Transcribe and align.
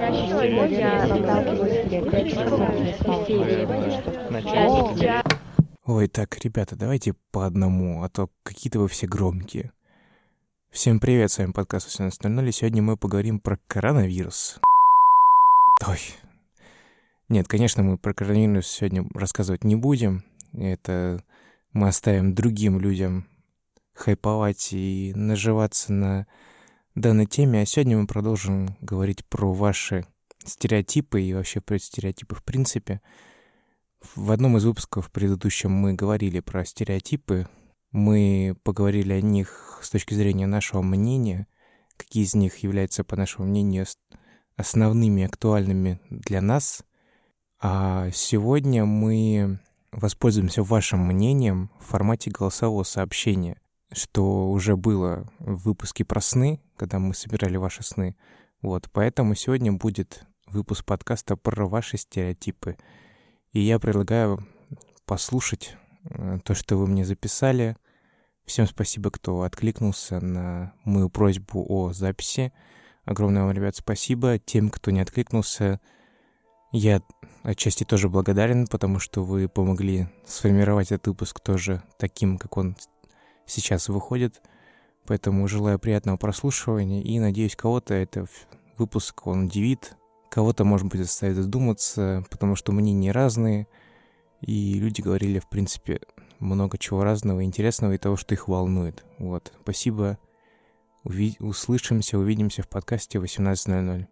Чаще 0.00 0.24
всего 0.24 0.40
я 0.64 1.04
сталкиваюсь 1.04 2.96
с 2.96 3.00
серии 3.26 3.66
Ой, 5.84 6.08
так, 6.08 6.38
ребята, 6.42 6.74
давайте 6.74 7.14
по 7.32 7.44
одному, 7.44 8.02
а 8.02 8.08
то 8.08 8.30
какие-то 8.42 8.78
вы 8.80 8.88
все 8.88 9.06
громкие. 9.06 9.72
Всем 10.70 11.00
привет, 11.00 11.30
с 11.30 11.36
вами 11.36 11.52
подкаст 11.52 12.00
18.00, 12.00 12.48
и 12.48 12.52
сегодня 12.52 12.80
мы 12.80 12.96
поговорим 12.96 13.40
про 13.40 13.58
коронавирус. 13.66 14.58
Ой. 15.86 16.00
Нет, 17.28 17.46
конечно, 17.46 17.82
мы 17.82 17.98
про 17.98 18.14
коронавирус 18.14 18.68
сегодня 18.68 19.06
рассказывать 19.12 19.64
не 19.64 19.76
будем. 19.76 20.24
Это 20.54 21.22
мы 21.74 21.88
оставим 21.88 22.34
другим 22.34 22.80
людям 22.80 23.28
хайповать 23.92 24.72
и 24.72 25.12
наживаться 25.14 25.92
на 25.92 26.26
данной 26.94 27.26
теме, 27.26 27.62
а 27.62 27.66
сегодня 27.66 27.96
мы 27.98 28.06
продолжим 28.06 28.76
говорить 28.80 29.24
про 29.26 29.52
ваши 29.52 30.06
стереотипы 30.44 31.22
и 31.22 31.32
вообще 31.32 31.60
про 31.60 31.78
стереотипы 31.78 32.34
в 32.34 32.42
принципе. 32.42 33.00
В 34.14 34.32
одном 34.32 34.56
из 34.56 34.64
выпусков 34.64 35.10
предыдущем 35.10 35.70
мы 35.70 35.92
говорили 35.92 36.40
про 36.40 36.64
стереотипы, 36.64 37.48
мы 37.92 38.56
поговорили 38.62 39.12
о 39.12 39.20
них 39.20 39.78
с 39.82 39.90
точки 39.90 40.14
зрения 40.14 40.46
нашего 40.46 40.82
мнения, 40.82 41.46
какие 41.96 42.24
из 42.24 42.34
них 42.34 42.58
являются, 42.58 43.04
по 43.04 43.16
нашему 43.16 43.46
мнению, 43.46 43.86
основными, 44.56 45.24
актуальными 45.24 46.00
для 46.08 46.40
нас. 46.40 46.82
А 47.60 48.10
сегодня 48.12 48.84
мы 48.84 49.60
воспользуемся 49.92 50.62
вашим 50.62 51.06
мнением 51.06 51.70
в 51.78 51.84
формате 51.84 52.30
голосового 52.30 52.84
сообщения 52.84 53.60
что 53.92 54.50
уже 54.50 54.76
было 54.76 55.30
в 55.38 55.64
выпуске 55.64 56.04
про 56.04 56.20
сны, 56.20 56.60
когда 56.76 56.98
мы 56.98 57.14
собирали 57.14 57.56
ваши 57.56 57.82
сны. 57.82 58.16
Вот, 58.62 58.88
поэтому 58.92 59.34
сегодня 59.34 59.72
будет 59.72 60.24
выпуск 60.46 60.84
подкаста 60.84 61.36
про 61.36 61.66
ваши 61.66 61.96
стереотипы. 61.96 62.76
И 63.52 63.60
я 63.60 63.78
предлагаю 63.78 64.46
послушать 65.06 65.76
э, 66.04 66.38
то, 66.44 66.54
что 66.54 66.76
вы 66.76 66.86
мне 66.86 67.04
записали. 67.04 67.76
Всем 68.44 68.66
спасибо, 68.66 69.10
кто 69.10 69.42
откликнулся 69.42 70.20
на 70.20 70.72
мою 70.84 71.08
просьбу 71.08 71.64
о 71.68 71.92
записи. 71.92 72.52
Огромное 73.04 73.42
вам, 73.42 73.52
ребят, 73.52 73.76
спасибо. 73.76 74.38
Тем, 74.38 74.70
кто 74.70 74.90
не 74.90 75.00
откликнулся, 75.00 75.80
я 76.72 77.02
отчасти 77.42 77.84
тоже 77.84 78.08
благодарен, 78.08 78.66
потому 78.66 78.98
что 78.98 79.24
вы 79.24 79.48
помогли 79.48 80.08
сформировать 80.26 80.92
этот 80.92 81.08
выпуск 81.08 81.40
тоже 81.40 81.82
таким, 81.98 82.38
как 82.38 82.56
он 82.56 82.76
сейчас 83.50 83.88
выходит. 83.88 84.40
Поэтому 85.06 85.48
желаю 85.48 85.78
приятного 85.78 86.16
прослушивания 86.16 87.02
и 87.02 87.18
надеюсь, 87.18 87.56
кого-то 87.56 87.94
это 87.94 88.26
выпуск 88.78 89.26
он 89.26 89.46
удивит, 89.46 89.96
кого-то, 90.30 90.64
может 90.64 90.86
быть, 90.86 91.00
заставит 91.00 91.36
задуматься, 91.36 92.24
потому 92.30 92.54
что 92.54 92.72
мнения 92.72 93.10
разные, 93.10 93.66
и 94.40 94.74
люди 94.74 95.00
говорили, 95.00 95.38
в 95.38 95.48
принципе, 95.48 96.00
много 96.38 96.78
чего 96.78 97.02
разного, 97.02 97.44
интересного 97.44 97.92
и 97.92 97.98
того, 97.98 98.16
что 98.16 98.34
их 98.34 98.48
волнует. 98.48 99.04
Вот, 99.18 99.52
спасибо. 99.62 100.18
Уви- 101.04 101.36
услышимся, 101.40 102.18
увидимся 102.18 102.62
в 102.62 102.68
подкасте 102.68 103.18
18.00. 103.18 104.06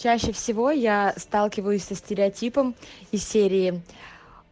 Чаще 0.00 0.32
всего 0.32 0.70
я 0.70 1.12
сталкиваюсь 1.18 1.84
со 1.84 1.94
стереотипом 1.94 2.74
из 3.12 3.22
серии 3.22 3.82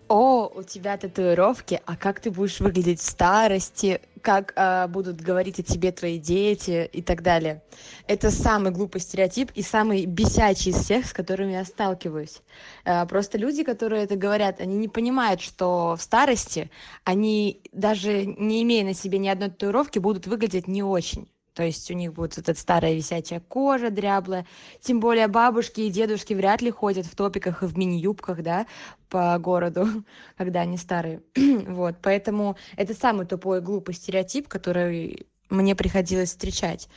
«О, 0.07 0.47
у 0.47 0.63
тебя 0.63 0.99
татуировки, 0.99 1.81
а 1.87 1.97
как 1.97 2.21
ты 2.21 2.31
будешь 2.31 2.61
выглядеть 2.61 3.01
в 3.01 3.09
старости? 3.09 4.03
Как 4.21 4.53
э, 4.57 4.87
будут 4.89 5.23
говорить 5.23 5.59
о 5.59 5.63
тебе 5.63 5.91
твои 5.91 6.19
дети?» 6.19 6.91
и 6.93 7.01
так 7.01 7.23
далее. 7.23 7.63
Это 8.07 8.31
самый 8.31 8.73
глупый 8.73 9.01
стереотип 9.01 9.51
и 9.55 9.63
самый 9.63 10.05
бесячий 10.05 10.73
из 10.73 10.83
всех, 10.85 11.07
с 11.07 11.15
которыми 11.15 11.53
я 11.53 11.65
сталкиваюсь. 11.65 12.43
Э, 12.85 13.07
просто 13.07 13.39
люди, 13.39 13.65
которые 13.65 14.05
это 14.05 14.17
говорят, 14.17 14.61
они 14.61 14.77
не 14.77 14.89
понимают, 14.89 15.41
что 15.41 15.97
в 15.97 16.03
старости 16.03 16.71
они, 17.05 17.63
даже 17.73 18.27
не 18.27 18.63
имея 18.65 18.85
на 18.85 18.93
себе 18.93 19.17
ни 19.17 19.29
одной 19.29 19.49
татуировки, 19.49 19.99
будут 19.99 20.27
выглядеть 20.27 20.69
не 20.69 20.83
очень 20.83 21.27
то 21.59 21.65
есть 21.65 21.91
у 21.91 21.95
них 21.95 22.13
будет 22.13 22.37
вот 22.37 22.49
эта 22.49 22.57
старая 22.57 22.95
висячая 22.95 23.41
кожа 23.41 23.91
дряблая. 23.91 24.47
Тем 24.81 25.01
более 25.01 25.27
бабушки 25.27 25.81
и 25.81 25.91
дедушки 25.91 26.33
вряд 26.33 26.63
ли 26.63 26.71
ходят 26.71 27.05
в 27.05 27.17
топиках 27.17 27.65
и 27.65 27.67
в 27.67 27.77
мини-юбках, 27.77 28.45
да, 28.45 28.65
по 29.09 29.37
городу, 29.41 29.89
когда 30.37 30.61
они 30.61 30.77
старые. 30.77 31.21
вот, 31.67 31.97
поэтому 32.01 32.57
это 32.77 32.95
самый 32.95 33.27
тупой 33.27 33.61
глупый 33.61 33.97
стереотип, 33.97 34.47
который 34.47 35.27
мне 35.51 35.75
приходилось 35.75 36.29
встречать. 36.29 36.89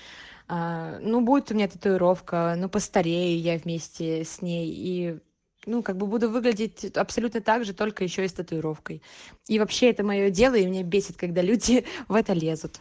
А, 0.48 1.00
ну, 1.02 1.22
будет 1.22 1.50
у 1.50 1.56
меня 1.56 1.68
татуировка, 1.68 2.54
ну, 2.56 2.70
постарею 2.70 3.42
я 3.42 3.58
вместе 3.58 4.24
с 4.24 4.44
ней, 4.44 4.72
и 4.72 5.18
ну, 5.66 5.82
как 5.82 5.98
бы 5.98 6.06
буду 6.06 6.30
выглядеть 6.30 6.86
абсолютно 6.96 7.42
так 7.42 7.66
же, 7.66 7.74
только 7.74 8.04
еще 8.04 8.26
и 8.26 8.28
с 8.28 8.34
татуировкой. 8.34 9.02
И 9.48 9.58
вообще 9.58 9.90
это 9.90 10.04
мое 10.04 10.30
дело, 10.30 10.54
и 10.54 10.68
меня 10.68 10.84
бесит, 10.84 11.18
когда 11.18 11.42
люди 11.42 11.84
в 12.08 12.14
это 12.14 12.34
лезут. 12.34 12.80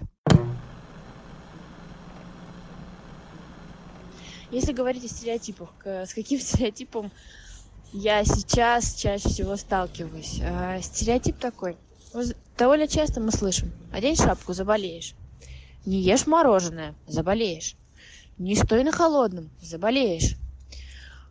Если 4.51 4.73
говорить 4.73 5.05
о 5.05 5.09
стереотипах, 5.09 5.69
с 5.85 6.13
каким 6.13 6.41
стереотипом 6.41 7.11
я 7.93 8.25
сейчас 8.25 8.95
чаще 8.95 9.29
всего 9.29 9.57
сталкиваюсь? 9.57 10.41
А, 10.43 10.81
стереотип 10.81 11.39
такой. 11.39 11.77
Довольно 12.59 12.89
часто 12.89 13.21
мы 13.21 13.31
слышим. 13.31 13.73
Одень 13.93 14.17
шапку, 14.17 14.53
заболеешь. 14.53 15.15
Не 15.87 16.01
ешь 16.01 16.27
мороженое, 16.27 16.95
заболеешь. 17.07 17.77
Не 18.39 18.57
стой 18.57 18.85
на 18.85 18.93
холодном, 18.93 19.51
заболеешь. 19.63 20.37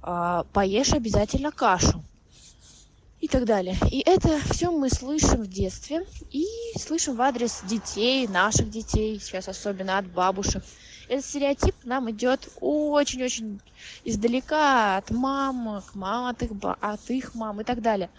А, 0.02 0.46
поешь 0.54 0.94
обязательно 0.94 1.52
кашу. 1.52 2.04
И 3.20 3.28
так 3.28 3.44
далее. 3.44 3.76
И 3.92 4.02
это 4.06 4.40
все 4.50 4.72
мы 4.72 4.90
слышим 4.90 5.44
в 5.44 5.48
детстве 5.50 6.06
и 6.32 6.46
слышим 6.78 7.18
в 7.18 7.22
адрес 7.22 7.62
детей, 7.68 8.28
наших 8.28 8.70
детей, 8.70 9.20
сейчас 9.20 9.50
особенно 9.50 9.98
от 9.98 10.08
бабушек 10.08 10.64
этот 11.10 11.26
стереотип 11.26 11.76
нам 11.84 12.10
идет 12.12 12.50
очень-очень 12.62 13.60
издалека, 14.06 14.98
от 14.98 15.12
мам, 15.12 15.82
к 15.82 15.96
мам, 15.96 16.28
от 16.28 16.44
их, 16.44 16.52
от 16.62 17.10
их 17.10 17.36
мам 17.36 17.62
и 17.62 17.64
так 17.64 17.82
далее. 17.82 18.10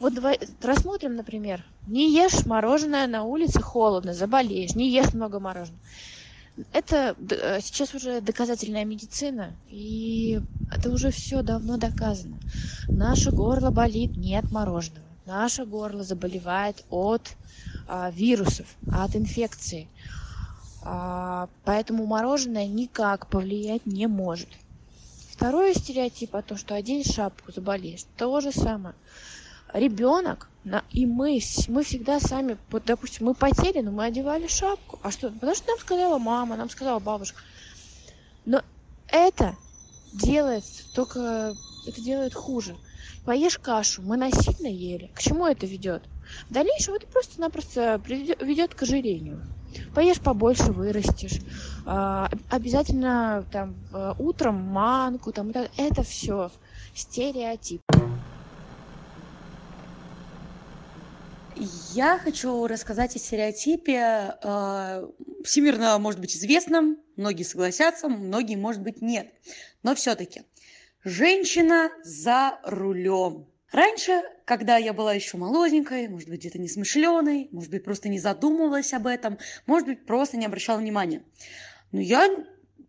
Вот 0.00 0.14
давай 0.14 0.40
рассмотрим, 0.60 1.14
например, 1.16 1.64
не 1.86 2.12
ешь 2.12 2.44
мороженое 2.44 3.06
на 3.06 3.22
улице 3.22 3.62
холодно, 3.62 4.12
заболеешь, 4.12 4.74
не 4.74 4.90
ешь 4.90 5.14
много 5.14 5.38
мороженого. 5.40 5.80
Это 6.72 7.16
э, 7.30 7.60
сейчас 7.60 7.94
уже 7.94 8.20
доказательная 8.20 8.84
медицина, 8.84 9.52
и 9.68 10.40
это 10.70 10.90
уже 10.90 11.10
все 11.10 11.42
давно 11.42 11.76
доказано. 11.78 12.38
Наше 12.88 13.30
горло 13.30 13.70
болит 13.70 14.16
не 14.16 14.36
от 14.36 14.50
мороженого. 14.52 15.06
Наше 15.26 15.64
горло 15.64 16.04
заболевает 16.04 16.84
от 16.90 17.36
а, 17.88 18.10
вирусов, 18.10 18.66
от 18.90 19.16
инфекции. 19.16 19.88
А, 20.86 21.48
поэтому 21.64 22.04
мороженое 22.04 22.66
никак 22.66 23.26
повлиять 23.28 23.86
не 23.86 24.06
может. 24.06 24.48
Второй 25.30 25.74
стереотип 25.74 26.36
о 26.36 26.42
том, 26.42 26.58
что 26.58 26.74
одень 26.74 27.04
шапку, 27.04 27.52
заболеешь. 27.52 28.04
То 28.16 28.40
же 28.40 28.52
самое. 28.52 28.94
Ребенок 29.72 30.48
и 30.90 31.06
мы, 31.06 31.40
мы 31.68 31.82
всегда 31.82 32.20
сами, 32.20 32.56
допустим, 32.86 33.26
мы 33.26 33.34
потели, 33.34 33.80
но 33.80 33.90
мы 33.90 34.04
одевали 34.04 34.46
шапку. 34.46 34.98
А 35.02 35.10
что? 35.10 35.30
Потому 35.30 35.54
что 35.54 35.68
нам 35.68 35.78
сказала 35.78 36.18
мама, 36.18 36.56
нам 36.56 36.70
сказала 36.70 37.00
бабушка. 37.00 37.40
Но 38.44 38.62
это 39.08 39.56
делает 40.12 40.64
только, 40.94 41.54
это 41.86 42.00
делает 42.00 42.34
хуже. 42.34 42.76
Поешь 43.24 43.58
кашу, 43.58 44.02
мы 44.02 44.16
насильно 44.16 44.68
ели. 44.68 45.10
К 45.14 45.20
чему 45.20 45.46
это 45.46 45.66
ведет? 45.66 46.02
В 46.48 46.52
дальнейшем 46.52 46.94
это 46.94 47.06
просто-напросто 47.06 48.00
ведет 48.06 48.74
к 48.74 48.82
ожирению 48.82 49.42
поешь 49.94 50.20
побольше 50.20 50.72
вырастешь 50.72 51.40
а, 51.86 52.30
обязательно 52.50 53.44
там 53.52 53.74
э, 53.92 54.14
утром 54.18 54.56
манку 54.56 55.32
там 55.32 55.50
это 55.50 56.02
все 56.02 56.50
стереотип 56.94 57.82
Я 61.92 62.18
хочу 62.18 62.66
рассказать 62.66 63.14
о 63.14 63.18
стереотипе, 63.18 64.34
э, 64.42 65.06
всемирно, 65.44 65.98
может 65.98 66.20
быть, 66.20 66.36
известном, 66.36 66.98
многие 67.16 67.44
согласятся, 67.44 68.08
многие, 68.08 68.56
может 68.56 68.82
быть, 68.82 69.00
нет. 69.00 69.32
Но 69.84 69.94
все-таки 69.94 70.42
женщина 71.04 71.90
за 72.02 72.58
рулем. 72.64 73.46
Раньше, 73.74 74.22
когда 74.44 74.76
я 74.76 74.92
была 74.92 75.14
еще 75.14 75.36
молоденькой, 75.36 76.06
может 76.06 76.28
быть, 76.28 76.38
где-то 76.38 76.60
несмышленой, 76.60 77.48
может 77.50 77.72
быть, 77.72 77.82
просто 77.82 78.08
не 78.08 78.20
задумывалась 78.20 78.92
об 78.94 79.08
этом, 79.08 79.36
может 79.66 79.88
быть, 79.88 80.06
просто 80.06 80.36
не 80.36 80.46
обращала 80.46 80.78
внимания. 80.78 81.24
Но 81.90 81.98
я 81.98 82.28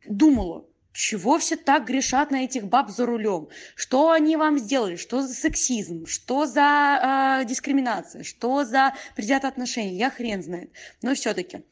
думала, 0.08 0.68
чего 0.94 1.40
все 1.40 1.56
так 1.56 1.88
грешат 1.88 2.30
на 2.30 2.44
этих 2.44 2.66
баб 2.66 2.92
за 2.92 3.08
рулем? 3.08 3.48
Что 3.74 4.12
они 4.12 4.38
вам 4.38 4.60
сделали? 4.60 4.96
Что 4.96 5.24
за 5.24 5.34
сексизм? 5.34 6.06
Что 6.06 6.46
за 6.46 7.40
э, 7.42 7.46
дискриминация? 7.46 8.22
Что 8.22 8.64
за 8.64 8.94
предвзятые 9.16 9.50
отношения? 9.50 9.98
Я 9.98 10.12
хрен 10.12 10.44
знает. 10.44 10.72
Но 11.02 11.16
все-таки 11.16 11.64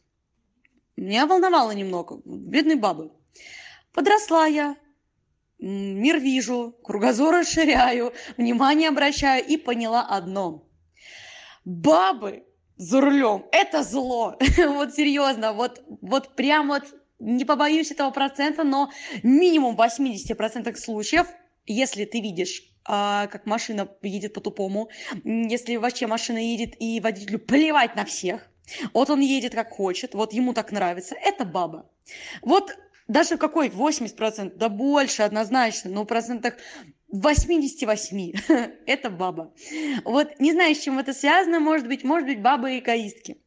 меня 0.97 1.27
волновало 1.27 1.69
немного. 1.69 2.19
Бедные 2.25 2.77
бабы. 2.77 3.11
Подросла 3.91 4.47
я, 4.47 4.75
мир 5.63 6.19
вижу, 6.19 6.75
кругозор 6.83 7.35
расширяю, 7.35 8.13
внимание 8.37 8.89
обращаю 8.89 9.43
и 9.45 9.57
поняла 9.57 10.01
одно. 10.01 10.67
Бабы 11.63 12.43
за 12.75 12.99
рулем– 12.99 13.45
это 13.51 13.83
зло. 13.83 14.37
вот 14.57 14.93
серьезно, 14.93 15.53
вот, 15.53 15.81
вот 16.01 16.35
прям 16.35 16.67
вот 16.67 16.83
не 17.19 17.45
побоюсь 17.45 17.91
этого 17.91 18.11
процента, 18.11 18.63
но 18.63 18.91
минимум 19.23 19.77
в 19.77 19.79
80% 19.79 20.75
случаев, 20.75 21.27
если 21.65 22.03
ты 22.03 22.19
видишь 22.19 22.63
а, 22.85 23.27
как 23.27 23.45
машина 23.45 23.87
едет 24.01 24.33
по-тупому, 24.33 24.89
если 25.23 25.77
вообще 25.77 26.07
машина 26.07 26.39
едет 26.39 26.75
и 26.79 26.99
водителю 26.99 27.39
плевать 27.39 27.95
на 27.95 28.03
всех, 28.03 28.45
вот 28.93 29.09
он 29.09 29.21
едет 29.21 29.53
как 29.53 29.71
хочет, 29.71 30.13
вот 30.13 30.33
ему 30.33 30.53
так 30.53 30.73
нравится, 30.73 31.15
это 31.15 31.45
баба. 31.45 31.89
Вот 32.41 32.75
даже 33.07 33.37
какой 33.37 33.69
80%, 33.69 34.55
да 34.55 34.69
больше 34.69 35.23
однозначно, 35.23 35.91
но 35.91 36.05
процентах 36.05 36.55
88 37.09 38.33
это 38.85 39.09
баба. 39.09 39.53
Вот 40.03 40.39
не 40.39 40.53
знаю, 40.53 40.75
с 40.75 40.79
чем 40.79 40.99
это 40.99 41.13
связано, 41.13 41.59
может 41.59 41.87
быть, 41.87 42.03
может 42.03 42.27
быть, 42.27 42.41
бабы 42.41 42.79
эгоистки 42.79 43.37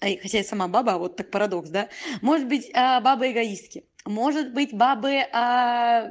хотя 0.00 0.38
я 0.38 0.44
сама 0.44 0.68
баба, 0.68 0.98
вот 0.98 1.16
так 1.16 1.30
парадокс, 1.30 1.68
да, 1.68 1.88
может 2.22 2.48
быть, 2.48 2.70
а, 2.74 3.00
бабы 3.00 3.32
эгоистки, 3.32 3.84
может 4.06 4.52
быть, 4.54 4.72
бабы 4.72 5.26
а, 5.32 6.10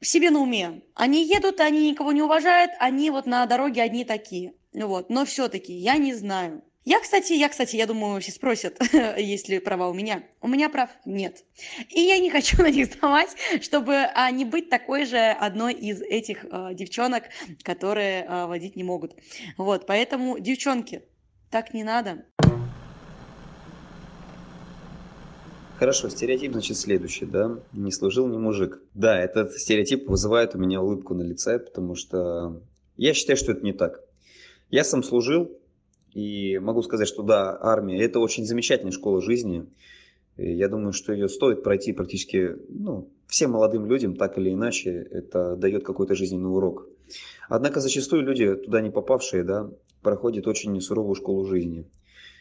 себе 0.00 0.30
на 0.30 0.40
уме. 0.40 0.82
Они 0.94 1.26
едут, 1.26 1.60
они 1.60 1.90
никого 1.90 2.12
не 2.12 2.22
уважают, 2.22 2.72
они 2.78 3.10
вот 3.10 3.26
на 3.26 3.44
дороге 3.46 3.82
одни 3.82 4.04
такие. 4.04 4.54
Вот. 4.72 5.10
Но 5.10 5.24
все-таки 5.24 5.72
я 5.72 5.96
не 5.96 6.14
знаю. 6.14 6.62
Я, 6.86 6.98
кстати, 7.00 7.34
я, 7.34 7.50
кстати, 7.50 7.76
я 7.76 7.86
думаю, 7.86 8.22
все 8.22 8.32
спросят, 8.32 8.80
есть 9.18 9.50
ли 9.50 9.58
права 9.58 9.88
у 9.88 9.94
меня. 9.94 10.24
У 10.40 10.48
меня 10.48 10.70
прав 10.70 10.88
нет. 11.04 11.44
И 11.90 12.00
я 12.00 12.18
не 12.18 12.30
хочу 12.30 12.62
на 12.62 12.70
них 12.70 12.86
сдавать, 12.86 13.36
чтобы 13.60 13.96
а, 14.14 14.30
не 14.30 14.46
быть 14.46 14.70
такой 14.70 15.04
же 15.04 15.18
одной 15.18 15.74
из 15.74 16.00
этих 16.00 16.46
а, 16.50 16.72
девчонок, 16.72 17.24
которые 17.64 18.24
а, 18.26 18.46
водить 18.46 18.76
не 18.76 18.82
могут. 18.82 19.14
Вот, 19.58 19.86
поэтому, 19.86 20.38
девчонки, 20.38 21.02
так 21.50 21.74
не 21.74 21.84
надо. 21.84 22.24
Хорошо, 25.78 26.08
стереотип, 26.08 26.52
значит, 26.52 26.78
следующий, 26.78 27.26
да? 27.26 27.58
Не 27.72 27.92
служил 27.92 28.26
ни 28.26 28.38
мужик. 28.38 28.80
Да, 28.94 29.18
этот 29.18 29.52
стереотип 29.52 30.08
вызывает 30.08 30.54
у 30.54 30.58
меня 30.58 30.80
улыбку 30.80 31.12
на 31.12 31.22
лице, 31.22 31.58
потому 31.58 31.94
что 31.94 32.62
я 32.96 33.12
считаю, 33.12 33.36
что 33.36 33.52
это 33.52 33.62
не 33.62 33.74
так. 33.74 34.00
Я 34.70 34.84
сам 34.84 35.02
служил, 35.02 35.59
и 36.12 36.58
могу 36.58 36.82
сказать, 36.82 37.08
что 37.08 37.22
да, 37.22 37.56
армия– 37.60 38.00
это 38.04 38.20
очень 38.20 38.44
замечательная 38.44 38.92
школа 38.92 39.20
жизни. 39.20 39.66
Я 40.36 40.68
думаю, 40.68 40.92
что 40.92 41.12
ее 41.12 41.28
стоит 41.28 41.62
пройти 41.62 41.92
практически 41.92 42.56
ну, 42.68 43.10
всем 43.26 43.52
молодым 43.52 43.86
людям, 43.86 44.16
так 44.16 44.38
или 44.38 44.52
иначе, 44.52 44.90
это 45.10 45.56
дает 45.56 45.84
какой-то 45.84 46.14
жизненный 46.14 46.50
урок. 46.50 46.88
Однако 47.48 47.80
зачастую 47.80 48.22
люди, 48.22 48.54
туда 48.54 48.80
не 48.80 48.90
попавшие, 48.90 49.44
да, 49.44 49.70
проходят 50.02 50.46
очень 50.46 50.80
суровую 50.80 51.14
школу 51.14 51.44
жизни 51.44 51.86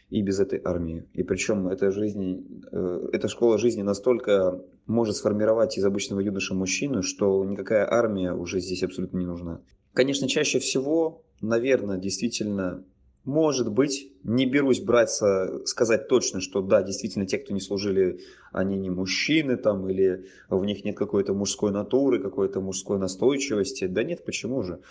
и 0.10 0.22
без 0.22 0.40
этой 0.40 0.60
армии. 0.64 1.06
И 1.14 1.24
причем 1.24 1.68
эта, 1.68 1.92
жизнь, 1.92 2.64
э, 2.72 3.10
эта 3.14 3.28
школа 3.28 3.58
жизни 3.58 3.82
настолько 3.82 4.64
может 4.88 5.16
сформировать 5.18 5.78
из 5.78 5.86
обычного 5.86 6.20
юноши 6.20 6.54
мужчину, 6.54 7.04
что 7.04 7.44
никакая 7.46 7.88
армия 7.90 8.34
уже 8.34 8.60
здесь 8.60 8.84
абсолютно 8.84 9.20
не 9.20 9.26
нужна. 9.26 9.62
Конечно, 9.94 10.28
чаще 10.28 10.60
всего, 10.60 11.24
наверное, 11.42 11.98
действительно, 11.98 12.84
может 13.30 13.72
быть, 13.72 14.12
не 14.24 14.48
берусь 14.48 14.82
браться, 14.82 15.62
сказать 15.66 16.08
точно, 16.08 16.42
что 16.42 16.62
да, 16.62 16.82
действительно, 16.82 17.28
те, 17.28 17.38
кто 17.38 17.54
не 17.54 17.62
служили, 17.62 18.22
они 18.52 18.76
не 18.76 18.90
мужчины 18.90 19.56
там, 19.56 19.88
или 19.88 20.26
в 20.50 20.66
них 20.66 20.84
нет 20.84 20.98
какой-то 20.98 21.34
мужской 21.34 21.72
натуры, 21.72 22.20
какой-то 22.20 22.60
мужской 22.60 22.98
настойчивости. 22.98 23.86
Да 23.86 24.04
нет, 24.04 24.26
почему 24.26 24.64
же? 24.64 24.82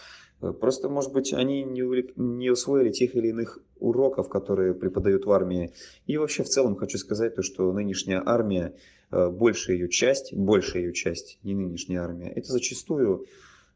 Э, 0.40 0.52
просто, 0.52 0.88
может 0.88 1.12
быть, 1.12 1.32
они 1.32 1.64
не, 1.64 1.82
не 2.16 2.50
усвоили 2.50 2.90
тех 2.90 3.16
или 3.16 3.28
иных 3.28 3.58
уроков, 3.80 4.28
которые 4.28 4.72
преподают 4.72 5.26
в 5.26 5.32
армии. 5.32 5.72
И 6.06 6.16
вообще 6.16 6.44
в 6.44 6.48
целом 6.48 6.76
хочу 6.76 6.96
сказать 6.96 7.34
то, 7.34 7.42
что 7.42 7.72
нынешняя 7.72 8.22
армия, 8.24 8.76
э, 9.10 9.30
большая 9.30 9.76
ее 9.76 9.88
часть, 9.88 10.32
большая 10.32 10.84
ее 10.84 10.92
часть, 10.92 11.40
не 11.42 11.56
нынешняя 11.56 12.02
армия, 12.02 12.30
это 12.30 12.52
зачастую, 12.52 13.26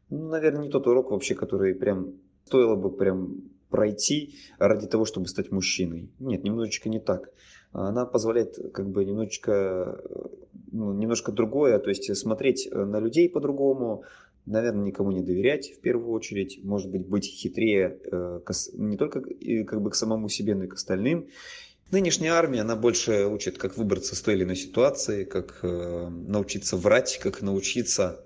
ну, 0.09 0.29
наверное, 0.29 0.63
не 0.63 0.69
тот 0.69 0.87
урок 0.87 1.11
вообще, 1.11 1.35
который 1.35 1.75
прям 1.75 2.13
стоило 2.45 2.75
бы 2.75 2.91
прям 2.91 3.52
пройти 3.73 4.35
ради 4.59 4.85
того, 4.85 5.03
чтобы 5.03 5.27
стать 5.27 5.51
мужчиной. 5.51 6.11
Нет, 6.19 6.43
немножечко 6.43 6.89
не 6.89 6.99
так. 6.99 7.31
Она 7.71 8.05
позволяет 8.05 8.55
как 8.71 8.87
бы 8.87 9.03
немножечко, 9.03 9.51
э, 9.51 10.27
ну, 10.71 10.93
немножко 10.93 11.31
другое, 11.31 11.79
то 11.79 11.89
есть 11.89 12.15
смотреть 12.15 12.69
на 12.71 12.99
людей 12.99 13.27
по-другому, 13.29 14.03
наверное, 14.45 14.85
никому 14.85 15.11
не 15.11 15.23
доверять 15.23 15.73
в 15.75 15.81
первую 15.81 16.11
очередь, 16.11 16.59
может 16.63 16.91
быть, 16.91 17.07
быть 17.07 17.25
хитрее 17.25 17.97
э, 18.11 18.41
не 18.73 18.95
только 18.95 19.23
как 19.65 19.81
бы 19.81 19.89
к 19.89 19.95
самому 19.95 20.29
себе, 20.29 20.53
но 20.53 20.65
и 20.65 20.67
к 20.67 20.75
остальным. 20.75 21.25
Нынешняя 21.89 22.33
армия, 22.33 22.61
она 22.61 22.75
больше 22.75 23.25
учит, 23.25 23.57
как 23.57 23.75
выбраться 23.75 24.15
с 24.15 24.21
той 24.21 24.35
или 24.35 24.43
иной 24.43 24.55
ситуации, 24.55 25.23
как 25.23 25.61
э, 25.63 26.09
научиться 26.09 26.77
врать, 26.77 27.19
как 27.23 27.41
научиться 27.41 28.23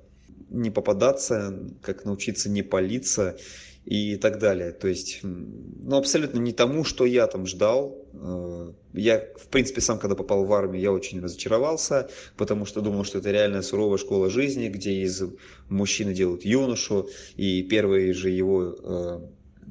не 0.50 0.72
попадаться, 0.72 1.58
как 1.82 2.04
научиться 2.04 2.50
не 2.50 2.64
палиться 2.64 3.38
и 3.88 4.18
так 4.18 4.38
далее. 4.38 4.74
То 4.74 4.90
есть, 4.90 5.20
ну, 5.24 5.96
абсолютно 5.96 6.40
не 6.40 6.52
тому, 6.52 6.84
что 6.84 7.06
я 7.06 7.26
там 7.26 7.48
ждал. 7.48 8.06
Э, 8.14 8.74
я, 8.94 9.26
в 9.38 9.48
принципе, 9.48 9.80
сам, 9.80 9.98
когда 9.98 10.14
попал 10.14 10.44
в 10.44 10.52
армию, 10.52 10.82
я 10.82 10.92
очень 10.92 11.22
разочаровался, 11.22 12.10
потому 12.36 12.66
что 12.66 12.82
думал, 12.82 13.06
что 13.06 13.20
это 13.20 13.32
реальная 13.32 13.62
суровая 13.62 13.98
школа 13.98 14.30
жизни, 14.30 14.68
где 14.68 14.92
из 14.92 15.24
мужчины 15.70 16.14
делают 16.14 16.44
юношу, 16.44 17.10
и 17.38 17.64
первый 17.64 18.12
же 18.12 18.30
его, 18.30 18.76
э, 18.78 19.20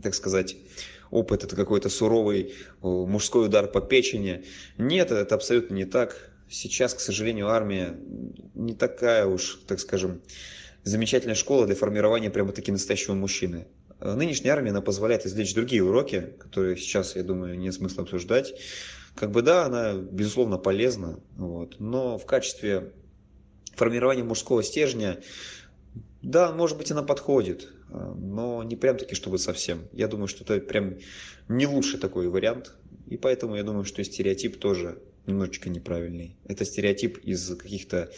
так 0.03 0.15
сказать, 0.15 0.57
опыт 1.11 1.45
это 1.45 1.55
какой-то 1.55 1.91
суровый 1.91 2.55
э, 2.83 2.87
мужской 2.87 3.49
удар 3.49 3.67
по 3.67 3.83
печени. 3.83 4.45
Нет, 4.79 5.13
это 5.13 5.35
абсолютно 5.35 5.75
не 5.75 5.85
так. 5.85 6.31
Сейчас, 6.49 6.95
к 6.95 7.01
сожалению, 7.01 7.49
армия 7.49 7.95
не 8.55 8.73
такая 8.73 9.27
уж, 9.27 9.61
так 9.67 9.79
скажем, 9.79 10.23
замечательная 10.85 11.35
школа 11.35 11.67
для 11.67 11.75
формирования 11.75 12.31
прямо-таки 12.31 12.73
настоящего 12.73 13.13
мужчины. 13.13 13.67
Э, 14.01 14.15
нынешняя 14.15 14.55
армия, 14.55 14.71
она 14.71 14.81
позволяет 14.81 15.27
извлечь 15.27 15.55
другие 15.55 15.83
уроки, 15.83 16.35
которые 16.39 16.77
сейчас, 16.77 17.17
я 17.17 17.23
думаю, 17.23 17.59
нет 17.59 17.75
смысла 17.75 18.03
обсуждать. 18.03 18.55
Как 19.15 19.31
бы 19.31 19.43
да, 19.43 19.65
она, 19.65 19.95
безусловно, 19.95 20.59
полезна, 20.59 21.19
вот, 21.37 21.77
но 21.81 22.19
в 22.19 22.27
качестве 22.27 22.93
формирования 23.75 24.23
мужского 24.23 24.63
стержня, 24.63 25.21
да, 26.21 26.53
может 26.53 26.77
быть, 26.77 26.91
она 26.91 27.03
подходит, 27.03 27.69
э, 27.89 28.15
но 28.19 28.63
не 28.63 28.77
прям 28.77 28.99
таки, 28.99 29.15
чтобы 29.15 29.39
совсем. 29.39 29.89
Я 29.93 30.09
думаю, 30.09 30.29
что 30.29 30.45
это 30.45 30.65
прям 30.65 30.97
не 31.49 31.67
лучший 31.67 31.99
такой 31.99 32.29
вариант, 32.29 32.75
и 33.07 33.17
поэтому 33.17 33.57
я 33.57 33.63
думаю, 33.63 33.85
что 33.85 34.05
стереотип 34.05 34.59
тоже 34.59 34.99
немножечко 35.27 35.71
неправильный. 35.71 36.37
Это 36.47 36.65
стереотип 36.65 37.19
из 37.19 37.57
каких-то 37.57 38.11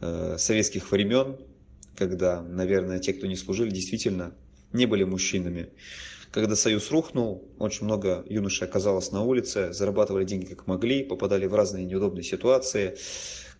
э, 0.00 0.36
советских 0.38 0.90
времен, 0.90 1.38
когда, 1.96 2.42
наверное, 2.42 2.98
те, 2.98 3.12
кто 3.12 3.26
не 3.26 3.36
служили, 3.36 3.70
действительно 3.70 4.34
не 4.72 4.86
были 4.86 5.04
мужчинами. 5.04 5.70
Когда 6.30 6.56
Союз 6.56 6.90
рухнул, 6.90 7.46
очень 7.58 7.84
много 7.84 8.24
юношей 8.26 8.66
оказалось 8.66 9.12
на 9.12 9.22
улице, 9.22 9.72
зарабатывали 9.72 10.24
деньги 10.24 10.46
как 10.46 10.66
могли, 10.66 11.04
попадали 11.04 11.46
в 11.46 11.54
разные 11.54 11.84
неудобные 11.84 12.22
ситуации, 12.22 12.96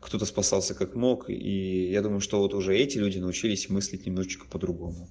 кто-то 0.00 0.25
спасался 0.25 0.75
как 0.75 0.95
мог, 0.95 1.28
и 1.28 1.90
я 1.90 2.00
думаю, 2.00 2.21
что 2.21 2.38
вот 2.40 2.54
уже 2.54 2.76
эти 2.76 2.99
люди 2.99 3.19
научились 3.19 3.69
мыслить 3.69 4.07
немножечко 4.07 4.47
по-другому. 4.49 5.09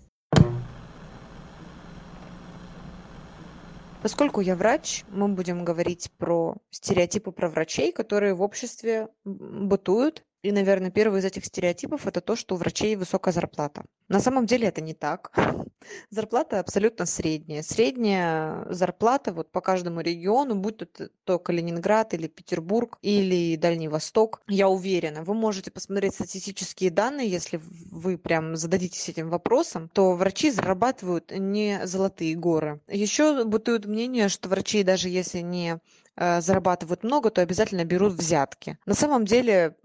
Поскольку 4.01 4.41
я 4.41 4.55
врач, 4.55 5.03
мы 5.09 5.27
будем 5.27 5.63
говорить 5.63 6.09
про 6.17 6.57
стереотипы 6.71 7.31
про 7.31 7.47
врачей, 7.47 7.91
которые 7.91 8.33
в 8.33 8.41
обществе 8.41 9.09
бытуют 9.23 10.23
и, 10.43 10.51
наверное, 10.51 10.89
первый 10.89 11.19
из 11.19 11.25
этих 11.25 11.45
стереотипов 11.45 12.07
это 12.07 12.19
то, 12.19 12.35
что 12.35 12.55
у 12.55 12.57
врачей 12.57 12.95
высокая 12.95 13.33
зарплата. 13.33 13.83
На 14.07 14.19
самом 14.19 14.45
деле 14.45 14.67
это 14.67 14.81
не 14.81 14.93
так. 14.93 15.31
Зарплата 16.09 16.59
абсолютно 16.59 17.05
средняя. 17.05 17.61
Средняя 17.61 18.65
зарплата 18.71 19.33
вот 19.33 19.51
по 19.51 19.61
каждому 19.61 20.01
региону, 20.01 20.55
будь 20.55 20.77
то, 20.77 21.09
то 21.23 21.39
Калининград 21.39 22.13
или 22.13 22.27
Петербург 22.27 22.97
или 23.01 23.55
Дальний 23.55 23.87
Восток, 23.87 24.41
я 24.47 24.67
уверена. 24.67 25.23
Вы 25.23 25.35
можете 25.35 25.69
посмотреть 25.69 26.15
статистические 26.15 26.89
данные, 26.89 27.29
если 27.29 27.61
вы 27.91 28.17
прям 28.17 28.55
зададитесь 28.55 29.09
этим 29.09 29.29
вопросом, 29.29 29.89
то 29.89 30.13
врачи 30.13 30.49
зарабатывают 30.49 31.31
не 31.31 31.85
золотые 31.85 32.35
горы. 32.35 32.81
Еще 32.87 33.43
бытует 33.45 33.85
мнение, 33.85 34.27
что 34.27 34.49
врачи, 34.49 34.83
даже 34.83 35.07
если 35.07 35.39
не 35.39 35.79
э, 36.15 36.41
зарабатывают 36.41 37.03
много, 37.03 37.29
то 37.29 37.41
обязательно 37.41 37.85
берут 37.85 38.13
взятки. 38.13 38.77
На 38.85 38.95
самом 38.95 39.25
деле 39.25 39.75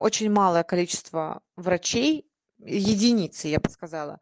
очень 0.00 0.30
малое 0.32 0.64
количество 0.64 1.42
врачей, 1.54 2.26
единицы, 2.58 3.48
я 3.48 3.60
бы 3.60 3.70
сказала, 3.70 4.18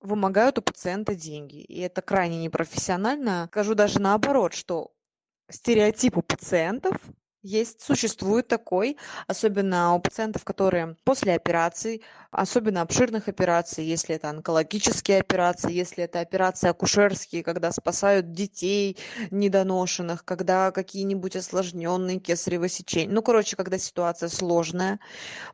вымогают 0.00 0.58
у 0.58 0.62
пациента 0.62 1.14
деньги. 1.14 1.62
И 1.62 1.80
это 1.80 2.02
крайне 2.02 2.42
непрофессионально. 2.42 3.46
Скажу 3.50 3.74
даже 3.74 4.00
наоборот, 4.00 4.52
что 4.52 4.92
стереотип 5.48 6.18
у 6.18 6.22
пациентов 6.22 6.96
есть, 7.42 7.80
существует 7.80 8.48
такой, 8.48 8.98
особенно 9.26 9.94
у 9.94 10.00
пациентов, 10.00 10.44
которые 10.44 10.96
после 11.04 11.34
операций, 11.34 12.02
особенно 12.30 12.82
обширных 12.82 13.28
операций, 13.28 13.84
если 13.84 14.14
это 14.14 14.30
онкологические 14.30 15.20
операции, 15.20 15.72
если 15.72 16.04
это 16.04 16.20
операции 16.20 16.68
акушерские, 16.68 17.42
когда 17.42 17.72
спасают 17.72 18.32
детей 18.32 18.96
недоношенных, 19.30 20.24
когда 20.24 20.70
какие-нибудь 20.70 21.36
осложненные 21.36 22.18
кесарево 22.18 22.68
сечения. 22.68 23.12
Ну, 23.12 23.22
короче, 23.22 23.56
когда 23.56 23.78
ситуация 23.78 24.28
сложная. 24.28 25.00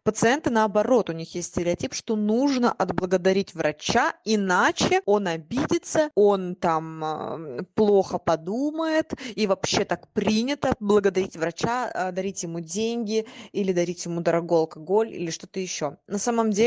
Пациенты, 0.02 0.50
наоборот, 0.50 1.10
у 1.10 1.12
них 1.12 1.34
есть 1.34 1.48
стереотип, 1.48 1.94
что 1.94 2.16
нужно 2.16 2.72
отблагодарить 2.72 3.54
врача, 3.54 4.14
иначе 4.24 5.00
он 5.06 5.28
обидится, 5.28 6.10
он 6.14 6.54
там 6.54 7.04
э, 7.04 7.62
плохо 7.74 8.18
подумает, 8.18 9.12
и 9.34 9.46
вообще 9.46 9.84
так 9.84 10.08
принято 10.08 10.74
благодарить 10.80 11.36
врача, 11.36 11.90
а, 11.92 12.12
дарить 12.12 12.42
ему 12.42 12.60
деньги 12.60 13.26
или 13.52 13.72
дарить 13.72 14.04
ему 14.04 14.20
дорогой 14.20 14.60
алкоголь 14.60 15.12
или 15.12 15.30
что-то 15.30 15.60
еще. 15.60 15.96
На 16.06 16.18
самом 16.18 16.50
деле, 16.50 16.65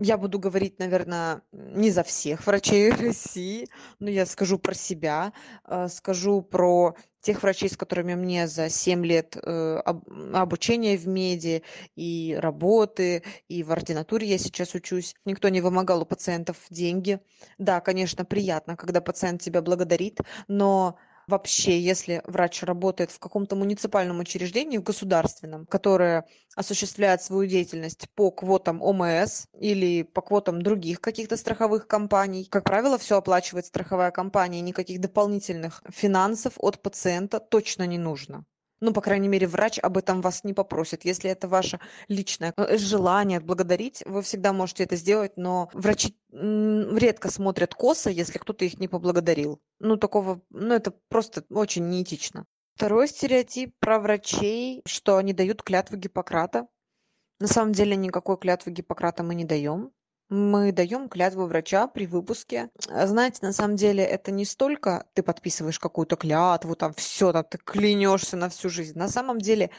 я 0.00 0.16
буду 0.16 0.38
говорить, 0.38 0.78
наверное, 0.78 1.42
не 1.52 1.90
за 1.90 2.02
всех 2.02 2.46
врачей 2.46 2.90
России, 2.90 3.68
но 3.98 4.10
я 4.10 4.26
скажу 4.26 4.58
про 4.58 4.74
себя, 4.74 5.32
а, 5.64 5.88
скажу 5.88 6.42
про 6.42 6.94
тех 7.20 7.42
врачей, 7.42 7.68
с 7.68 7.76
которыми 7.76 8.14
мне 8.14 8.48
за 8.48 8.70
7 8.70 9.04
лет 9.04 9.36
э, 9.36 9.82
обучения 10.32 10.96
в 10.96 11.06
меди 11.06 11.62
и 11.94 12.34
работы, 12.40 13.22
и 13.46 13.62
в 13.62 13.72
ординатуре 13.72 14.26
я 14.26 14.38
сейчас 14.38 14.74
учусь. 14.74 15.14
Никто 15.26 15.50
не 15.50 15.60
вымогал 15.60 16.00
у 16.00 16.06
пациентов 16.06 16.56
деньги. 16.70 17.20
Да, 17.58 17.80
конечно, 17.80 18.24
приятно, 18.24 18.74
когда 18.74 19.02
пациент 19.02 19.42
тебя 19.42 19.60
благодарит, 19.60 20.20
но 20.48 20.96
вообще, 21.30 21.80
если 21.80 22.22
врач 22.26 22.62
работает 22.62 23.10
в 23.10 23.18
каком-то 23.18 23.56
муниципальном 23.56 24.18
учреждении, 24.18 24.78
в 24.78 24.82
государственном, 24.82 25.64
которое 25.66 26.26
осуществляет 26.56 27.22
свою 27.22 27.48
деятельность 27.48 28.08
по 28.14 28.30
квотам 28.30 28.82
ОМС 28.82 29.46
или 29.58 30.02
по 30.02 30.20
квотам 30.20 30.60
других 30.60 31.00
каких-то 31.00 31.36
страховых 31.36 31.86
компаний, 31.86 32.44
как 32.50 32.64
правило, 32.64 32.98
все 32.98 33.16
оплачивает 33.16 33.66
страховая 33.66 34.10
компания, 34.10 34.60
никаких 34.60 35.00
дополнительных 35.00 35.82
финансов 35.88 36.54
от 36.58 36.82
пациента 36.82 37.40
точно 37.40 37.86
не 37.86 37.98
нужно 37.98 38.44
ну, 38.80 38.92
по 38.92 39.00
крайней 39.00 39.28
мере, 39.28 39.46
врач 39.46 39.78
об 39.78 39.98
этом 39.98 40.20
вас 40.22 40.44
не 40.44 40.54
попросит. 40.54 41.04
Если 41.04 41.30
это 41.30 41.48
ваше 41.48 41.80
личное 42.08 42.52
э, 42.56 42.76
желание 42.78 43.38
отблагодарить, 43.38 44.02
вы 44.06 44.22
всегда 44.22 44.52
можете 44.52 44.84
это 44.84 44.96
сделать, 44.96 45.36
но 45.36 45.68
врачи 45.72 46.16
редко 46.32 47.30
смотрят 47.30 47.74
косо, 47.74 48.10
если 48.10 48.38
кто-то 48.38 48.64
их 48.64 48.78
не 48.78 48.88
поблагодарил. 48.88 49.60
Ну, 49.78 49.96
такого, 49.96 50.40
ну, 50.50 50.74
это 50.74 50.92
просто 51.08 51.44
очень 51.50 51.88
неэтично. 51.88 52.46
Второй 52.74 53.08
стереотип 53.08 53.74
про 53.78 53.98
врачей, 53.98 54.82
что 54.86 55.16
они 55.16 55.32
дают 55.32 55.62
клятву 55.62 55.96
Гиппократа. 55.96 56.66
На 57.38 57.46
самом 57.46 57.72
деле 57.72 57.96
никакой 57.96 58.38
клятвы 58.38 58.72
Гиппократа 58.72 59.22
мы 59.22 59.34
не 59.34 59.44
даем 59.44 59.92
мы 60.30 60.72
даем 60.72 61.08
клятву 61.08 61.46
врача 61.46 61.88
при 61.88 62.06
выпуске. 62.06 62.70
А 62.88 63.06
знаете, 63.06 63.40
на 63.42 63.52
самом 63.52 63.76
деле 63.76 64.04
это 64.04 64.30
не 64.30 64.44
столько 64.44 65.06
ты 65.14 65.22
подписываешь 65.22 65.78
какую-то 65.78 66.16
клятву, 66.16 66.76
там 66.76 66.94
все, 66.94 67.32
там 67.32 67.44
ты 67.44 67.58
клянешься 67.58 68.36
на 68.36 68.48
всю 68.48 68.68
жизнь. 68.70 68.96
На 68.98 69.08
самом 69.08 69.38
деле 69.38 69.70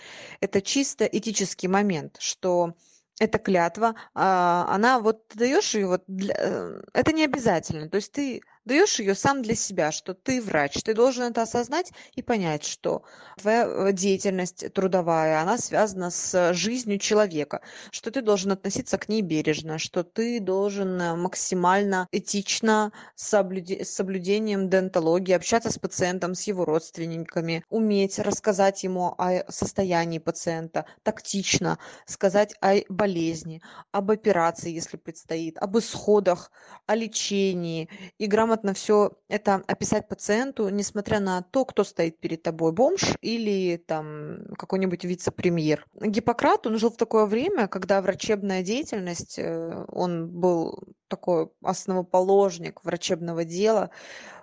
это 0.41 0.61
чисто 0.61 1.05
этический 1.05 1.67
момент, 1.69 2.17
что 2.19 2.75
эта 3.19 3.37
клятва, 3.39 3.95
а, 4.13 4.65
она 4.69 4.99
вот 4.99 5.27
ты 5.29 5.39
даешь 5.39 5.73
ее 5.75 5.87
вот 5.87 6.03
для, 6.07 6.35
э, 6.37 6.81
это 6.93 7.13
не 7.13 7.23
обязательно. 7.23 7.89
То 7.89 7.97
есть 7.97 8.11
ты 8.11 8.41
даешь 8.65 8.99
ее 8.99 9.15
сам 9.15 9.41
для 9.41 9.55
себя, 9.55 9.91
что 9.91 10.13
ты 10.13 10.41
врач, 10.41 10.81
ты 10.83 10.93
должен 10.93 11.23
это 11.23 11.41
осознать 11.41 11.91
и 12.15 12.21
понять, 12.21 12.63
что 12.63 13.03
твоя 13.37 13.65
э, 13.65 13.93
деятельность 13.93 14.71
трудовая, 14.73 15.41
она 15.41 15.57
связана 15.57 16.11
с 16.11 16.53
жизнью 16.53 16.99
человека, 16.99 17.61
что 17.91 18.11
ты 18.11 18.21
должен 18.21 18.51
относиться 18.51 18.97
к 18.97 19.09
ней 19.09 19.21
бережно, 19.21 19.79
что 19.79 20.03
ты 20.03 20.39
должен 20.39 21.01
э, 21.01 21.15
максимально 21.15 22.07
этично 22.11 22.91
соблюде- 23.15 23.83
с 23.83 23.89
соблюдением 23.89 24.69
дентологии 24.69 25.33
общаться 25.33 25.71
с 25.71 25.79
пациентом, 25.79 26.35
с 26.35 26.43
его 26.43 26.65
родственниками, 26.65 27.63
уметь 27.69 28.19
рассказать 28.19 28.83
ему 28.83 29.15
о 29.17 29.43
состоянии 29.51 30.19
пациента, 30.19 30.85
тактично 31.03 31.79
сказать 32.05 32.53
о 32.61 32.75
болезни, 32.89 33.61
об 33.91 34.11
операции, 34.11 34.71
если 34.71 34.97
предстоит, 34.97 35.57
об 35.57 35.77
исходах, 35.77 36.51
о 36.85 36.95
лечении 36.95 37.89
и 38.17 38.27
грамотно 38.27 38.50
грамотно 38.51 38.73
все 38.73 39.11
это 39.29 39.63
описать 39.67 40.09
пациенту, 40.09 40.67
несмотря 40.67 41.21
на 41.21 41.41
то, 41.41 41.63
кто 41.63 41.85
стоит 41.85 42.19
перед 42.19 42.43
тобой, 42.43 42.73
бомж 42.73 43.15
или 43.21 43.77
там 43.77 44.39
какой-нибудь 44.57 45.05
вице-премьер. 45.05 45.85
Гиппократ, 46.01 46.67
он 46.67 46.77
жил 46.77 46.89
в 46.89 46.97
такое 46.97 47.25
время, 47.25 47.67
когда 47.67 48.01
врачебная 48.01 48.61
деятельность, 48.61 49.39
э, 49.39 49.85
он 49.87 50.27
был 50.29 50.83
такой 51.07 51.49
основоположник 51.63 52.83
врачебного 52.83 53.45
дела, 53.45 53.89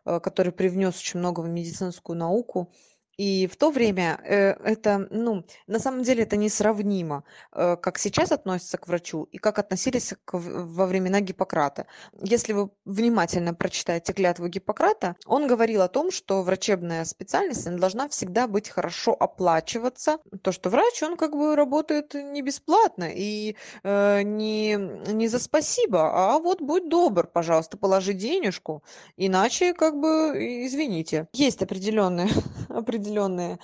э, 0.07 0.21
который 0.21 0.53
привнес 0.53 0.99
очень 0.99 1.21
много 1.21 1.41
в 1.41 1.49
медицинскую 1.51 2.17
науку. 2.17 2.73
И 3.19 3.49
в 3.49 3.57
то 3.57 3.71
время 3.71 4.21
э, 4.25 4.53
это, 4.63 5.09
ну, 5.11 5.45
на 5.67 5.81
самом 5.81 6.05
деле 6.05 6.23
это 6.23 6.37
несравнимо, 6.37 7.25
э, 7.53 7.77
как 7.77 7.99
сейчас 7.99 8.31
относятся 8.31 8.79
к 8.79 8.87
врачу 8.87 9.25
и 9.33 9.39
как 9.39 9.59
относились 9.59 10.15
к, 10.25 10.35
во 10.35 10.87
времена 10.87 11.21
Гиппократа. 11.21 11.87
Если 12.23 12.53
вы 12.53 12.71
внимательно 12.85 13.55
прочитаете 13.55 14.13
клятву 14.13 14.47
Гиппократа, 14.47 15.17
он 15.27 15.49
говорил 15.49 15.83
о 15.83 15.89
том, 15.89 16.13
что 16.13 16.43
врачебная 16.43 17.05
специальность 17.05 17.69
должна 17.77 18.09
всегда 18.09 18.47
быть 18.47 18.69
хорошо 18.69 19.17
оплачиваться. 19.19 20.19
То, 20.43 20.53
что 20.53 20.71
врач, 20.71 21.03
он 21.03 21.17
как 21.17 21.33
бы 21.33 21.57
работает 21.57 22.15
не 22.15 22.41
бесплатно 22.43 23.11
и 23.13 23.57
э, 23.83 24.23
не, 24.23 24.77
не 25.13 25.27
за 25.27 25.41
спасибо, 25.41 26.13
а 26.15 26.39
вот 26.39 26.63
будь 26.63 26.89
добр, 26.89 27.27
пожалуйста, 27.27 27.77
положи 27.77 28.13
денежку, 28.13 28.85
иначе 29.17 29.75
как 29.75 29.99
бы, 29.99 30.37
извините. 30.67 31.27
Есть 31.33 31.63
определенные, 31.63 32.29
определенные 32.69 33.08
определенные 33.09 33.59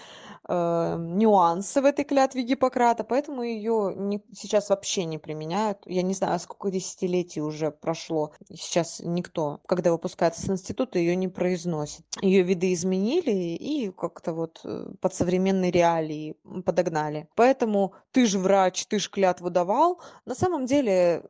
э, 0.48 0.96
нюансы 0.98 1.80
в 1.80 1.84
этой 1.84 2.04
клятве 2.04 2.42
Гиппократа, 2.42 3.04
поэтому 3.04 3.42
ее 3.42 4.20
сейчас 4.32 4.70
вообще 4.70 5.04
не 5.04 5.18
применяют. 5.18 5.78
Я 5.86 6.02
не 6.02 6.14
знаю, 6.14 6.38
сколько 6.40 6.70
десятилетий 6.70 7.40
уже 7.40 7.70
прошло. 7.70 8.32
Сейчас 8.50 9.00
никто, 9.04 9.60
когда 9.66 9.92
выпускается 9.92 10.42
с 10.42 10.50
института, 10.50 10.98
ее 10.98 11.16
не 11.16 11.28
произносит. 11.28 12.04
Ее 12.22 12.42
виды 12.42 12.72
изменили 12.72 13.30
и 13.30 13.90
как-то 13.90 14.32
вот 14.32 14.60
э, 14.64 14.86
под 15.00 15.14
современные 15.14 15.70
реалии 15.70 16.36
подогнали. 16.64 17.28
Поэтому 17.36 17.94
ты 18.12 18.26
же 18.26 18.38
врач, 18.38 18.86
ты 18.86 18.98
же 18.98 19.10
клятву 19.10 19.50
давал. 19.50 20.00
На 20.24 20.34
самом 20.34 20.66
деле 20.66 21.22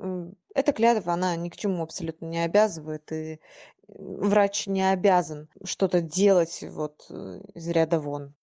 эта 0.54 0.72
клятва, 0.72 1.12
она 1.12 1.34
ни 1.36 1.48
к 1.48 1.56
чему 1.56 1.82
абсолютно 1.82 2.26
не 2.26 2.44
обязывает, 2.44 3.10
и 3.12 3.40
врач 3.88 4.66
не 4.66 4.88
обязан 4.90 5.48
что-то 5.64 6.00
делать 6.00 6.62
вот 6.62 7.06
э, 7.10 7.40
из 7.54 7.68
ряда 7.68 8.00
вон. 8.00 8.34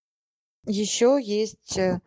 Еще 0.66 1.20
есть 1.22 1.78
э, 1.78 2.00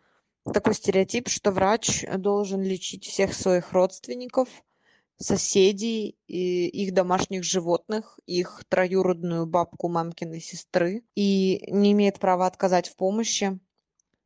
такой 0.53 0.73
стереотип, 0.73 1.27
что 1.27 1.51
врач 1.51 2.05
должен 2.17 2.61
лечить 2.61 3.05
всех 3.05 3.33
своих 3.33 3.73
родственников, 3.73 4.49
соседей, 5.17 6.17
и 6.27 6.67
их 6.67 6.93
домашних 6.93 7.43
животных, 7.43 8.19
их 8.25 8.63
троюродную 8.67 9.45
бабку 9.45 9.87
мамкиной 9.87 10.41
сестры 10.41 11.03
и 11.15 11.63
не 11.71 11.93
имеет 11.93 12.19
права 12.19 12.47
отказать 12.47 12.89
в 12.89 12.95
помощи. 12.95 13.59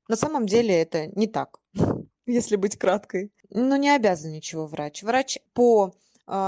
На 0.08 0.16
самом 0.16 0.48
деле 0.48 0.80
это 0.80 1.08
не 1.08 1.28
так, 1.28 1.60
если 2.26 2.56
быть 2.56 2.78
краткой. 2.78 3.32
Но 3.50 3.78
не 3.78 3.90
обязан 3.90 4.32
ничего 4.32 4.68
врач. 4.68 5.04
Врач 5.04 5.40
по 5.54 5.94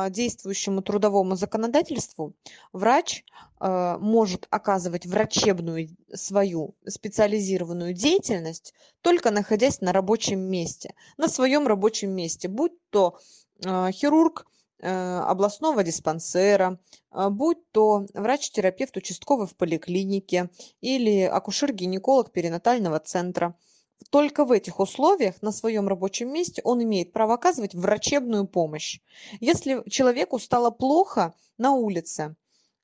действующему 0.10 0.82
трудовому 0.82 1.36
законодательству 1.36 2.34
врач 2.72 3.24
а, 3.60 3.98
может 3.98 4.48
оказывать 4.52 5.08
врачебную 5.08 5.90
свою 6.14 6.76
специализированную 6.88 7.94
деятельность 7.94 8.74
только 9.02 9.32
находясь 9.32 9.82
на 9.82 9.92
рабочем 9.92 10.40
месте, 10.40 10.94
на 11.18 11.28
своем 11.28 11.66
рабочем 11.66 12.12
месте, 12.12 12.48
будь 12.48 12.74
то 12.92 13.18
а, 13.66 13.92
хирург 13.92 14.46
областного 14.84 15.84
диспансера, 15.84 16.80
будь 17.12 17.60
то 17.72 18.08
врач-терапевт 18.16 18.98
участковый 18.98 19.46
в 19.46 19.56
поликлинике 19.56 20.50
или 20.80 21.22
акушер-гинеколог 21.22 22.32
перинатального 22.32 23.00
центра– 23.00 23.56
только 24.10 24.46
в 24.46 24.52
этих 24.52 24.80
условиях 24.80 25.42
на 25.42 25.52
своем 25.52 25.88
рабочем 25.88 26.34
месте 26.34 26.62
он 26.64 26.84
имеет 26.84 27.14
право 27.14 27.36
оказывать 27.36 27.76
врачебную 27.76 28.48
помощь. 28.48 29.00
Если 29.40 29.88
человеку 29.90 30.40
стало 30.40 30.72
плохо 30.72 31.34
на 31.58 31.74
улице, 31.74 32.36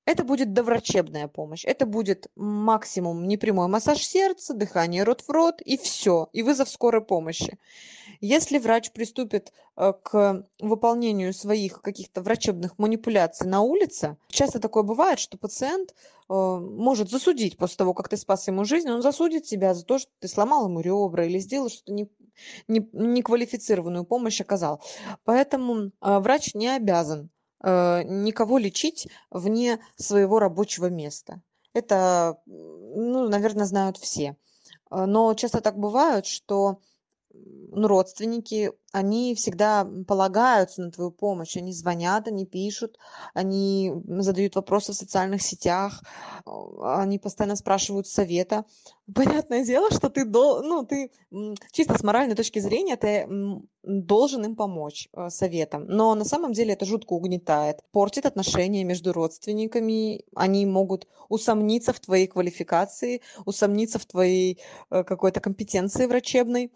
это 0.07 0.23
будет 0.23 0.53
доврачебная 0.53 1.27
помощь. 1.27 1.65
Это 1.65 1.85
будет 1.85 2.31
максимум 2.37 3.27
непрямой 3.27 3.67
массаж 3.67 4.01
сердца, 4.01 4.53
дыхание 4.53 5.03
рот 5.03 5.21
в 5.21 5.29
рот 5.29 5.61
и 5.61 5.77
все, 5.77 6.29
и 6.31 6.43
вызов 6.43 6.69
скорой 6.69 7.01
помощи. 7.01 7.59
Если 8.21 8.57
врач 8.57 8.93
приступит 8.93 9.51
э, 9.75 9.91
к 10.01 10.47
выполнению 10.61 11.33
своих 11.33 11.81
каких-то 11.81 12.21
врачебных 12.21 12.79
манипуляций 12.79 13.47
на 13.47 13.59
улице, 13.59 14.15
часто 14.29 14.61
такое 14.61 14.83
бывает, 14.83 15.19
что 15.19 15.37
пациент 15.37 15.93
э, 16.29 16.33
может 16.33 17.09
засудить 17.09 17.57
после 17.57 17.75
того, 17.75 17.93
как 17.93 18.07
ты 18.07 18.15
спас 18.15 18.47
ему 18.47 18.63
жизнь, 18.63 18.89
он 18.89 19.01
засудит 19.01 19.43
тебя 19.43 19.73
за 19.73 19.83
то, 19.83 19.99
что 19.99 20.09
ты 20.19 20.29
сломал 20.29 20.69
ему 20.69 20.79
ребра 20.79 21.25
или 21.25 21.37
сделал 21.39 21.67
что-то 21.67 21.91
не, 21.91 22.09
не, 22.69 22.87
неквалифицированную 22.93 24.05
помощь 24.05 24.39
оказал. 24.39 24.81
Поэтому 25.25 25.91
э, 26.01 26.19
врач 26.19 26.55
не 26.55 26.69
обязан 26.69 27.29
никого 27.63 28.57
лечить 28.57 29.07
вне 29.31 29.79
своего 29.95 30.39
рабочего 30.39 30.87
места. 30.87 31.41
Это, 31.73 32.39
ну, 32.45 33.29
наверное, 33.29 33.65
знают 33.65 33.97
все. 33.97 34.35
Э, 34.89 35.05
но 35.05 35.33
часто 35.33 35.61
так 35.61 35.77
бывает, 35.77 36.25
что 36.25 36.81
ну, 37.77 37.87
родственники, 37.87 38.71
они 38.91 39.35
всегда 39.35 39.87
полагаются 40.07 40.81
на 40.81 40.91
твою 40.91 41.11
помощь. 41.11 41.57
Они 41.57 41.71
звонят, 41.71 42.27
они 42.27 42.45
пишут, 42.45 42.97
они 43.33 43.93
задают 44.07 44.55
вопросы 44.55 44.93
в 44.93 44.95
социальных 44.95 45.41
сетях, 45.41 46.03
а, 46.45 47.01
они 47.01 47.19
постоянно 47.19 47.55
спрашивают 47.55 48.07
совета. 48.07 48.65
Понятное 49.13 49.63
дело, 49.63 49.91
что 49.91 50.09
ты, 50.09 50.25
дол, 50.25 50.63
ну, 50.63 50.85
ты 50.85 51.11
чисто 51.71 51.97
с 51.97 52.03
моральной 52.03 52.35
точки 52.35 52.59
зрения 52.59 52.95
ты 52.95 53.27
должен 53.83 54.43
им 54.43 54.55
помочь 54.55 55.07
э, 55.13 55.29
советом. 55.29 55.85
Но 55.87 56.13
на 56.15 56.25
самом 56.25 56.53
деле 56.53 56.73
это 56.73 56.85
жутко 56.85 57.13
угнетает, 57.13 57.79
портит 57.91 58.25
отношения 58.25 58.83
между 58.83 59.13
родственниками. 59.13 60.23
Они 60.35 60.65
могут 60.65 61.07
усомниться 61.29 61.93
в 61.93 61.99
твоей 61.99 62.27
квалификации, 62.27 63.21
усомниться 63.45 63.99
в 63.99 64.05
твоей 64.05 64.59
э, 64.89 65.03
какой-то 65.03 65.39
компетенции 65.39 66.05
врачебной. 66.05 66.71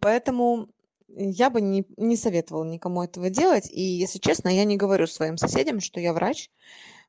Поэтому 0.00 0.68
я 1.08 1.50
бы 1.50 1.60
не, 1.60 1.86
не 1.96 2.16
советовала 2.16 2.64
никому 2.64 3.02
этого 3.02 3.30
делать. 3.30 3.68
И, 3.70 3.80
если 3.80 4.18
честно, 4.18 4.48
я 4.48 4.64
не 4.64 4.76
говорю 4.76 5.06
своим 5.06 5.36
соседям, 5.36 5.80
что 5.80 6.00
я 6.00 6.12
врач, 6.12 6.50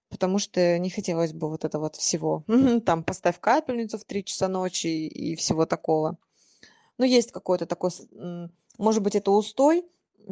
потому 0.10 0.39
что 0.39 0.77
не 0.77 0.89
хотелось 0.89 1.34
бы 1.34 1.50
вот 1.50 1.65
это 1.65 1.79
вот 1.79 1.96
всего. 1.96 2.44
Там 2.86 3.03
поставь 3.03 3.39
капельницу 3.39 3.98
в 3.98 4.05
3 4.05 4.24
часа 4.25 4.48
ночи 4.48 4.88
и 4.88 5.36
всего 5.36 5.65
такого. 5.65 6.17
Но 6.98 7.05
есть 7.05 7.32
какой-то 7.32 7.65
такой, 7.65 7.91
может 8.77 9.03
быть, 9.03 9.15
это 9.15 9.32
устой, 9.32 9.86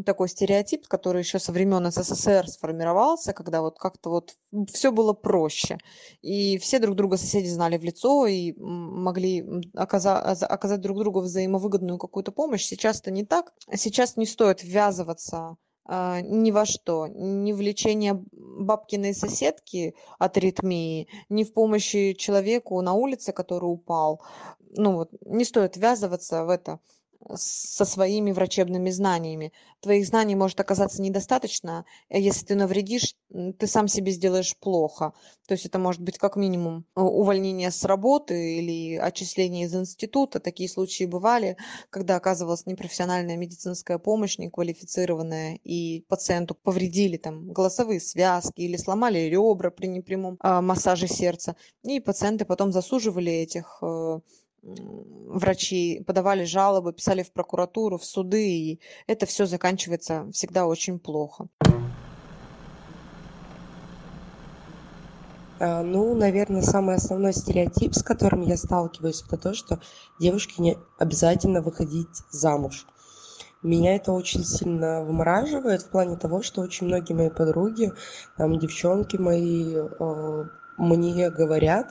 такой 0.05 0.29
стереотип, 0.29 0.87
который 0.87 1.21
еще 1.21 1.39
со 1.39 1.51
времен 1.51 1.91
СССР 1.91 2.47
сформировался, 2.47 3.33
когда 3.33 3.61
вот 3.61 3.77
как-то 3.77 4.09
вот 4.09 4.35
все 4.71 4.91
было 4.91 5.13
проще. 5.13 5.77
И 6.21 6.57
все 6.57 6.79
друг 6.79 6.95
друга 6.95 7.17
соседи 7.17 7.47
знали 7.47 7.77
в 7.77 7.83
лицо 7.83 8.25
и 8.25 8.53
могли 8.57 9.45
оказать, 9.75 10.43
оказать 10.43 10.81
друг 10.81 10.99
другу 10.99 11.21
взаимовыгодную 11.21 11.97
какую-то 11.97 12.31
помощь. 12.31 12.63
Сейчас 12.63 12.99
это 12.99 13.11
не 13.11 13.25
так. 13.25 13.53
Сейчас 13.75 14.17
не 14.17 14.25
стоит 14.25 14.63
ввязываться 14.63 15.57
э, 15.87 16.21
ни 16.21 16.51
во 16.51 16.65
что, 16.65 17.07
ни 17.07 17.53
в 17.53 17.61
лечение 17.61 18.23
бабкиной 18.31 19.13
соседки 19.13 19.95
от 20.19 20.37
аритмии, 20.37 21.07
ни 21.29 21.43
в 21.43 21.53
помощи 21.53 22.13
человеку 22.13 22.81
на 22.81 22.93
улице, 22.93 23.31
который 23.33 23.65
упал. 23.65 24.21
Ну 24.75 24.95
вот, 24.95 25.11
не 25.25 25.45
стоит 25.45 25.77
ввязываться 25.77 26.45
в 26.45 26.49
это 26.49 26.79
со 27.35 27.85
своими 27.85 28.31
врачебными 28.31 28.89
знаниями. 28.89 29.53
Твоих 29.81 30.05
знаний 30.05 30.35
может 30.35 30.59
оказаться 30.59 31.01
недостаточно, 31.01 31.85
э, 32.09 32.19
если 32.19 32.45
ты 32.45 32.55
навредишь, 32.55 33.15
ты 33.57 33.67
сам 33.67 33.87
себе 33.87 34.11
сделаешь 34.11 34.55
плохо. 34.57 35.13
То 35.47 35.53
есть 35.53 35.65
это 35.65 35.79
может 35.79 36.01
быть 36.01 36.17
как 36.17 36.35
минимум 36.35 36.85
э, 36.95 37.01
увольнение 37.01 37.71
с 37.71 37.83
работы 37.83 38.57
или 38.59 38.95
отчисление 38.95 39.65
из 39.65 39.75
института. 39.75 40.39
Такие 40.39 40.69
случаи 40.69 41.05
бывали, 41.05 41.57
когда 41.89 42.15
оказывалась 42.15 42.65
непрофессиональная 42.65 43.37
медицинская 43.37 43.97
помощь, 43.97 44.37
неквалифицированная, 44.37 45.59
и 45.63 46.05
пациенту 46.07 46.55
повредили 46.55 47.17
там 47.17 47.51
голосовые 47.51 47.99
связки 47.99 48.61
или 48.61 48.77
сломали 48.77 49.19
ребра 49.19 49.69
при 49.69 49.87
непрямом 49.87 50.37
э, 50.41 50.61
массаже 50.61 51.07
сердца. 51.07 51.55
И 51.83 51.99
пациенты 51.99 52.45
потом 52.45 52.71
засуживали 52.71 53.31
этих 53.31 53.79
э, 53.81 54.19
врачи 54.63 56.03
подавали 56.05 56.45
жалобы, 56.45 56.93
писали 56.93 57.23
в 57.23 57.31
прокуратуру, 57.31 57.97
в 57.97 58.05
суды, 58.05 58.47
и 58.47 58.79
это 59.07 59.25
все 59.25 59.45
заканчивается 59.45 60.29
всегда 60.31 60.65
очень 60.65 60.99
плохо. 60.99 61.47
А, 65.59 65.83
ну, 65.83 66.15
наверное, 66.15 66.61
самый 66.61 66.95
основной 66.95 67.33
стереотип, 67.33 67.93
с 67.93 68.03
которым 68.03 68.41
я 68.41 68.57
сталкиваюсь, 68.57 69.23
это 69.27 69.37
то, 69.37 69.53
что 69.53 69.79
девушке 70.19 70.61
не 70.61 70.77
обязательно 70.97 71.61
выходить 71.61 72.23
замуж. 72.31 72.85
Меня 73.61 73.95
это 73.95 74.11
очень 74.11 74.43
сильно 74.43 75.05
вымораживает 75.05 75.83
в 75.83 75.89
плане 75.89 76.17
того, 76.17 76.41
что 76.41 76.61
очень 76.61 76.87
многие 76.87 77.13
мои 77.13 77.29
подруги, 77.29 77.93
там, 78.37 78.59
девчонки 78.59 79.15
мои, 79.15 79.73
э, 79.75 80.43
мне 80.77 81.29
говорят, 81.29 81.87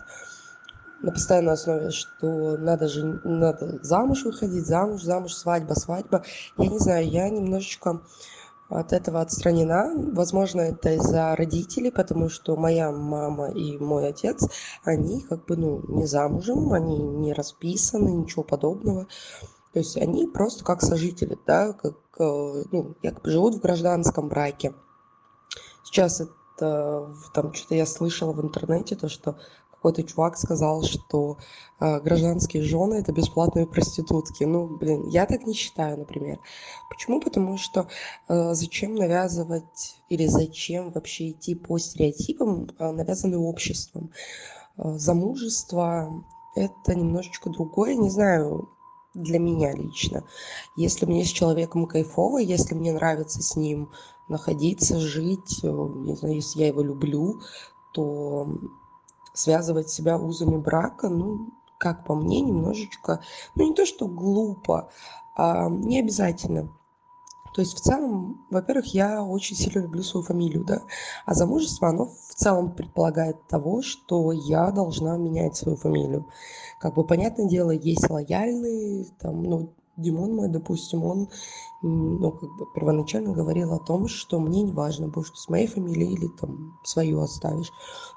на 1.02 1.12
постоянной 1.12 1.54
основе, 1.54 1.90
что 1.90 2.56
надо 2.56 2.88
же 2.88 3.20
надо 3.24 3.78
замуж 3.82 4.24
выходить, 4.24 4.66
замуж, 4.66 5.02
замуж, 5.02 5.34
свадьба, 5.34 5.74
свадьба. 5.74 6.24
Я 6.56 6.68
не 6.68 6.78
знаю, 6.78 7.08
я 7.08 7.28
немножечко 7.28 8.02
от 8.68 8.92
этого 8.92 9.20
отстранена. 9.20 9.92
Возможно, 10.12 10.62
это 10.62 10.94
из-за 10.94 11.36
родителей, 11.36 11.90
потому 11.90 12.28
что 12.28 12.56
моя 12.56 12.90
мама 12.90 13.50
и 13.50 13.76
мой 13.78 14.08
отец, 14.08 14.48
они 14.84 15.20
как 15.22 15.44
бы, 15.44 15.56
ну, 15.56 15.82
не 15.88 16.06
замужем, 16.06 16.72
они 16.72 16.98
не 16.98 17.32
расписаны, 17.32 18.10
ничего 18.10 18.42
подобного. 18.42 19.06
То 19.72 19.78
есть 19.78 19.96
они 19.96 20.26
просто 20.26 20.64
как 20.64 20.82
сожители, 20.82 21.38
да, 21.46 21.72
как, 21.72 21.94
э, 22.18 22.62
ну, 22.70 22.94
якобы 23.02 23.30
живут 23.30 23.54
в 23.56 23.60
гражданском 23.60 24.28
браке. 24.28 24.74
Сейчас 25.84 26.20
это, 26.20 27.14
там 27.34 27.52
что-то 27.54 27.74
я 27.74 27.86
слышала 27.86 28.32
в 28.32 28.40
интернете, 28.42 28.96
то, 28.96 29.08
что 29.08 29.38
какой-то 29.82 30.04
чувак 30.04 30.38
сказал, 30.38 30.84
что 30.84 31.38
э, 31.80 32.00
гражданские 32.00 32.62
жены 32.62 32.94
это 32.94 33.10
бесплатные 33.10 33.66
проститутки. 33.66 34.44
Ну, 34.44 34.76
блин, 34.76 35.08
я 35.08 35.26
так 35.26 35.44
не 35.44 35.54
считаю, 35.54 35.98
например. 35.98 36.38
Почему? 36.88 37.20
Потому 37.20 37.58
что 37.58 37.88
э, 38.28 38.54
зачем 38.54 38.94
навязывать 38.94 39.96
или 40.08 40.26
зачем 40.26 40.92
вообще 40.92 41.30
идти 41.30 41.56
по 41.56 41.78
стереотипам, 41.78 42.68
э, 42.78 42.92
навязанным 42.92 43.42
обществом? 43.42 44.12
Э, 44.78 44.96
замужество 44.98 46.24
это 46.54 46.94
немножечко 46.94 47.50
другое, 47.50 47.96
не 47.96 48.10
знаю, 48.10 48.68
для 49.14 49.40
меня 49.40 49.72
лично. 49.72 50.22
Если 50.76 51.06
мне 51.06 51.24
с 51.24 51.28
человеком 51.28 51.86
кайфово, 51.86 52.38
если 52.38 52.76
мне 52.76 52.92
нравится 52.92 53.42
с 53.42 53.56
ним 53.56 53.90
находиться, 54.28 55.00
жить, 55.00 55.58
э, 55.64 55.66
не 55.66 56.14
знаю, 56.14 56.36
если 56.36 56.60
я 56.60 56.68
его 56.68 56.82
люблю, 56.82 57.40
то 57.92 58.48
связывать 59.32 59.90
себя 59.90 60.18
узами 60.18 60.56
брака, 60.56 61.08
ну, 61.08 61.48
как 61.78 62.04
по 62.04 62.14
мне, 62.14 62.40
немножечко, 62.40 63.20
ну, 63.54 63.68
не 63.68 63.74
то, 63.74 63.84
что 63.86 64.06
глупо, 64.06 64.90
а 65.36 65.68
не 65.68 66.00
обязательно. 66.00 66.72
То 67.54 67.60
есть 67.60 67.74
в 67.76 67.80
целом, 67.80 68.46
во-первых, 68.50 68.94
я 68.94 69.22
очень 69.22 69.56
сильно 69.56 69.82
люблю 69.82 70.02
свою 70.02 70.24
фамилию, 70.24 70.64
да, 70.64 70.82
а 71.26 71.34
замужество, 71.34 71.88
оно 71.88 72.06
в 72.06 72.34
целом 72.34 72.72
предполагает 72.72 73.46
того, 73.46 73.82
что 73.82 74.32
я 74.32 74.70
должна 74.70 75.16
менять 75.18 75.56
свою 75.56 75.76
фамилию. 75.76 76.26
Как 76.80 76.94
бы, 76.94 77.04
понятное 77.04 77.48
дело, 77.48 77.70
есть 77.70 78.08
лояльные, 78.08 79.06
там, 79.20 79.42
ну, 79.42 79.74
Димон 79.96 80.34
мой, 80.34 80.48
допустим, 80.48 81.04
он 81.04 81.28
ну, 81.82 82.30
как 82.32 82.48
бы 82.56 82.66
первоначально 82.74 83.32
говорил 83.32 83.72
о 83.72 83.78
том, 83.78 84.08
что 84.08 84.38
мне 84.40 84.62
не 84.62 84.72
важно, 84.72 85.08
будешь 85.08 85.30
ты 85.30 85.36
с 85.36 85.48
моей 85.48 85.66
фамилией 85.66 86.14
или 86.14 86.28
там 86.28 86.78
свою 86.84 87.20
оставишь. 87.20 87.72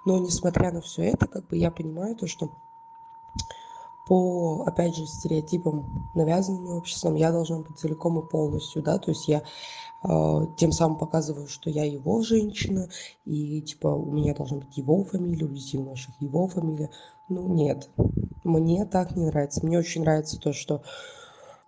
Но 0.06 0.18
несмотря 0.18 0.72
на 0.72 0.82
все 0.82 1.04
это, 1.04 1.28
как 1.28 1.48
бы 1.48 1.58
я 1.58 1.72
понимаю 1.72 2.16
то, 2.16 2.28
что 2.28 2.52
по, 4.08 4.64
опять 4.68 4.96
же, 4.96 5.08
стереотипам, 5.08 6.12
навязанным 6.14 6.78
обществом, 6.78 7.16
я 7.16 7.32
должна 7.32 7.60
быть 7.60 7.78
целиком 7.78 8.20
и 8.20 8.28
полностью, 8.28 8.84
да, 8.84 9.00
то 9.00 9.10
есть 9.10 9.28
я 9.28 9.42
э, 10.04 10.42
тем 10.58 10.72
самым 10.72 10.98
показываю, 10.98 11.48
что 11.48 11.72
я 11.72 11.86
его 11.86 12.22
женщина, 12.22 12.88
и, 13.26 13.62
типа, 13.62 13.88
у 13.88 14.12
меня 14.12 14.36
должна 14.36 14.58
быть 14.58 14.78
его 14.78 15.04
фамилия, 15.04 15.46
у 15.46 15.50
детей 15.50 15.80
наших 15.80 16.22
его 16.22 16.48
фамилия. 16.48 16.92
Ну, 17.30 17.48
нет, 17.48 17.90
мне 18.44 18.86
так 18.86 19.16
не 19.16 19.26
нравится. 19.26 19.66
Мне 19.66 19.80
очень 19.80 20.02
нравится 20.02 20.40
то, 20.40 20.54
что 20.54 20.84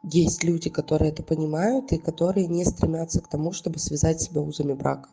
есть 0.09 0.43
люди, 0.43 0.69
которые 0.69 1.11
это 1.11 1.23
понимают 1.23 1.91
и 1.91 1.97
которые 1.97 2.47
не 2.47 2.65
стремятся 2.65 3.21
к 3.21 3.27
тому, 3.27 3.51
чтобы 3.51 3.79
связать 3.79 4.21
себя 4.21 4.41
узами 4.41 4.73
брака. 4.73 5.09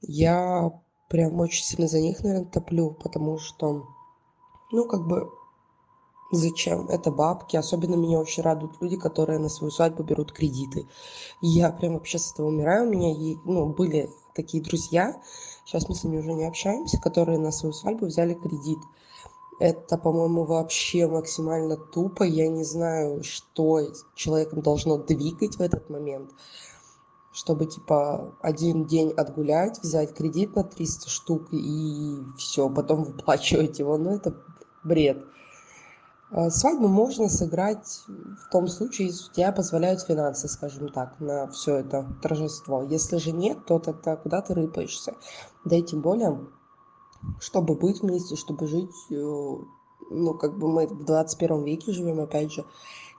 Я 0.00 0.72
прям 1.08 1.38
очень 1.40 1.64
сильно 1.64 1.88
за 1.88 2.00
них, 2.00 2.22
наверное, 2.22 2.50
топлю, 2.50 2.96
потому 3.02 3.38
что, 3.38 3.84
ну, 4.72 4.84
как 4.86 5.06
бы, 5.06 5.28
зачем? 6.32 6.88
Это 6.88 7.10
бабки. 7.10 7.56
Особенно 7.56 7.94
меня 7.94 8.18
очень 8.18 8.42
радуют 8.42 8.80
люди, 8.80 8.96
которые 8.96 9.38
на 9.38 9.48
свою 9.48 9.70
свадьбу 9.70 10.02
берут 10.02 10.32
кредиты. 10.32 10.86
Я 11.42 11.70
прям 11.70 11.94
вообще 11.94 12.18
с 12.18 12.32
этого 12.32 12.48
умираю. 12.48 12.88
У 12.88 12.92
меня, 12.92 13.38
ну, 13.44 13.66
были 13.66 14.10
такие 14.34 14.62
друзья, 14.62 15.20
сейчас 15.64 15.88
мы 15.88 15.94
с 15.94 16.04
ними 16.04 16.18
уже 16.18 16.32
не 16.32 16.44
общаемся, 16.44 17.00
которые 17.00 17.38
на 17.38 17.52
свою 17.52 17.72
свадьбу 17.72 18.06
взяли 18.06 18.34
кредит. 18.34 18.78
Это, 19.60 19.98
по-моему, 19.98 20.44
вообще 20.44 21.06
максимально 21.06 21.76
тупо. 21.76 22.22
Я 22.22 22.48
не 22.48 22.64
знаю, 22.64 23.22
что 23.22 23.82
человеком 24.14 24.62
должно 24.62 24.96
двигать 24.96 25.56
в 25.56 25.60
этот 25.60 25.90
момент, 25.90 26.30
чтобы, 27.30 27.66
типа, 27.66 28.34
один 28.40 28.86
день 28.86 29.12
отгулять, 29.12 29.78
взять 29.82 30.14
кредит 30.14 30.56
на 30.56 30.64
300 30.64 31.10
штук 31.10 31.48
и 31.52 32.16
все, 32.38 32.70
потом 32.70 33.04
выплачивать 33.04 33.78
его. 33.78 33.98
Ну, 33.98 34.16
это 34.16 34.34
бред. 34.82 35.22
А, 36.30 36.48
свадьбу 36.48 36.88
можно 36.88 37.28
сыграть 37.28 38.04
в 38.06 38.50
том 38.50 38.66
случае, 38.66 39.08
если 39.08 39.30
тебя 39.30 39.52
позволяют 39.52 40.00
финансы, 40.00 40.48
скажем 40.48 40.88
так, 40.88 41.20
на 41.20 41.48
все 41.48 41.76
это 41.76 42.06
торжество. 42.22 42.82
Если 42.84 43.18
же 43.18 43.32
нет, 43.32 43.66
то 43.66 43.78
тогда 43.78 44.16
куда 44.16 44.40
ты 44.40 44.54
рыпаешься? 44.54 45.16
Да 45.66 45.76
и 45.76 45.82
тем 45.82 46.00
более, 46.00 46.46
чтобы 47.40 47.74
быть 47.74 48.02
вместе, 48.02 48.36
чтобы 48.36 48.66
жить, 48.66 48.94
э, 49.10 49.14
ну, 50.10 50.34
как 50.34 50.58
бы 50.58 50.68
мы 50.68 50.86
в 50.86 51.04
21 51.04 51.64
веке 51.64 51.92
живем, 51.92 52.20
опять 52.20 52.52
же, 52.52 52.64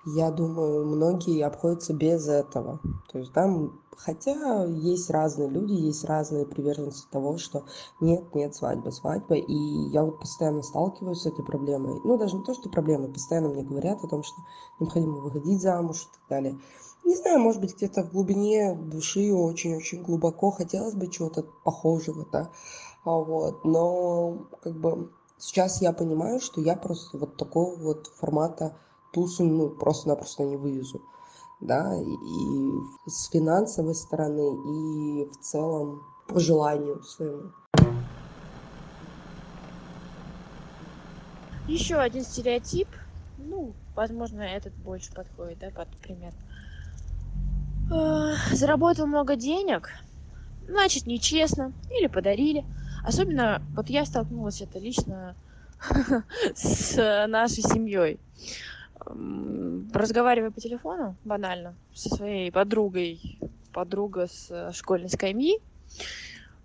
я 0.06 0.32
думаю, 0.32 0.86
многие 0.86 1.42
обходятся 1.44 1.94
без 1.94 2.28
этого. 2.28 2.80
То 3.12 3.20
есть, 3.20 3.32
да, 3.34 3.48
хотя 3.96 4.66
есть 4.66 5.12
разные 5.12 5.48
люди, 5.48 5.74
есть 5.74 6.04
разные 6.06 6.46
приверженцы 6.46 7.08
того, 7.12 7.38
что 7.38 7.66
нет, 8.00 8.34
нет, 8.34 8.56
свадьба, 8.56 8.90
свадьба. 8.90 9.36
И 9.36 9.54
я 9.54 10.04
вот 10.04 10.20
постоянно 10.20 10.64
сталкиваюсь 10.64 11.22
с 11.22 11.28
этой 11.28 11.46
проблемой. 11.46 12.02
Ну, 12.04 12.18
даже 12.18 12.36
не 12.36 12.44
то, 12.44 12.54
что 12.56 12.70
проблемы, 12.70 13.10
постоянно 13.10 13.50
мне 13.50 13.64
говорят 13.64 14.04
о 14.04 14.08
том, 14.08 14.24
что 14.24 14.38
необходимо 14.80 15.20
выходить 15.20 15.62
замуж 15.62 16.02
и 16.02 16.18
так 16.18 16.30
далее. 16.30 16.60
Не 17.04 17.16
знаю, 17.16 17.40
может 17.40 17.62
быть, 17.62 17.76
где-то 17.76 18.04
в 18.04 18.12
глубине 18.12 18.74
души 18.76 19.34
очень-очень 19.34 20.04
глубоко 20.04 20.52
хотелось 20.52 20.94
бы 20.94 21.08
чего-то 21.08 21.44
похожего, 21.64 22.26
да. 22.32 22.52
А 23.04 23.12
вот, 23.12 23.66
но 23.66 24.48
как 24.62 24.80
бы 24.80 25.10
сейчас 25.38 25.82
я 25.82 25.92
понимаю, 25.92 26.40
что 26.40 26.62
я 26.62 26.76
просто 26.76 27.18
вот 27.18 27.36
такого 27.36 27.76
вот 27.76 28.08
формата 28.08 28.78
тусу 29.12 29.44
ну, 29.44 29.70
просто-напросто 29.70 30.44
не 30.44 30.56
вывезу. 30.56 31.02
Да, 31.60 31.96
и 31.96 33.10
с 33.10 33.30
финансовой 33.30 33.94
стороны, 33.94 34.50
и 34.50 35.26
в 35.26 35.40
целом 35.42 36.02
по 36.28 36.40
желанию 36.40 37.04
своему. 37.04 37.52
Еще 41.68 41.96
один 41.96 42.24
стереотип, 42.24 42.88
ну, 43.38 43.74
возможно, 43.96 44.42
этот 44.42 44.74
больше 44.76 45.12
подходит, 45.14 45.60
да, 45.60 45.70
под 45.70 45.88
пример. 45.98 46.34
Заработал 48.52 49.06
много 49.06 49.36
денег, 49.36 49.90
значит, 50.68 51.06
нечестно, 51.06 51.74
или 52.00 52.08
подарили. 52.08 52.66
Особенно, 53.04 53.62
вот 53.76 53.90
я 53.90 54.06
столкнулась 54.06 54.62
это 54.62 54.80
лично 54.80 55.36
с 56.56 56.96
нашей 57.28 57.64
семьей 57.64 58.20
разговаривая 59.94 60.52
по 60.52 60.62
телефону, 60.62 61.16
банально, 61.24 61.76
со 61.94 62.10
своей 62.10 62.52
подругой, 62.52 63.40
подруга 63.74 64.28
с 64.28 64.72
школьной 64.74 65.10
скамьи, 65.10 65.60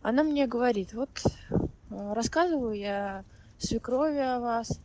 она 0.03 0.22
мне 0.22 0.46
говорит, 0.46 0.92
вот 0.92 1.11
э, 1.51 2.12
рассказываю 2.14 2.75
я 2.75 3.25
свекрови 3.59 4.18
о 4.18 4.40
вас, 4.40 4.81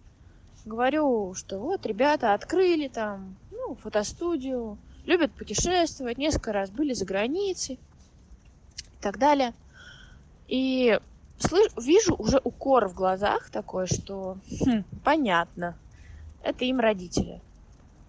говорю, 0.66 1.34
что 1.34 1.60
вот 1.60 1.86
ребята 1.86 2.34
открыли 2.34 2.88
там, 2.88 3.36
ну, 3.52 3.76
фотостудию, 3.76 4.78
любят 5.06 5.32
путешествовать, 5.34 6.18
несколько 6.18 6.54
раз 6.54 6.70
были 6.72 6.94
за 6.94 7.06
границей 7.06 7.76
и 7.76 9.02
так 9.02 9.18
далее. 9.18 9.54
И 10.48 11.00
слыш, 11.42 11.72
вижу 11.78 12.16
уже 12.16 12.40
укор 12.44 12.88
в 12.88 12.94
глазах 12.94 13.50
такой, 13.50 13.88
что 13.88 14.38
хм, 14.66 14.84
понятно, 15.04 15.76
это 16.44 16.66
им 16.66 16.80
родители. 16.80 17.42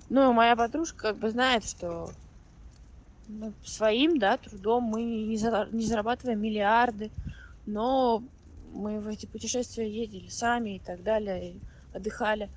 Ну, 0.09 0.33
моя 0.33 0.57
подружка 0.57 1.09
как 1.09 1.16
бы 1.16 1.31
знает, 1.31 1.64
что 1.64 2.11
ну, 3.29 3.53
своим, 3.64 4.18
да, 4.18 4.37
трудом 4.37 4.85
мы 4.85 5.03
не, 5.03 5.37
за, 5.37 5.68
не 5.73 5.85
зарабатываем 5.85 6.40
миллиарды, 6.40 7.11
но 7.66 8.23
мы 8.73 9.01
в 9.01 9.09
эти 9.09 9.27
путешествия 9.27 9.90
ездили 9.90 10.29
сами 10.29 10.77
и 10.77 10.79
так 10.79 11.03
далее, 11.03 11.53
и 11.53 11.61
отдыхали. 11.95 12.51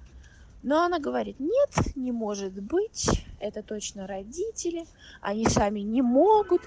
Но 0.63 0.83
она 0.83 0.99
говорит, 0.99 1.39
нет, 1.39 1.95
не 1.95 2.11
может 2.11 2.53
быть, 2.53 3.25
это 3.39 3.61
точно 3.61 4.07
родители, 4.07 4.85
они 5.21 5.45
сами 5.45 5.81
не 5.81 6.01
могут. 6.01 6.61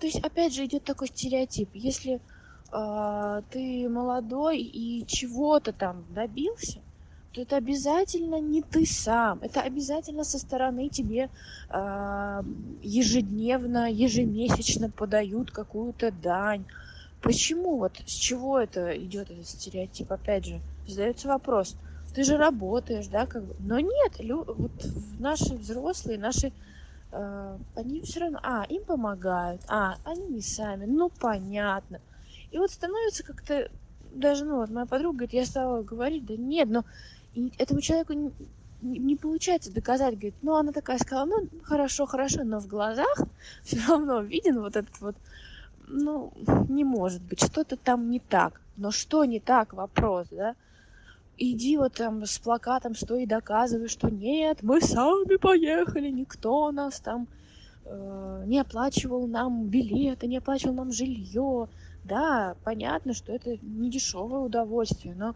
То 0.00 0.06
есть, 0.06 0.18
опять 0.24 0.54
же, 0.54 0.64
идет 0.64 0.84
такой 0.84 1.08
стереотип. 1.08 1.70
Если 1.74 2.20
ты 2.70 3.88
молодой 3.88 4.60
и 4.60 5.06
чего-то 5.06 5.72
там 5.72 6.06
добился, 6.10 6.82
то 7.32 7.40
это 7.42 7.56
обязательно 7.56 8.40
не 8.40 8.62
ты 8.62 8.84
сам, 8.86 9.40
это 9.42 9.60
обязательно 9.62 10.24
со 10.24 10.38
стороны 10.38 10.88
тебе 10.88 11.30
э, 11.70 12.42
ежедневно, 12.82 13.90
ежемесячно 13.90 14.90
подают 14.90 15.50
какую-то 15.50 16.10
дань. 16.10 16.66
Почему 17.20 17.78
вот 17.78 17.98
с 18.06 18.12
чего 18.12 18.58
это 18.58 18.96
идет 18.96 19.30
этот 19.30 19.46
стереотип? 19.48 20.12
Опять 20.12 20.46
же, 20.46 20.62
задается 20.86 21.28
вопрос. 21.28 21.76
Ты 22.14 22.24
же 22.24 22.36
работаешь, 22.36 23.08
да, 23.08 23.26
как 23.26 23.44
бы. 23.44 23.54
Но 23.58 23.78
нет, 23.80 24.14
лю- 24.18 24.44
вот 24.46 24.72
наши 25.18 25.54
взрослые, 25.54 26.18
наши 26.18 26.52
э, 27.12 27.58
они 27.74 28.02
все 28.02 28.20
равно, 28.20 28.40
а, 28.42 28.64
им 28.68 28.84
помогают, 28.84 29.62
а, 29.68 29.96
они 30.04 30.26
не 30.28 30.42
сами, 30.42 30.86
ну 30.86 31.10
понятно. 31.10 32.00
И 32.50 32.58
вот 32.58 32.70
становится 32.70 33.22
как-то 33.24 33.70
даже, 34.12 34.44
ну, 34.44 34.56
вот 34.56 34.70
моя 34.70 34.86
подруга 34.86 35.18
говорит, 35.18 35.34
я 35.34 35.44
стала 35.44 35.82
говорить, 35.82 36.26
да 36.26 36.36
нет, 36.36 36.68
но 36.68 36.84
этому 37.58 37.80
человеку 37.80 38.14
не, 38.14 38.32
не 38.80 39.16
получается 39.16 39.72
доказать, 39.72 40.14
говорит, 40.14 40.34
ну 40.42 40.54
она 40.54 40.72
такая 40.72 40.98
сказала, 40.98 41.26
ну 41.26 41.48
хорошо, 41.62 42.06
хорошо, 42.06 42.44
но 42.44 42.60
в 42.60 42.66
глазах 42.66 43.18
все 43.62 43.78
равно 43.86 44.20
виден 44.20 44.60
вот 44.60 44.76
этот 44.76 45.00
вот, 45.00 45.16
ну 45.86 46.32
не 46.68 46.84
может 46.84 47.22
быть, 47.22 47.42
что-то 47.42 47.76
там 47.76 48.10
не 48.10 48.20
так. 48.20 48.60
Но 48.76 48.92
что 48.92 49.24
не 49.24 49.40
так, 49.40 49.72
вопрос, 49.72 50.28
да? 50.30 50.54
Иди 51.36 51.76
вот 51.76 51.94
там 51.94 52.24
с 52.24 52.38
плакатом 52.38 52.94
стой 52.94 53.24
и 53.24 53.26
доказывай, 53.26 53.88
что 53.88 54.08
нет, 54.08 54.58
мы 54.62 54.80
сами 54.80 55.36
поехали, 55.36 56.10
никто 56.10 56.70
нас 56.70 57.00
там 57.00 57.26
э, 57.84 58.44
не 58.46 58.60
оплачивал 58.60 59.26
нам 59.26 59.66
билеты, 59.66 60.26
не 60.26 60.38
оплачивал 60.38 60.74
нам 60.74 60.92
жилье. 60.92 61.68
Да, 62.08 62.56
понятно, 62.64 63.12
что 63.12 63.32
это 63.32 63.58
не 63.60 63.90
дешевое 63.90 64.40
удовольствие, 64.40 65.14
но 65.14 65.34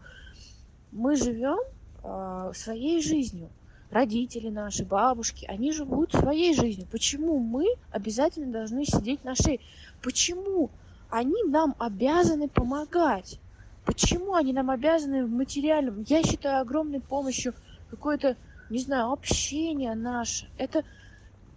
мы 0.91 1.15
живем 1.15 1.59
э, 2.03 2.51
своей 2.55 2.99
жизнью. 2.99 3.49
Родители 3.91 4.49
наши, 4.49 4.83
бабушки, 4.83 5.45
они 5.45 5.71
живут 5.71 6.13
своей 6.13 6.55
жизнью. 6.55 6.87
Почему 6.89 7.37
мы 7.37 7.67
обязательно 7.91 8.51
должны 8.51 8.85
сидеть 8.85 9.23
на 9.23 9.35
шее? 9.35 9.59
Почему 10.01 10.71
они 11.11 11.43
нам 11.43 11.75
обязаны 11.77 12.47
помогать? 12.49 13.39
Почему 13.85 14.33
они 14.33 14.51
нам 14.51 14.71
обязаны 14.71 15.27
в 15.27 15.29
материальном? 15.29 16.03
Я 16.07 16.23
считаю 16.23 16.61
огромной 16.61 17.01
помощью 17.01 17.53
какое-то, 17.91 18.35
не 18.71 18.79
знаю, 18.79 19.11
общение 19.11 19.93
наше. 19.93 20.49
Это 20.57 20.83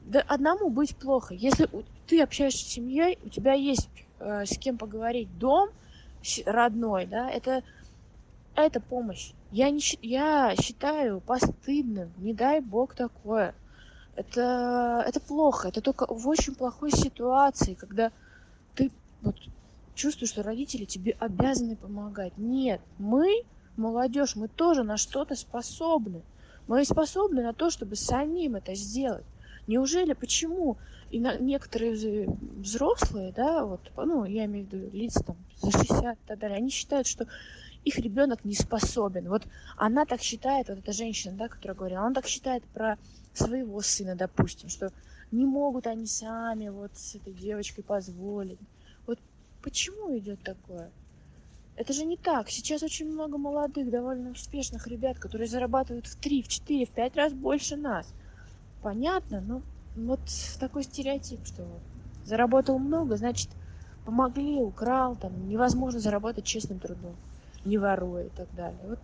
да 0.05 0.21
одному 0.29 0.69
быть 0.69 0.95
плохо. 0.95 1.33
Если 1.33 1.71
ты 2.07 2.21
общаешься 2.21 2.67
с 2.67 2.69
семьей, 2.69 3.19
у 3.25 3.31
тебя 3.31 3.55
есть 3.55 3.89
с 4.21 4.59
кем 4.59 4.79
поговорить, 4.79 5.39
дом 5.39 5.69
родной, 6.47 7.07
да, 7.07 7.31
это 7.31 7.63
это 8.57 8.81
помощь. 8.81 9.33
Я, 9.51 9.71
не, 9.71 9.81
я 10.01 10.55
считаю 10.57 11.21
постыдным, 11.21 12.13
не 12.17 12.33
дай 12.33 12.61
бог 12.61 12.95
такое. 12.95 13.55
Это, 14.17 15.05
это 15.07 15.21
плохо, 15.21 15.69
это 15.69 15.83
только 15.83 16.07
в 16.09 16.27
очень 16.27 16.55
плохой 16.55 16.91
ситуации, 16.91 17.75
когда 17.75 18.11
ты 18.75 18.91
вот 19.21 19.37
чувствуешь, 19.95 20.31
что 20.31 20.43
родители 20.43 20.87
тебе 20.87 21.15
обязаны 21.21 21.77
помогать. 21.77 22.33
Нет, 22.39 22.81
мы, 22.97 23.43
молодежь, 23.77 24.37
мы 24.37 24.49
тоже 24.49 24.85
на 24.85 24.97
что-то 24.97 25.37
способны. 25.37 26.23
Мы 26.67 26.85
способны 26.85 27.43
на 27.43 27.53
то, 27.53 27.69
чтобы 27.69 27.95
самим 27.95 28.57
это 28.57 28.75
сделать. 28.75 29.27
Неужели, 29.67 30.13
почему 30.13 30.79
и 31.11 31.21
на, 31.21 31.37
некоторые 31.39 32.29
взрослые, 32.57 33.33
да, 33.33 33.65
вот, 33.65 33.81
ну, 33.97 34.25
я 34.25 34.45
имею 34.47 34.67
в 34.67 34.73
виду 34.73 34.91
лица 34.97 35.23
там 35.23 35.37
за 35.57 35.71
60 35.71 36.15
и 36.15 36.27
так 36.27 36.39
далее, 36.39 36.59
они 36.59 36.71
считают, 36.71 37.07
что 37.07 37.27
их 37.85 37.99
ребенок 37.99 38.45
не 38.45 38.55
способен. 38.55 39.29
Вот 39.29 39.45
она 39.77 40.05
так 40.05 40.21
считает, 40.21 40.69
вот 40.69 40.79
эта 40.79 40.93
женщина, 40.93 41.37
да, 41.37 41.49
которая 41.49 41.77
говорила, 41.77 42.01
она 42.01 42.15
так 42.15 42.27
считает 42.27 42.65
про 42.65 42.99
своего 43.33 43.81
сына, 43.81 44.17
допустим, 44.17 44.69
что 44.69 44.93
не 45.31 45.45
могут 45.45 45.87
они 45.87 46.07
сами 46.07 46.69
вот 46.69 46.97
с 46.97 47.15
этой 47.15 47.33
девочкой 47.33 47.85
позволить. 47.85 48.59
Вот 49.07 49.19
почему 49.63 50.17
идет 50.19 50.43
такое? 50.43 50.91
Это 51.77 51.93
же 51.93 52.05
не 52.05 52.17
так. 52.17 52.51
Сейчас 52.51 52.83
очень 52.83 53.07
много 53.07 53.37
молодых, 53.37 53.91
довольно 53.91 54.31
успешных 54.31 54.87
ребят, 54.87 55.19
которые 55.19 55.47
зарабатывают 55.47 56.07
в 56.07 56.17
3, 56.17 56.43
в 56.43 56.49
4, 56.49 56.87
в 56.87 56.91
5 56.91 57.17
раз 57.17 57.33
больше 57.35 57.77
нас. 57.77 58.13
Понятно, 58.87 59.41
но 59.41 59.63
вот 59.97 60.21
такой 60.61 60.85
стереотип, 60.85 61.45
что 61.45 61.65
заработал 62.25 62.79
много, 62.79 63.17
значит, 63.17 63.49
помогли, 64.05 64.61
украл, 64.61 65.17
там, 65.17 65.49
невозможно 65.49 65.99
заработать 65.99 66.45
честным 66.45 66.79
трудом, 66.79 67.17
не 67.65 67.79
воруя 67.79 68.27
и 68.27 68.29
так 68.29 68.47
далее. 68.55 68.79
Вот 68.87 69.01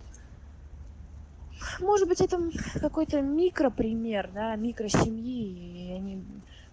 может 1.81 2.07
быть, 2.07 2.21
это 2.21 2.39
какой-то 2.81 3.23
микропример, 3.23 4.31
да, 4.33 4.55
микросемьи, 4.55 5.89
и 5.89 5.93
они 5.95 6.23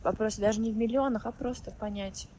вопрос 0.04 0.38
даже 0.38 0.60
не 0.60 0.72
в 0.72 0.78
миллионах, 0.78 1.26
а 1.26 1.32
просто 1.32 1.72
в 1.72 1.78
понятии. 1.78 2.30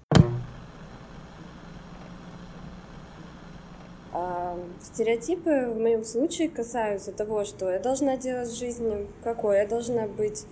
А, 4.12 4.56
стереотипы 4.80 5.70
в 5.70 5.80
моем 5.80 6.04
случае 6.04 6.48
касаются 6.48 7.10
того, 7.10 7.44
что 7.44 7.70
я 7.70 7.80
должна 7.80 8.16
делать 8.16 8.50
в 8.50 8.56
жизни, 8.56 9.08
какой 9.24 9.58
я 9.58 9.66
должна 9.66 10.06
быть, 10.06 10.46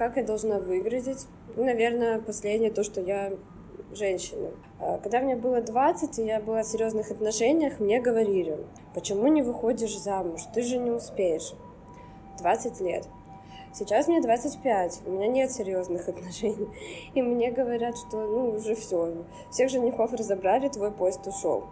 как 0.00 0.16
я 0.16 0.22
должна 0.22 0.58
выглядеть. 0.58 1.26
И, 1.58 1.60
наверное, 1.60 2.20
последнее 2.20 2.70
то, 2.70 2.82
что 2.82 3.02
я 3.02 3.34
женщина. 3.92 4.48
А, 4.80 4.96
когда 4.96 5.20
мне 5.20 5.36
было 5.36 5.60
20, 5.60 6.18
и 6.18 6.24
я 6.24 6.40
была 6.40 6.62
в 6.62 6.66
серьезных 6.66 7.10
отношениях, 7.10 7.80
мне 7.80 8.00
говорили, 8.00 8.56
почему 8.94 9.26
не 9.26 9.42
выходишь 9.42 9.98
замуж, 9.98 10.40
ты 10.54 10.62
же 10.62 10.78
не 10.78 10.90
успеешь. 10.90 11.52
20 12.38 12.80
лет. 12.80 13.06
Сейчас 13.74 14.08
мне 14.08 14.22
25, 14.22 15.02
у 15.04 15.10
меня 15.10 15.26
нет 15.26 15.52
серьезных 15.52 16.08
отношений. 16.08 16.70
И 17.12 17.20
мне 17.20 17.50
говорят, 17.50 17.98
что 17.98 18.26
ну 18.26 18.56
уже 18.56 18.74
все, 18.76 19.12
всех 19.50 19.68
женихов 19.68 20.14
разобрали, 20.14 20.70
твой 20.70 20.92
поезд 20.92 21.26
ушел. 21.26 21.64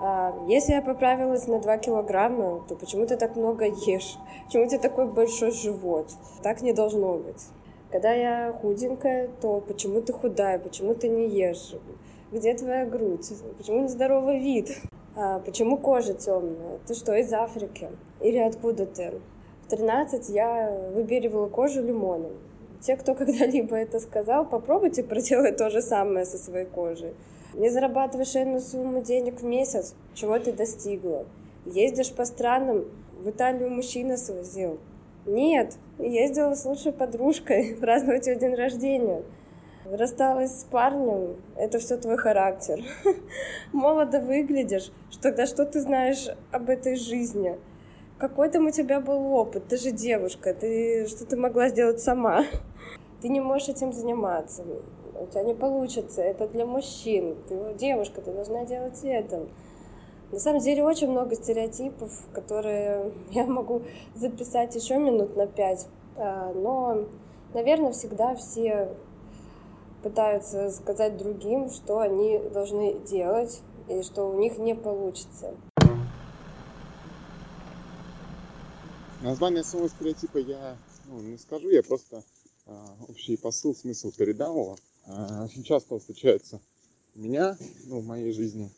А, 0.00 0.34
если 0.48 0.72
я 0.72 0.80
поправилась 0.80 1.46
на 1.46 1.58
2 1.58 1.76
килограмма, 1.76 2.64
то 2.66 2.76
почему 2.76 3.04
ты 3.04 3.18
так 3.18 3.36
много 3.36 3.66
ешь? 3.66 4.16
Почему 4.46 4.64
у 4.64 4.68
тебя 4.68 4.78
такой 4.78 5.06
большой 5.06 5.50
живот? 5.50 6.08
Так 6.42 6.62
не 6.62 6.72
должно 6.72 7.18
быть. 7.18 7.42
Когда 7.90 8.12
я 8.12 8.52
худенькая, 8.52 9.30
то 9.40 9.60
почему 9.60 10.02
ты 10.02 10.12
худая, 10.12 10.58
почему 10.58 10.94
ты 10.94 11.08
не 11.08 11.28
ешь? 11.28 11.74
Где 12.30 12.52
твоя 12.54 12.84
грудь? 12.84 13.26
Почему 13.56 13.82
нездоровый 13.82 14.38
вид? 14.38 14.76
А, 15.16 15.40
почему 15.40 15.78
кожа 15.78 16.12
темная? 16.12 16.78
Ты 16.86 16.92
что, 16.94 17.14
из 17.14 17.32
Африки? 17.32 17.88
Или 18.20 18.38
откуда 18.38 18.84
ты? 18.84 19.20
В 19.64 19.70
13 19.70 20.28
я 20.28 20.70
выберивала 20.94 21.48
кожу 21.48 21.82
лимоном. 21.82 22.32
Те, 22.82 22.94
кто 22.96 23.14
когда-либо 23.16 23.74
это 23.76 24.00
сказал, 24.00 24.46
попробуйте 24.46 25.02
проделать 25.02 25.56
то 25.56 25.70
же 25.70 25.80
самое 25.80 26.26
со 26.26 26.36
своей 26.36 26.66
кожей. 26.66 27.14
Не 27.54 27.70
зарабатываешь 27.70 28.36
энную 28.36 28.60
сумму 28.60 29.00
денег 29.00 29.40
в 29.40 29.44
месяц, 29.44 29.94
чего 30.12 30.38
ты 30.38 30.52
достигла. 30.52 31.24
Ездишь 31.64 32.12
по 32.12 32.26
странам, 32.26 32.84
в 33.18 33.30
Италию 33.30 33.70
мужчина 33.70 34.18
свозил. 34.18 34.78
Нет, 35.28 35.76
ездила 35.98 36.54
с 36.54 36.64
лучшей 36.64 36.92
подружкой 36.92 37.76
праздновать 37.80 38.26
ее 38.26 38.36
день 38.36 38.54
рождения. 38.54 39.22
Рассталась 39.84 40.60
с 40.60 40.64
парнем, 40.64 41.36
это 41.54 41.78
все 41.78 41.98
твой 41.98 42.16
характер. 42.16 42.82
Молодо 43.72 44.20
выглядишь, 44.20 44.90
что 45.10 45.22
тогда 45.22 45.46
что 45.46 45.66
ты 45.66 45.80
знаешь 45.80 46.28
об 46.50 46.70
этой 46.70 46.96
жизни? 46.96 47.58
Какой 48.18 48.48
там 48.48 48.66
у 48.66 48.70
тебя 48.70 49.00
был 49.00 49.32
опыт? 49.34 49.68
Ты 49.68 49.76
же 49.76 49.90
девушка, 49.90 50.54
ты 50.54 51.06
что 51.06 51.26
ты 51.26 51.36
могла 51.36 51.68
сделать 51.68 52.00
сама? 52.00 52.44
Ты 53.20 53.28
не 53.28 53.40
можешь 53.40 53.68
этим 53.68 53.92
заниматься 53.92 54.62
у 55.20 55.26
тебя 55.26 55.42
не 55.42 55.54
получится, 55.54 56.22
это 56.22 56.46
для 56.48 56.64
мужчин, 56.64 57.36
ты 57.48 57.74
девушка, 57.74 58.20
ты 58.20 58.32
должна 58.32 58.64
делать 58.64 59.00
это. 59.02 59.46
На 60.30 60.38
самом 60.38 60.60
деле 60.60 60.84
очень 60.84 61.08
много 61.08 61.34
стереотипов, 61.34 62.10
которые 62.32 63.12
я 63.30 63.46
могу 63.46 63.82
записать 64.14 64.74
еще 64.74 64.98
минут 64.98 65.36
на 65.36 65.46
пять, 65.46 65.86
а, 66.16 66.52
но, 66.52 67.06
наверное, 67.54 67.92
всегда 67.92 68.34
все 68.34 68.94
пытаются 70.02 70.70
сказать 70.70 71.16
другим, 71.16 71.70
что 71.70 72.00
они 72.00 72.38
должны 72.52 72.98
делать 73.00 73.62
и 73.88 74.02
что 74.02 74.30
у 74.30 74.38
них 74.38 74.58
не 74.58 74.74
получится. 74.74 75.54
Название 79.22 79.64
самого 79.64 79.88
стереотипа 79.88 80.38
я 80.38 80.76
ну, 81.06 81.20
не 81.20 81.38
скажу, 81.38 81.70
я 81.70 81.82
просто 81.82 82.22
э, 82.66 82.72
общий 83.08 83.36
посыл, 83.36 83.74
смысл 83.74 84.12
передам 84.16 84.52
его. 84.52 84.76
А, 85.06 85.44
очень 85.44 85.64
часто 85.64 85.98
встречается 85.98 86.60
у 87.16 87.20
меня, 87.20 87.56
ну, 87.86 88.00
в 88.00 88.06
моей 88.06 88.32
жизни, 88.32 88.70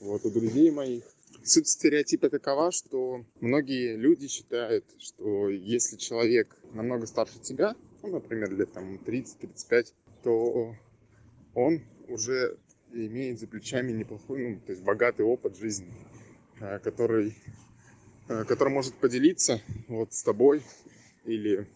вот, 0.00 0.24
у 0.24 0.30
друзей 0.30 0.70
моих. 0.70 1.04
Суть 1.44 1.68
стереотипа 1.68 2.30
такова, 2.30 2.72
что 2.72 3.24
многие 3.40 3.96
люди 3.96 4.28
считают, 4.28 4.84
что 4.98 5.48
если 5.48 5.96
человек 5.96 6.56
намного 6.72 7.06
старше 7.06 7.38
тебя, 7.40 7.74
ну, 8.02 8.10
например, 8.10 8.52
лет 8.52 8.72
там 8.72 8.96
30-35, 8.96 9.94
то 10.22 10.74
он 11.54 11.80
уже 12.08 12.58
имеет 12.92 13.38
за 13.38 13.46
плечами 13.46 13.92
неплохой, 13.92 14.48
ну, 14.48 14.60
то 14.60 14.72
есть 14.72 14.82
богатый 14.82 15.22
опыт 15.22 15.56
жизни, 15.56 15.92
а, 16.60 16.78
который, 16.78 17.36
а, 18.28 18.44
который 18.44 18.72
может 18.72 18.94
поделиться 18.94 19.60
вот 19.88 20.12
с 20.12 20.22
тобой 20.22 20.62
или 21.24 21.66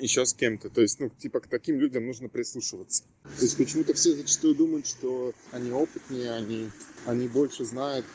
еще 0.00 0.26
с 0.26 0.34
кем-то. 0.34 0.70
То 0.70 0.80
есть, 0.80 1.00
ну, 1.00 1.10
типа, 1.10 1.40
к 1.40 1.46
таким 1.46 1.78
людям 1.78 2.06
нужно 2.06 2.28
прислушиваться. 2.28 3.04
То 3.22 3.42
есть, 3.42 3.56
почему-то 3.56 3.94
все 3.94 4.14
зачастую 4.14 4.54
думают, 4.54 4.86
что 4.86 5.32
они 5.52 5.72
опытнее, 5.72 6.32
они, 6.32 6.70
они 7.06 7.28
больше 7.28 7.64
знают, 7.64 8.06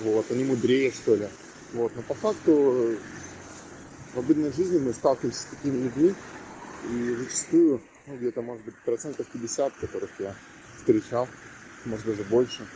вот, 0.00 0.30
они 0.30 0.44
мудрее, 0.44 0.92
что 0.92 1.16
ли. 1.16 1.28
Вот, 1.72 1.92
но 1.96 2.02
по 2.02 2.14
факту 2.14 2.96
в 4.14 4.18
обыденной 4.18 4.52
жизни 4.52 4.78
мы 4.78 4.92
сталкиваемся 4.92 5.40
с 5.40 5.44
такими 5.44 5.84
людьми, 5.84 6.14
и 6.90 7.14
зачастую, 7.14 7.80
ну, 8.06 8.16
где-то, 8.16 8.42
может 8.42 8.64
быть, 8.64 8.74
процентов 8.84 9.26
50, 9.32 9.74
которых 9.74 10.10
я 10.18 10.34
встречал, 10.76 11.28
может, 11.84 12.06
даже 12.06 12.22
больше, 12.24 12.66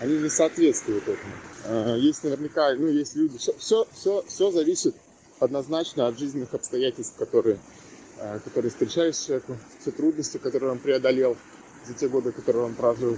они 0.00 0.16
не 0.18 0.30
соответствуют 0.30 1.04
этому. 1.04 1.34
А, 1.64 1.96
есть 1.96 2.24
наверняка, 2.24 2.74
ну, 2.74 2.88
есть 2.88 3.14
люди, 3.16 3.38
все, 3.38 3.52
все, 3.92 4.24
все 4.26 4.50
зависит 4.50 4.96
однозначно 5.40 6.06
от 6.06 6.18
жизненных 6.18 6.54
обстоятельств, 6.54 7.16
которые 7.16 7.58
Э, 8.22 8.38
которые 8.44 8.70
встречались 8.70 9.24
человеку, 9.24 9.56
все 9.80 9.90
трудности, 9.92 10.36
которые 10.36 10.72
он 10.72 10.78
преодолел 10.78 11.38
за 11.86 11.94
те 11.94 12.06
годы, 12.06 12.32
которые 12.32 12.66
он 12.66 12.74
прожил. 12.74 13.16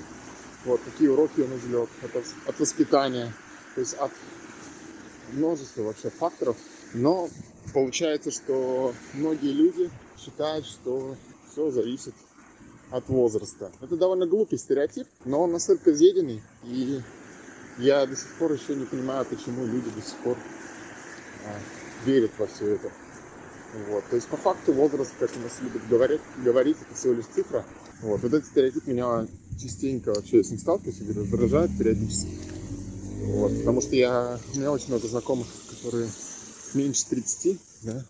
Вот, 0.65 0.81
какие 0.85 1.09
уроки 1.09 1.41
он 1.41 1.57
извлек 1.57 1.89
от, 2.03 2.25
от 2.47 2.61
воспитания, 2.61 3.33
то 3.75 3.81
есть 3.81 3.95
от 3.95 4.13
множества 5.33 5.83
вообще 5.83 6.09
факторов. 6.11 6.57
Но 6.95 7.29
получается, 7.75 8.31
что 8.31 8.95
многие 9.15 9.51
люди 9.51 9.91
считают, 10.17 10.67
что 10.67 11.17
все 11.51 11.73
зависит 11.73 12.15
от 12.93 13.09
возраста. 13.09 13.73
Это 13.81 13.97
довольно 13.97 14.27
глупый 14.27 14.57
стереотип, 14.57 15.09
но 15.25 15.43
он 15.43 15.51
настолько 15.51 15.91
изъеденный, 15.91 16.43
и 16.63 17.01
я 17.79 18.07
до 18.07 18.15
сих 18.15 18.33
пор 18.39 18.53
еще 18.53 18.77
не 18.77 18.85
понимаю, 18.85 19.25
почему 19.25 19.67
люди 19.67 19.91
до 19.91 20.01
сих 20.01 20.17
пор 20.19 20.37
верят 22.05 22.31
во 22.39 22.47
все 22.47 22.75
это. 22.75 22.91
Вот. 23.89 24.05
То 24.11 24.17
есть 24.17 24.29
по 24.29 24.37
факту 24.37 24.73
возраст, 24.73 25.13
как 25.19 25.31
у 25.37 25.41
нас 25.41 25.53
любят 25.63 25.83
говорить, 25.89 26.21
говорить, 26.45 26.77
это 26.81 26.95
всего 26.95 27.15
лишь 27.15 27.25
цифра. 27.35 27.65
Вот. 28.03 28.21
вот 28.21 28.33
этот 28.33 28.47
стереотип 28.47 28.87
меня 28.87 29.27
частенько 29.59 30.13
вообще 30.13 30.43
с 30.43 30.51
ним 30.51 30.59
сталкиваюсь 30.59 31.01
и 31.01 31.13
раздражает 31.13 31.71
периодически. 31.79 32.37
Вот. 33.25 33.57
Потому 33.59 33.81
что 33.81 33.95
я, 33.95 34.39
у 34.55 34.59
меня 34.59 34.73
очень 34.73 34.89
много 34.89 35.07
знакомых, 35.07 35.47
которые 35.71 36.09
меньше 36.75 37.07
30, 37.09 37.59
да, 37.83 38.05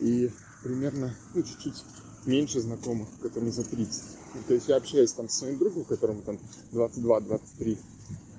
и 0.00 0.30
примерно, 0.62 1.14
ну, 1.34 1.42
чуть-чуть 1.42 1.84
меньше 2.26 2.60
знакомых, 2.60 3.08
которым 3.22 3.52
за 3.52 3.64
30. 3.64 4.02
Ну, 4.34 4.40
то 4.46 4.54
есть 4.54 4.68
я 4.68 4.76
общаюсь 4.76 5.12
там 5.12 5.28
с 5.28 5.38
своим 5.38 5.58
другом, 5.58 5.84
которому 5.84 6.22
там 6.22 6.38
22-23, 6.72 7.78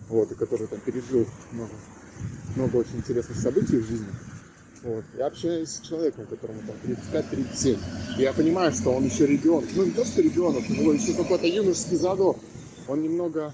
вот, 0.09 0.31
и 0.31 0.35
который 0.35 0.67
там 0.67 0.79
пережил 0.79 1.25
много, 1.51 1.71
много 2.55 2.77
очень 2.77 2.97
интересных 2.97 3.37
событий 3.37 3.77
в 3.77 3.87
жизни. 3.87 4.07
Вот. 4.83 5.03
Я 5.17 5.27
общаюсь 5.27 5.69
с 5.69 5.81
человеком, 5.81 6.25
которому 6.25 6.61
там 6.61 6.75
35-37. 6.83 7.77
И 8.17 8.21
я 8.21 8.33
понимаю, 8.33 8.71
что 8.71 8.91
он 8.91 9.05
еще 9.05 9.25
ребенок. 9.25 9.69
Ну, 9.75 9.85
не 9.85 9.91
то, 9.91 10.05
что 10.05 10.21
ребенок, 10.21 10.63
у 10.69 10.73
него 10.73 10.93
еще 10.93 11.13
какой-то 11.13 11.47
юношеский 11.47 11.97
задор. 11.97 12.37
Он 12.87 13.01
немного 13.01 13.53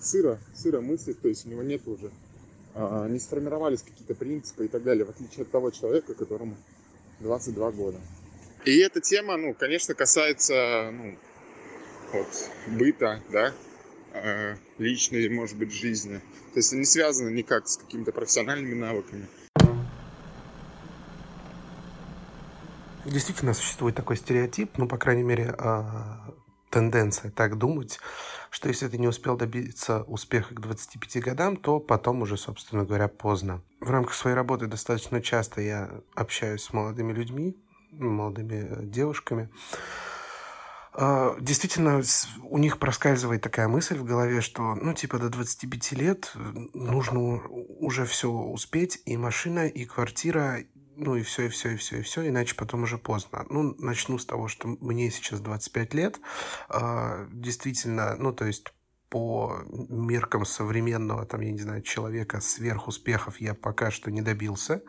сыро, 0.00 0.38
сыро 0.54 0.80
мыслит, 0.80 1.20
то 1.20 1.28
есть 1.28 1.46
у 1.46 1.48
него 1.48 1.62
нет 1.62 1.86
уже, 1.86 2.10
а, 2.74 3.08
не 3.08 3.18
сформировались 3.18 3.82
какие-то 3.82 4.14
принципы 4.14 4.66
и 4.66 4.68
так 4.68 4.82
далее, 4.82 5.04
в 5.04 5.10
отличие 5.10 5.42
от 5.42 5.50
того 5.50 5.70
человека, 5.70 6.14
которому 6.14 6.56
22 7.20 7.70
года. 7.72 7.98
И 8.64 8.78
эта 8.78 9.00
тема, 9.00 9.36
ну, 9.36 9.54
конечно, 9.54 9.94
касается, 9.94 10.90
ну, 10.92 11.18
вот, 12.12 12.50
быта, 12.78 13.22
да, 13.30 13.52
э, 14.12 14.56
личной, 14.78 15.28
может 15.28 15.56
быть, 15.56 15.72
жизни. 15.72 16.20
То 16.52 16.60
есть 16.60 16.72
не 16.72 16.84
связано 16.84 17.28
никак 17.28 17.68
с 17.68 17.76
какими-то 17.76 18.12
профессиональными 18.12 18.74
навыками. 18.74 19.26
Действительно 23.04 23.52
существует 23.54 23.94
такой 23.94 24.16
стереотип, 24.16 24.78
ну, 24.78 24.88
по 24.88 24.96
крайней 24.96 25.22
мере, 25.22 25.54
а, 25.58 26.34
тенденция 26.70 27.30
так 27.30 27.58
думать, 27.58 28.00
что 28.50 28.68
если 28.68 28.88
ты 28.88 28.98
не 28.98 29.06
успел 29.06 29.36
добиться 29.36 30.02
успеха 30.04 30.54
к 30.54 30.60
25 30.60 31.20
годам, 31.20 31.56
то 31.56 31.80
потом 31.80 32.22
уже, 32.22 32.36
собственно 32.36 32.84
говоря, 32.84 33.08
поздно. 33.08 33.62
В 33.80 33.90
рамках 33.90 34.14
своей 34.14 34.34
работы 34.34 34.66
достаточно 34.66 35.20
часто 35.20 35.60
я 35.60 35.90
общаюсь 36.14 36.62
с 36.62 36.72
молодыми 36.72 37.12
людьми, 37.12 37.56
молодыми 37.92 38.66
э, 38.68 38.84
девушками, 38.86 39.50
А, 40.96 41.36
действительно, 41.40 42.02
у 42.44 42.58
них 42.58 42.78
проскальзывает 42.78 43.42
такая 43.42 43.66
мысль 43.66 43.98
в 43.98 44.04
голове, 44.04 44.40
что, 44.40 44.76
ну, 44.76 44.94
типа, 44.94 45.18
до 45.18 45.28
25 45.28 45.92
лет 45.92 46.30
э, 46.34 46.38
нужно 46.72 47.42
уже 47.80 48.04
все 48.04 48.30
успеть, 48.30 49.02
и 49.04 49.16
машина, 49.16 49.66
и 49.66 49.84
квартира, 49.86 50.60
ну, 50.96 51.16
и 51.16 51.22
все, 51.22 51.46
и 51.46 51.48
все, 51.48 51.70
и 51.70 51.76
все, 51.76 51.98
и 51.98 52.02
все, 52.02 52.28
иначе 52.28 52.54
потом 52.54 52.82
уже 52.82 52.98
поздно. 52.98 53.44
Ну, 53.50 53.74
начну 53.78 54.18
с 54.18 54.26
того, 54.26 54.48
что 54.48 54.68
мне 54.68 55.10
сейчас 55.10 55.40
25 55.40 55.94
лет. 55.94 56.20
А, 56.68 57.26
действительно, 57.32 58.16
ну, 58.16 58.32
то 58.32 58.44
есть 58.44 58.72
по 59.08 59.60
меркам 59.68 60.44
современного, 60.44 61.24
там, 61.24 61.40
я 61.40 61.52
не 61.52 61.60
знаю, 61.60 61.82
человека 61.82 62.40
сверхуспехов 62.40 63.40
я 63.40 63.54
пока 63.54 63.90
что 63.90 64.10
не 64.10 64.22
добился. 64.22 64.82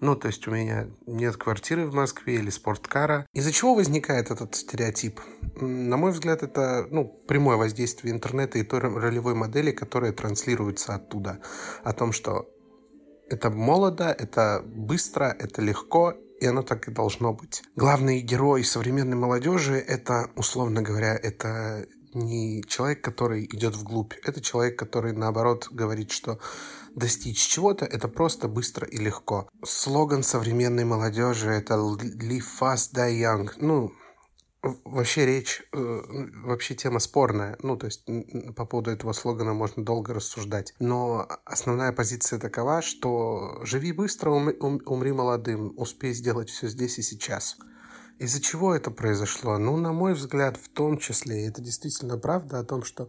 Ну, 0.00 0.16
то 0.16 0.28
есть 0.28 0.46
у 0.48 0.50
меня 0.50 0.88
нет 1.06 1.36
квартиры 1.36 1.86
в 1.86 1.92
Москве 1.92 2.36
или 2.36 2.48
спорткара. 2.48 3.26
Из-за 3.34 3.52
чего 3.52 3.74
возникает 3.74 4.30
этот 4.30 4.54
стереотип? 4.54 5.20
На 5.60 5.98
мой 5.98 6.12
взгляд, 6.12 6.42
это 6.42 6.86
ну, 6.90 7.04
прямое 7.04 7.56
воздействие 7.56 8.14
интернета 8.14 8.58
и 8.58 8.62
той 8.62 8.80
ролевой 8.80 9.34
модели, 9.34 9.72
которая 9.72 10.12
транслируется 10.12 10.94
оттуда. 10.94 11.40
О 11.84 11.92
том, 11.92 12.12
что 12.12 12.48
это 13.30 13.50
молодо, 13.50 14.04
это 14.04 14.62
быстро, 14.66 15.34
это 15.38 15.62
легко, 15.62 16.14
и 16.40 16.46
оно 16.46 16.62
так 16.62 16.88
и 16.88 16.90
должно 16.90 17.32
быть. 17.32 17.62
Главный 17.76 18.20
герой 18.20 18.64
современной 18.64 19.16
молодежи– 19.16 19.76
это, 19.88 20.30
условно 20.36 20.82
говоря, 20.82 21.14
это 21.14 21.86
не 22.12 22.62
человек, 22.66 23.02
который 23.02 23.44
идет 23.44 23.76
вглубь. 23.76 24.14
Это 24.24 24.40
человек, 24.40 24.78
который, 24.78 25.12
наоборот, 25.12 25.68
говорит, 25.70 26.10
что 26.10 26.38
достичь 26.94 27.46
чего-то– 27.46 27.84
это 27.86 28.08
просто 28.08 28.48
быстро 28.48 28.86
и 28.86 28.96
легко. 28.96 29.48
Слоган 29.64 30.22
современной 30.22 30.84
молодежи– 30.84 31.50
это 31.50 31.74
«Live 31.74 32.44
fast, 32.60 32.94
die 32.94 33.20
young». 33.20 33.50
Ну, 33.58 33.92
вообще 34.62 35.26
речь, 35.26 35.62
э, 35.72 36.00
вообще 36.44 36.74
тема 36.74 36.98
спорная. 36.98 37.56
Ну, 37.62 37.76
то 37.76 37.86
есть 37.86 38.04
по 38.56 38.64
поводу 38.64 38.90
этого 38.90 39.12
слогана 39.12 39.54
можно 39.54 39.84
долго 39.84 40.14
рассуждать. 40.14 40.74
Но 40.78 41.26
основная 41.44 41.92
позиция 41.92 42.38
такова, 42.38 42.82
что 42.82 43.60
живи 43.64 43.92
быстро, 43.92 44.30
умри 44.30 45.12
молодым, 45.12 45.72
успей 45.76 46.12
сделать 46.12 46.50
все 46.50 46.68
здесь 46.68 46.98
и 46.98 47.02
сейчас. 47.02 47.56
Из-за 48.20 48.38
чего 48.42 48.74
это 48.74 48.90
произошло? 48.90 49.56
Ну, 49.56 49.78
на 49.78 49.94
мой 49.94 50.12
взгляд, 50.12 50.58
в 50.58 50.68
том 50.68 50.98
числе, 50.98 51.46
это 51.46 51.62
действительно 51.62 52.18
правда 52.18 52.58
о 52.58 52.64
том, 52.64 52.82
что 52.82 53.08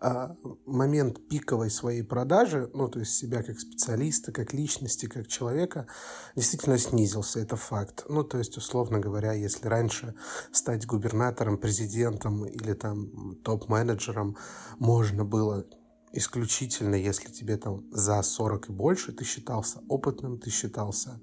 э, 0.00 0.30
момент 0.66 1.28
пиковой 1.28 1.70
своей 1.70 2.02
продажи, 2.02 2.68
ну, 2.74 2.88
то 2.88 2.98
есть 2.98 3.14
себя 3.14 3.44
как 3.44 3.60
специалиста, 3.60 4.32
как 4.32 4.52
личности, 4.52 5.06
как 5.06 5.28
человека, 5.28 5.86
действительно 6.34 6.76
снизился. 6.76 7.38
Это 7.38 7.54
факт. 7.54 8.06
Ну, 8.08 8.24
то 8.24 8.38
есть, 8.38 8.56
условно 8.56 8.98
говоря, 8.98 9.32
если 9.32 9.68
раньше 9.68 10.16
стать 10.50 10.86
губернатором, 10.86 11.56
президентом 11.56 12.44
или 12.44 12.72
там 12.72 13.36
топ-менеджером 13.44 14.36
можно 14.80 15.24
было 15.24 15.66
исключительно, 16.12 16.94
если 16.94 17.30
тебе 17.30 17.56
там 17.56 17.84
за 17.90 18.22
40 18.22 18.68
и 18.68 18.72
больше, 18.72 19.12
ты 19.12 19.24
считался 19.24 19.80
опытным, 19.88 20.38
ты 20.38 20.50
считался 20.50 21.20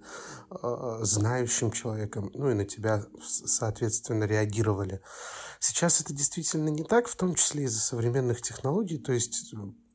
э, 0.50 0.98
знающим 1.02 1.72
человеком, 1.72 2.32
ну 2.34 2.50
и 2.50 2.54
на 2.54 2.66
тебя, 2.66 3.06
соответственно, 3.22 4.26
реагировали. 4.26 5.02
Сейчас 5.60 6.02
это 6.02 6.14
действительно 6.14 6.70
не 6.70 6.84
так, 6.84 7.08
в 7.08 7.16
том 7.16 7.36
числе 7.36 7.64
из-за 7.64 7.80
современных 7.80 8.42
технологий, 8.42 8.98
то 8.98 9.12
есть 9.12 9.54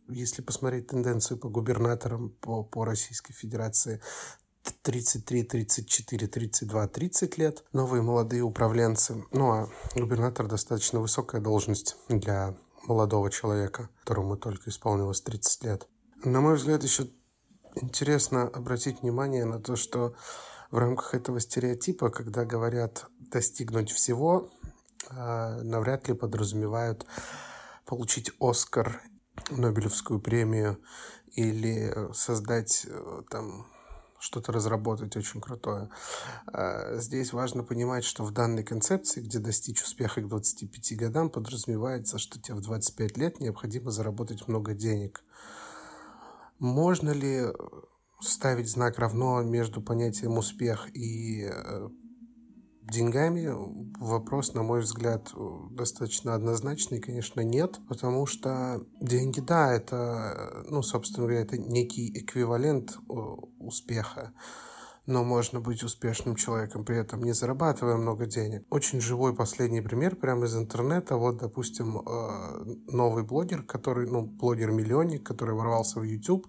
если 0.08 0.42
посмотреть 0.42 0.88
тенденцию 0.88 1.38
по 1.38 1.48
губернаторам 1.48 2.30
по, 2.40 2.64
по 2.64 2.84
Российской 2.84 3.32
Федерации, 3.32 4.00
33, 4.82 5.44
34, 5.44 6.26
32, 6.26 6.88
30 6.88 7.38
лет, 7.38 7.64
новые 7.72 8.02
молодые 8.02 8.42
управленцы. 8.42 9.24
Ну, 9.32 9.50
а 9.50 9.68
губернатор 9.94 10.46
достаточно 10.46 11.00
высокая 11.00 11.40
должность 11.40 11.96
для 12.08 12.56
молодого 12.86 13.30
человека, 13.30 13.88
которому 14.00 14.36
только 14.36 14.70
исполнилось 14.70 15.20
30 15.20 15.64
лет. 15.64 15.88
На 16.24 16.40
мой 16.40 16.56
взгляд, 16.56 16.82
еще 16.82 17.08
интересно 17.74 18.42
обратить 18.42 19.02
внимание 19.02 19.44
на 19.44 19.60
то, 19.60 19.76
что 19.76 20.14
в 20.70 20.78
рамках 20.78 21.14
этого 21.14 21.40
стереотипа, 21.40 22.10
когда 22.10 22.44
говорят 22.44 23.06
достигнуть 23.18 23.90
всего, 23.90 24.50
а, 25.08 25.60
навряд 25.62 26.08
ли 26.08 26.14
подразумевают 26.14 27.06
получить 27.86 28.32
Оскар, 28.40 29.02
Нобелевскую 29.50 30.20
премию 30.20 30.78
или 31.32 32.12
создать 32.12 32.86
э, 32.86 33.22
там 33.30 33.66
что-то 34.20 34.52
разработать 34.52 35.16
очень 35.16 35.40
крутое. 35.40 35.88
А, 36.46 36.96
здесь 36.98 37.32
важно 37.32 37.64
понимать, 37.64 38.04
что 38.04 38.22
в 38.22 38.30
данной 38.32 38.62
концепции, 38.62 39.20
где 39.22 39.38
достичь 39.38 39.82
успеха 39.82 40.20
к 40.20 40.28
25 40.28 40.96
годам, 40.96 41.30
подразумевается, 41.30 42.18
что 42.18 42.40
тебе 42.40 42.56
в 42.56 42.60
25 42.60 43.16
лет 43.16 43.40
необходимо 43.40 43.90
заработать 43.90 44.46
много 44.46 44.74
денег. 44.74 45.24
Можно 46.58 47.10
ли 47.10 47.46
ставить 48.20 48.68
знак 48.68 48.98
равно 48.98 49.42
между 49.42 49.80
понятием 49.80 50.36
успех 50.36 50.94
и 50.94 51.48
э, 51.50 51.88
деньгами 52.90 53.48
вопрос, 53.98 54.54
на 54.54 54.62
мой 54.62 54.80
взгляд, 54.80 55.32
достаточно 55.70 56.34
однозначный, 56.34 57.00
конечно, 57.00 57.40
нет, 57.40 57.80
потому 57.88 58.26
что 58.26 58.84
деньги, 59.00 59.40
да, 59.40 59.72
это, 59.72 60.64
ну, 60.68 60.82
собственно 60.82 61.26
говоря, 61.26 61.42
это 61.42 61.56
некий 61.58 62.10
эквивалент 62.18 62.98
успеха 63.58 64.32
но 65.10 65.24
можно 65.24 65.60
быть 65.60 65.82
успешным 65.82 66.36
человеком, 66.36 66.84
при 66.84 66.96
этом 66.96 67.22
не 67.22 67.32
зарабатывая 67.32 67.96
много 67.96 68.26
денег. 68.26 68.64
Очень 68.70 69.00
живой 69.00 69.34
последний 69.34 69.80
пример 69.80 70.16
прямо 70.16 70.46
из 70.46 70.56
интернета. 70.56 71.16
Вот, 71.16 71.38
допустим, 71.38 71.98
э, 71.98 72.76
новый 72.86 73.24
блогер, 73.24 73.62
который, 73.62 74.06
ну, 74.08 74.22
блогер-миллионник, 74.22 75.22
который 75.22 75.54
ворвался 75.54 76.00
в 76.00 76.04
YouTube, 76.04 76.46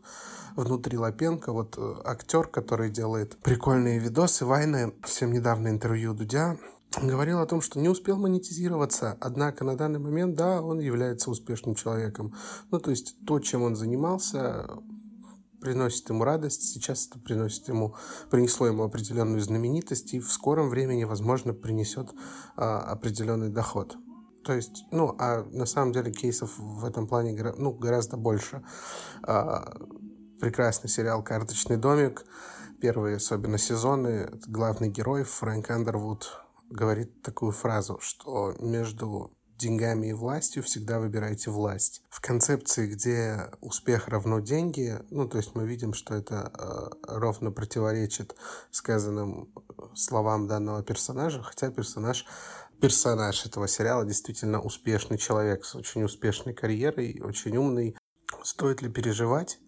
внутри 0.56 0.98
Лапенко, 0.98 1.52
вот 1.52 1.76
э, 1.78 1.96
актер, 2.06 2.48
который 2.48 2.92
делает 2.92 3.38
прикольные 3.38 4.00
видосы, 4.00 4.46
вайны, 4.46 4.94
всем 5.04 5.34
недавно 5.34 5.70
интервью 5.70 6.14
Дудя, 6.14 6.58
говорил 7.02 7.40
о 7.40 7.48
том, 7.48 7.62
что 7.62 7.80
не 7.80 7.90
успел 7.90 8.18
монетизироваться, 8.18 9.18
однако 9.22 9.64
на 9.64 9.76
данный 9.76 10.00
момент, 10.00 10.36
да, 10.36 10.62
он 10.62 10.80
является 10.80 11.32
успешным 11.32 11.74
человеком. 11.74 12.36
Ну, 12.70 12.80
то 12.80 12.92
есть 12.92 13.16
то, 13.26 13.40
чем 13.40 13.64
он 13.64 13.76
занимался, 13.76 14.68
приносит 15.62 16.10
ему 16.10 16.24
радость, 16.24 16.64
сейчас 16.64 17.08
это 17.08 17.20
приносит 17.20 17.68
ему, 17.68 17.96
принесло 18.30 18.68
ему 18.68 18.84
определенную 18.84 19.40
знаменитость 19.40 20.14
и 20.14 20.20
в 20.20 20.32
скором 20.32 20.70
времени, 20.70 21.04
возможно, 21.04 21.54
принесет 21.54 22.10
а, 22.58 22.80
определенный 22.80 23.50
доход. 23.50 23.96
То 24.44 24.54
есть, 24.54 24.86
ну, 24.92 25.16
а 25.20 25.44
на 25.52 25.66
самом 25.66 25.94
деле 25.94 26.12
кейсов 26.12 26.58
в 26.58 26.84
этом 26.84 27.08
плане 27.08 27.54
ну, 27.58 27.72
гораздо 27.72 28.18
больше. 28.18 28.64
А, 29.24 29.72
прекрасный 30.40 30.90
сериал 30.90 31.24
«Карточный 31.24 31.78
домик», 31.78 32.26
первые 32.82 33.18
особенно 33.18 33.60
сезоны, 33.60 34.32
главный 34.48 34.90
герой 34.90 35.24
Фрэнк 35.24 35.70
Андервуд 35.70 36.42
говорит 36.72 37.22
такую 37.22 37.52
фразу, 37.52 38.00
что 38.02 38.56
между 38.60 39.32
деньгами 39.62 40.08
и 40.08 40.14
властью, 40.14 40.64
всегда 40.64 41.00
выбирайте 41.00 41.52
власть. 41.52 42.02
В 42.10 42.20
концепции, 42.20 42.88
где 42.88 43.50
успех 43.62 44.08
равно 44.08 44.40
деньги, 44.40 45.00
ну, 45.10 45.28
то 45.28 45.38
есть 45.38 45.56
мы 45.56 45.68
видим, 45.68 45.94
что 45.94 46.16
это 46.16 46.52
э, 46.54 46.90
ровно 47.08 47.52
противоречит 47.52 48.36
сказанным 48.72 49.54
словам 49.96 50.48
данного 50.48 50.84
персонажа, 50.84 51.42
хотя 51.44 51.70
персонаж 51.70 52.26
персонаж 52.82 53.46
этого 53.46 53.68
сериала 53.68 54.04
действительно 54.06 54.60
успешный 54.60 55.20
человек 55.20 55.66
с 55.66 55.76
очень 55.76 56.04
успешной 56.04 56.56
карьерой, 56.56 57.22
очень 57.24 57.56
умный. 57.56 57.96
Стоит 58.44 58.82
ли 58.82 58.90
переживать 58.90 59.60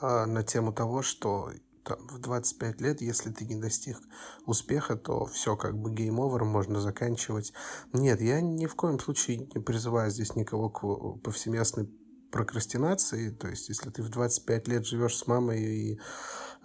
э, 0.00 0.24
на 0.24 0.44
тему 0.44 0.72
того, 0.72 1.02
что 1.02 1.50
там, 1.84 1.98
в 2.08 2.18
25 2.18 2.80
лет, 2.80 3.00
если 3.00 3.30
ты 3.30 3.44
не 3.44 3.56
достиг 3.56 3.98
успеха, 4.46 4.96
то 4.96 5.26
все 5.26 5.56
как 5.56 5.76
бы 5.76 5.90
game 5.90 6.14
over, 6.14 6.44
можно 6.44 6.80
заканчивать. 6.80 7.52
Нет, 7.92 8.20
я 8.20 8.40
ни 8.40 8.66
в 8.66 8.74
коем 8.74 8.98
случае 8.98 9.48
не 9.54 9.60
призываю 9.60 10.10
здесь 10.10 10.34
никого 10.34 10.70
к 10.70 10.80
повсеместной 11.22 11.88
прокрастинации. 12.34 13.30
То 13.30 13.48
есть, 13.48 13.68
если 13.68 13.90
ты 13.90 14.02
в 14.02 14.08
25 14.08 14.68
лет 14.68 14.86
живешь 14.86 15.16
с 15.16 15.26
мамой 15.28 15.62
и 15.62 16.00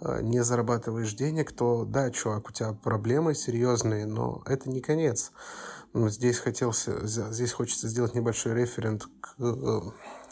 э, 0.00 0.20
не 0.22 0.42
зарабатываешь 0.42 1.14
денег, 1.14 1.52
то 1.52 1.84
да, 1.84 2.10
чувак, 2.10 2.48
у 2.48 2.52
тебя 2.52 2.72
проблемы 2.72 3.36
серьезные, 3.36 4.04
но 4.04 4.42
это 4.46 4.68
не 4.68 4.80
конец. 4.80 5.30
Здесь 5.92 6.38
хотелся, 6.38 7.04
здесь 7.04 7.52
хочется 7.52 7.88
сделать 7.88 8.14
небольшой 8.14 8.54
reference 8.54 9.08
к 9.20 9.34
э, 9.40 9.80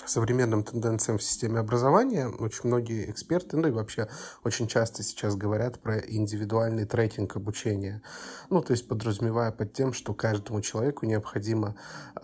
современным 0.06 0.62
тенденциям 0.62 1.18
в 1.18 1.22
системе 1.22 1.58
образования. 1.58 2.28
Очень 2.28 2.68
многие 2.68 3.10
эксперты, 3.10 3.56
ну 3.56 3.66
и 3.66 3.72
вообще 3.72 4.08
очень 4.44 4.68
часто 4.68 5.02
сейчас 5.02 5.34
говорят 5.34 5.80
про 5.80 5.98
индивидуальный 5.98 6.84
трекинг 6.84 7.36
обучения. 7.36 8.02
Ну, 8.50 8.62
то 8.62 8.72
есть 8.72 8.86
подразумевая 8.86 9.50
под 9.50 9.72
тем, 9.72 9.92
что 9.92 10.14
каждому 10.14 10.60
человеку 10.60 11.06
необходимо 11.06 11.74
э, 12.14 12.20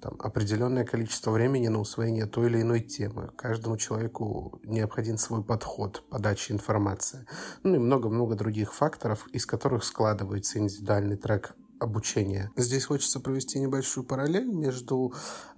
там, 0.00 0.16
определенное 0.18 0.86
количество 0.86 1.30
времени 1.30 1.68
на 1.68 1.78
усвоение 1.78 2.24
той 2.24 2.46
или 2.46 2.62
иной 2.62 2.80
темы. 2.80 3.30
Каждому 3.36 3.76
человеку 3.76 4.60
необходим 4.64 5.18
свой 5.18 5.44
подход 5.44 6.04
подачи 6.08 6.52
информации. 6.52 7.26
Ну 7.64 7.74
и 7.74 7.78
много-много 7.78 8.34
других 8.34 8.72
факторов, 8.72 9.28
из 9.32 9.44
которых 9.44 9.84
складывается 9.84 10.58
индивидуальный 10.58 11.16
трек 11.16 11.54
обучения. 11.82 12.50
Здесь 12.56 12.84
хочется 12.84 13.20
провести 13.20 13.58
небольшую 13.58 14.06
параллель 14.06 14.46
между 14.46 15.12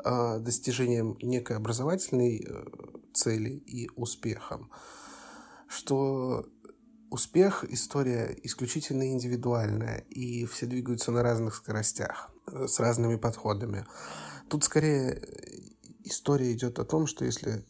э, 0.05 0.39
достижением 0.41 1.17
некой 1.23 1.57
образовательной 1.57 2.45
э, 2.45 2.65
цели 3.13 3.51
и 3.51 3.89
успехом. 3.95 4.71
Что 5.69 6.47
успех– 7.11 7.65
история 7.69 8.37
исключительно 8.43 9.13
индивидуальная, 9.13 9.99
и 10.11 10.47
все 10.47 10.67
двигаются 10.67 11.13
на 11.13 11.23
разных 11.23 11.55
скоростях, 11.55 12.31
э, 12.47 12.67
с 12.67 12.81
разными 12.81 13.17
подходами. 13.17 13.87
Тут 14.49 14.65
скорее 14.65 15.23
история 16.05 16.53
идет 16.53 16.79
о 16.79 16.85
том, 16.85 17.07
что 17.07 17.25
если 17.25 17.65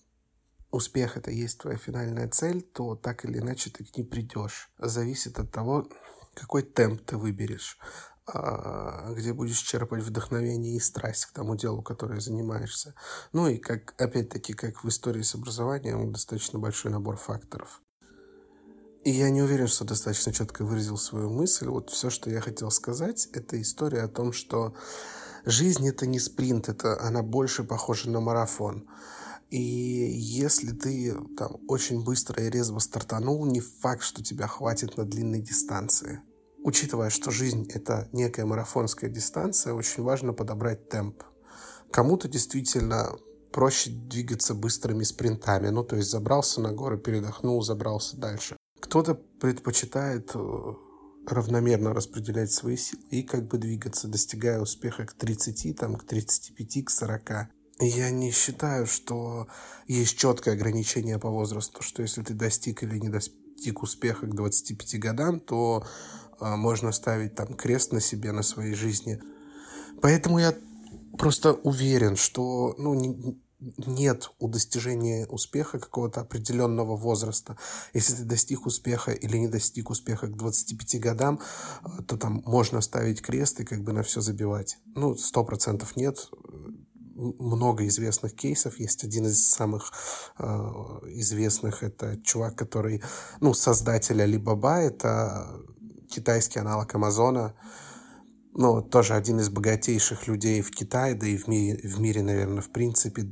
успех 0.71 1.17
это 1.17 1.31
есть 1.31 1.59
твоя 1.59 1.77
финальная 1.77 2.29
цель, 2.29 2.63
то 2.63 2.97
так 2.97 3.25
или 3.25 3.39
иначе 3.39 3.71
ты 3.71 3.85
к 3.85 3.97
ней 3.97 4.05
придешь. 4.05 4.71
Зависит 4.79 5.39
от 5.39 5.53
того, 5.53 5.89
какой 6.35 6.63
темп 6.63 7.03
ты 7.05 7.17
выберешь, 7.17 7.79
где 8.27 9.33
будешь 9.35 9.59
черпать 9.59 10.03
вдохновение 10.03 10.77
и 10.77 10.81
страсть 10.81 11.27
к 11.27 11.33
тому 11.33 11.57
делу, 11.57 11.83
которое 11.83 12.21
занимаешься. 12.21 12.95
Ну 13.33 13.49
и 13.49 13.59
как, 13.59 13.95
опять-таки, 13.99 14.55
как 14.55 14.83
в 14.83 14.89
истории 14.89 15.23
с 15.23 15.35
образованием, 15.35 16.11
достаточно 16.13 16.59
большой 16.59 16.91
набор 16.91 17.17
факторов. 17.17 17.83
И 19.05 19.11
я 19.11 19.29
не 19.29 19.43
уверен, 19.43 19.67
что 19.67 19.85
достаточно 19.85 20.33
четко 20.33 20.65
выразил 20.65 20.97
свою 20.97 21.29
мысль. 21.29 21.67
Вот 21.69 21.91
все, 21.91 22.09
что 22.09 22.31
я 22.31 22.41
хотел 22.41 22.71
сказать, 22.71 23.29
это 23.35 23.61
история 23.61 24.01
о 24.01 24.09
том, 24.09 24.33
что 24.33 24.75
жизнь 25.45 25.87
это 25.87 26.07
не 26.07 26.19
спринт, 26.19 26.71
это 26.71 26.99
она 27.03 27.23
больше 27.23 27.65
похожа 27.65 28.09
на 28.09 28.21
марафон. 28.21 28.89
И 29.51 29.61
если 29.61 30.73
ты 30.73 31.15
там 31.37 31.59
очень 31.69 32.03
быстро 32.03 32.43
и 32.43 32.49
резво 32.49 32.79
стартанул, 32.79 33.45
не 33.45 33.61
факт, 33.61 34.03
что 34.03 34.25
тебя 34.25 34.47
хватит 34.47 34.97
на 34.97 35.05
длинной 35.05 35.43
дистанции. 35.43 36.23
Учитывая, 36.65 37.11
что 37.11 37.31
жизнь— 37.31 37.71
это 37.75 38.09
некая 38.13 38.47
марафонская 38.47 39.11
дистанция, 39.11 39.75
очень 39.75 40.03
важно 40.03 40.33
подобрать 40.33 40.89
темп. 40.89 41.23
Кому-то 41.91 42.27
действительно 42.27 43.19
проще 43.53 43.91
двигаться 43.91 44.55
быстрыми 44.55 45.05
спринтами, 45.05 45.69
ну, 45.69 45.85
то 45.85 45.97
есть 45.97 46.11
забрался 46.11 46.63
на 46.63 46.73
горы, 46.73 46.97
передохнул, 46.97 47.63
забрался 47.63 48.17
дальше. 48.17 48.57
Кто-то 48.81 49.15
предпочитает 49.15 50.31
э, 50.35 50.73
равномерно 51.27 51.93
распределять 51.93 52.51
свои 52.51 52.79
силы 52.79 53.03
и 53.11 53.23
как 53.23 53.47
бы 53.47 53.59
двигаться, 53.59 54.09
достигая 54.09 54.59
успеха 54.59 55.05
к 55.05 55.13
30, 55.13 55.77
там, 55.77 55.97
к 55.97 56.05
35, 56.05 56.87
к 56.87 56.89
40. 56.91 57.31
Я 57.81 58.11
не 58.11 58.31
считаю, 58.31 58.87
что 58.87 59.49
есть 59.87 60.17
четкое 60.17 60.55
ограничение 60.55 61.19
по 61.19 61.29
возрасту, 61.29 61.83
что 61.83 62.01
если 62.01 62.23
ты 62.23 62.33
достиг 62.33 62.83
или 62.83 62.99
не 62.99 63.11
достиг 63.11 63.44
успеха 63.83 64.27
к 64.27 64.35
25 64.35 64.99
годам, 65.01 65.41
то 65.41 65.85
э, 66.41 66.57
можно 66.57 66.93
ставить 66.93 67.35
там 67.35 67.55
крест 67.55 67.93
на 67.93 68.01
себе, 68.01 68.33
на 68.33 68.43
своей 68.43 68.75
жизни. 68.75 69.21
Поэтому 70.01 70.39
я 70.39 70.55
просто 71.19 71.55
уверен, 71.55 72.17
что 72.17 72.75
ну, 72.79 72.95
не, 72.95 73.39
нет 73.87 74.31
у 74.39 74.49
достижения 74.49 75.27
успеха 75.27 75.79
какого-то 75.79 76.21
определенного 76.21 76.97
возраста. 76.97 77.57
Если 77.95 78.15
ты 78.15 78.25
достиг 78.25 78.67
успеха 78.67 79.13
или 79.13 79.37
не 79.37 79.49
достиг 79.49 79.91
успеха 79.91 80.27
к 80.27 80.37
25 80.37 81.01
годам, 81.01 81.41
э, 81.85 82.03
то 82.07 82.17
там 82.17 82.43
можно 82.47 82.81
ставить 82.81 83.23
крест 83.23 83.61
и 83.61 83.65
как 83.65 83.83
бы 83.83 83.93
на 83.93 84.03
все 84.03 84.21
забивать. 84.21 84.79
Ну, 84.95 85.17
сто 85.17 85.45
процентов 85.45 85.97
нет 85.97 86.29
много 87.15 87.87
известных 87.87 88.35
кейсов. 88.35 88.79
Есть 88.79 89.05
один 89.05 89.27
из 89.27 89.47
самых 89.47 89.93
э, 90.39 90.45
известных. 91.07 91.83
Это 91.83 92.21
чувак, 92.23 92.57
который, 92.57 93.03
ну, 93.41 93.55
создатель 93.55 94.21
Alibaba. 94.21 94.79
Это 94.81 95.49
китайский 96.09 96.61
аналог 96.61 96.95
Амазона. 96.95 97.55
Ну, 98.53 98.83
тоже 98.83 99.15
один 99.15 99.41
из 99.41 99.49
богатейших 99.49 100.29
людей 100.29 100.63
в 100.63 100.71
Китае, 100.71 101.15
да 101.15 101.27
и 101.27 101.37
в 101.37 101.49
мире, 101.49 101.89
в 101.89 102.01
мире, 102.01 102.23
наверное, 102.23 102.63
в 102.63 102.71
принципе. 102.71 103.23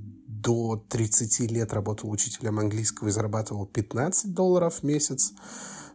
До 0.42 0.84
30 0.88 1.52
лет 1.52 1.72
работал 1.72 2.10
учителем 2.10 2.58
английского 2.58 3.06
и 3.06 3.12
зарабатывал 3.12 3.64
15 3.64 4.34
долларов 4.34 4.80
в 4.80 4.82
месяц. 4.82 5.32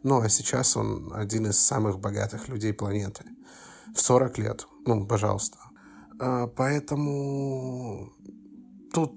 Ну, 0.04 0.22
а 0.22 0.30
сейчас 0.30 0.78
он 0.78 1.12
один 1.14 1.48
из 1.48 1.60
самых 1.60 2.00
богатых 2.00 2.48
людей 2.48 2.72
планеты. 2.72 3.26
В 3.94 4.00
40 4.00 4.38
лет. 4.38 4.66
Ну, 4.86 5.06
пожалуйста. 5.06 5.58
А, 6.20 6.48
поэтому 6.48 8.14
тут 8.94 9.14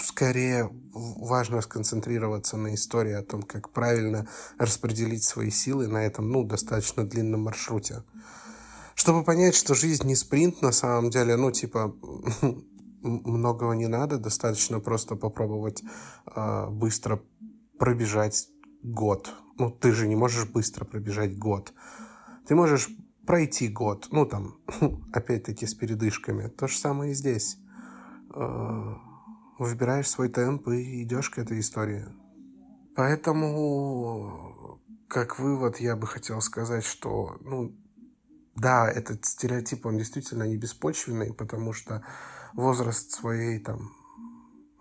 скорее 0.00 0.70
важно 0.92 1.60
сконцентрироваться 1.60 2.56
на 2.56 2.74
истории 2.74 3.12
о 3.12 3.22
том, 3.22 3.42
как 3.42 3.70
правильно 3.70 4.26
распределить 4.58 5.24
свои 5.24 5.50
силы 5.50 5.86
на 5.86 5.98
этом, 5.98 6.30
ну, 6.30 6.44
достаточно 6.44 7.06
длинном 7.06 7.42
маршруте. 7.42 8.02
Чтобы 8.94 9.24
понять, 9.24 9.54
что 9.54 9.74
жизнь 9.74 10.06
не 10.06 10.16
спринт 10.16 10.60
на 10.60 10.72
самом 10.72 11.10
деле, 11.10 11.36
ну, 11.36 11.50
типа, 11.50 11.94
многого 13.02 13.72
не 13.72 13.88
надо, 13.88 14.18
достаточно 14.18 14.80
просто 14.80 15.16
попробовать 15.16 15.82
э, 16.34 16.66
быстро 16.70 17.22
пробежать 17.78 18.48
год. 18.82 19.32
Ну, 19.58 19.70
ты 19.70 19.92
же 19.92 20.08
не 20.08 20.16
можешь 20.16 20.48
быстро 20.48 20.84
пробежать 20.84 21.38
год. 21.38 21.72
Ты 22.46 22.54
можешь 22.54 22.90
пройти 23.26 23.68
год, 23.68 24.08
ну 24.10 24.26
там, 24.26 24.58
опять-таки 25.12 25.66
с 25.66 25.74
передышками. 25.74 26.48
То 26.48 26.66
же 26.66 26.76
самое 26.76 27.12
и 27.12 27.14
здесь. 27.14 27.58
Э, 28.34 28.94
выбираешь 29.58 30.08
свой 30.08 30.28
темп 30.28 30.68
и 30.68 31.02
идешь 31.02 31.30
к 31.30 31.38
этой 31.38 31.60
истории. 31.60 32.06
Поэтому, 32.94 34.80
как 35.08 35.38
вывод, 35.38 35.78
я 35.78 35.96
бы 35.96 36.06
хотел 36.06 36.40
сказать, 36.40 36.84
что, 36.84 37.36
ну, 37.40 37.74
да, 38.54 38.90
этот 38.90 39.24
стереотип, 39.24 39.86
он 39.86 39.96
действительно 39.96 40.42
не 40.44 40.56
беспочвенный, 40.56 41.32
потому 41.32 41.72
что 41.72 42.04
возраст 42.52 43.10
своей 43.10 43.58
там 43.60 43.92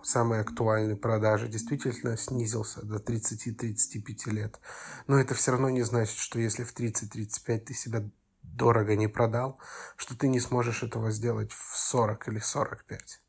самой 0.03 0.41
актуальной 0.41 0.95
продажи 0.95 1.47
действительно 1.47 2.17
снизился 2.17 2.81
до 2.81 2.97
30-35 2.97 4.29
лет. 4.31 4.59
Но 5.07 5.19
это 5.19 5.35
все 5.35 5.51
равно 5.51 5.69
не 5.69 5.83
значит, 5.83 6.17
что 6.17 6.39
если 6.39 6.63
в 6.63 6.75
30-35 6.75 7.57
ты 7.59 7.73
себя 7.73 8.09
дорого 8.55 8.95
не 8.95 9.07
продал, 9.07 9.59
что 9.95 10.17
ты 10.17 10.27
не 10.27 10.39
сможешь 10.39 10.83
этого 10.83 11.11
сделать 11.11 11.51
в 11.51 11.77
40 11.77 12.27
или 12.27 12.39
45. 12.39 13.21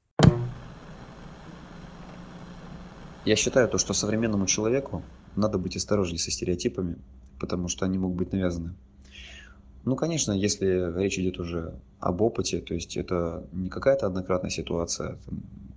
Я 3.24 3.36
считаю 3.36 3.68
то, 3.68 3.78
что 3.78 3.94
современному 3.94 4.46
человеку 4.46 5.02
надо 5.36 5.58
быть 5.58 5.76
осторожнее 5.76 6.18
со 6.18 6.30
стереотипами, 6.30 6.98
потому 7.38 7.68
что 7.68 7.84
они 7.84 7.98
могут 7.98 8.18
быть 8.18 8.32
навязаны. 8.32 8.74
Ну, 9.84 9.96
конечно, 9.96 10.32
если 10.32 10.96
речь 10.96 11.18
идет 11.18 11.40
уже 11.40 11.74
об 11.98 12.20
опыте, 12.20 12.60
то 12.60 12.74
есть 12.74 12.96
это 12.96 13.44
не 13.52 13.68
какая-то 13.68 14.06
однократная 14.06 14.50
ситуация, 14.50 15.18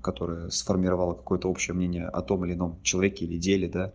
которая 0.01 0.49
сформировала 0.49 1.13
какое-то 1.13 1.49
общее 1.49 1.73
мнение 1.73 2.07
о 2.07 2.21
том 2.21 2.45
или 2.45 2.53
ином 2.53 2.77
человеке 2.83 3.25
или 3.25 3.37
деле, 3.37 3.67
да, 3.67 3.91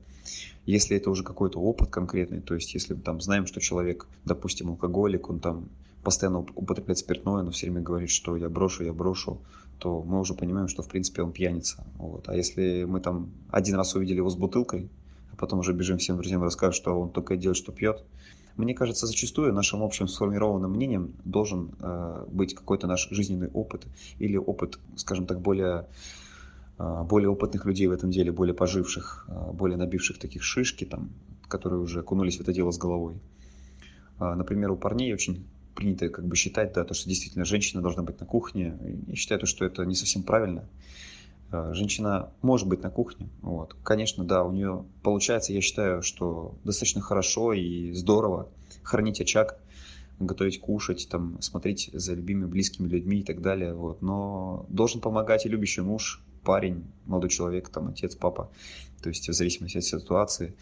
если 0.67 0.97
это 0.97 1.11
уже 1.11 1.23
какой-то 1.23 1.61
опыт 1.61 1.91
конкретный, 1.91 2.41
то 2.41 2.55
есть 2.55 2.75
если 2.75 2.95
мы 2.95 3.01
там 3.01 3.21
знаем, 3.21 3.47
что 3.47 3.61
человек, 3.61 4.07
допустим, 4.25 4.71
алкоголик, 4.71 5.31
он 5.31 5.39
там 5.39 5.69
постоянно 6.03 6.41
употребляет 6.41 6.99
спиртное, 6.99 7.43
но 7.43 7.51
все 7.51 7.67
время 7.67 7.83
говорит, 7.83 8.11
что 8.11 8.37
я 8.37 8.49
брошу, 8.49 8.85
я 8.85 8.93
брошу, 8.93 9.39
то 9.79 10.03
мы 10.03 10.21
уже 10.21 10.35
понимаем, 10.35 10.69
что 10.69 10.83
в 10.83 10.89
принципе 10.89 11.23
он 11.23 11.33
пьяница. 11.33 11.85
Вот. 11.97 12.29
А 12.29 12.37
если 12.37 12.85
мы 12.85 13.01
там 13.01 13.31
один 13.51 13.77
раз 13.77 13.95
увидели 13.95 14.19
его 14.19 14.31
с 14.31 14.37
бутылкой, 14.37 14.89
а 15.33 15.37
потом 15.37 15.61
уже 15.61 15.73
бежим 15.73 15.99
всем 15.99 16.17
друзьям 16.17 16.43
рассказывать, 16.43 16.77
что 16.77 17.01
он 17.01 17.11
только 17.11 17.37
делает, 17.37 17.57
что 17.57 17.73
пьет, 17.73 18.05
мне 18.61 18.75
кажется, 18.75 19.07
зачастую 19.07 19.53
нашим 19.53 19.83
общим 19.83 20.07
сформированным 20.07 20.71
мнением 20.71 21.15
должен 21.25 21.73
э, 21.81 22.27
быть 22.29 22.55
какой-то 22.55 22.87
наш 22.87 23.09
жизненный 23.11 23.49
опыт 23.49 23.87
или 24.19 24.37
опыт, 24.37 24.79
скажем 24.97 25.27
так, 25.27 25.41
более 25.41 25.87
а, 26.81 27.05
более 27.05 27.29
опытных 27.29 27.67
людей 27.67 27.87
в 27.89 27.93
этом 27.93 28.11
деле, 28.11 28.33
более 28.33 28.55
поживших, 28.55 29.27
а, 29.29 29.53
более 29.53 29.77
набивших 29.77 30.19
таких 30.19 30.43
шишки, 30.43 30.87
там, 30.87 31.11
которые 31.47 31.79
уже 31.79 32.01
окунулись 32.01 32.39
в 32.39 32.41
это 32.41 32.55
дело 32.55 32.71
с 32.71 32.79
головой. 32.79 33.21
А, 34.19 34.35
например, 34.35 34.71
у 34.71 34.77
парней 34.77 35.13
очень 35.13 35.45
принято 35.75 36.09
как 36.09 36.25
бы 36.27 36.37
считать, 36.37 36.73
да, 36.73 36.85
то, 36.85 36.95
что 36.95 37.07
действительно 37.07 37.45
женщина 37.45 37.83
должна 37.83 38.03
быть 38.03 38.19
на 38.19 38.25
кухне. 38.25 38.79
Я 39.09 39.15
считаю, 39.15 39.45
что 39.45 39.67
это 39.67 39.85
не 39.85 39.95
совсем 39.95 40.23
правильно. 40.23 40.65
Женщина 41.53 42.31
может 42.43 42.69
быть 42.69 42.83
на 42.83 42.91
кухне. 42.91 43.29
Вот. 43.43 43.75
Конечно, 43.83 44.25
да, 44.25 44.45
у 44.45 44.53
нее 44.53 44.85
получается, 45.03 45.53
я 45.53 45.61
считаю, 45.61 46.03
что 46.03 46.55
достаточно 46.65 47.01
хорошо 47.01 47.53
и 47.53 47.93
здорово 47.93 48.49
хранить 48.83 49.21
очаг, 49.21 49.59
готовить 50.21 50.61
кушать, 50.61 51.09
там, 51.11 51.41
смотреть 51.41 51.91
за 51.93 52.15
любимыми, 52.15 52.47
близкими 52.47 52.89
людьми 52.89 53.21
и 53.21 53.25
так 53.25 53.41
далее. 53.41 53.75
Вот. 53.75 54.01
Но 54.01 54.67
должен 54.69 55.01
помогать 55.01 55.47
и 55.47 55.49
любящий 55.49 55.81
муж, 55.81 56.23
парень, 56.45 56.85
молодой 57.07 57.31
человек, 57.31 57.69
там, 57.69 57.89
отец, 57.89 58.15
папа, 58.15 58.51
то 59.03 59.09
есть 59.09 59.29
в 59.29 59.33
зависимости 59.33 59.79
от 59.79 59.85
ситуации. 59.85 60.55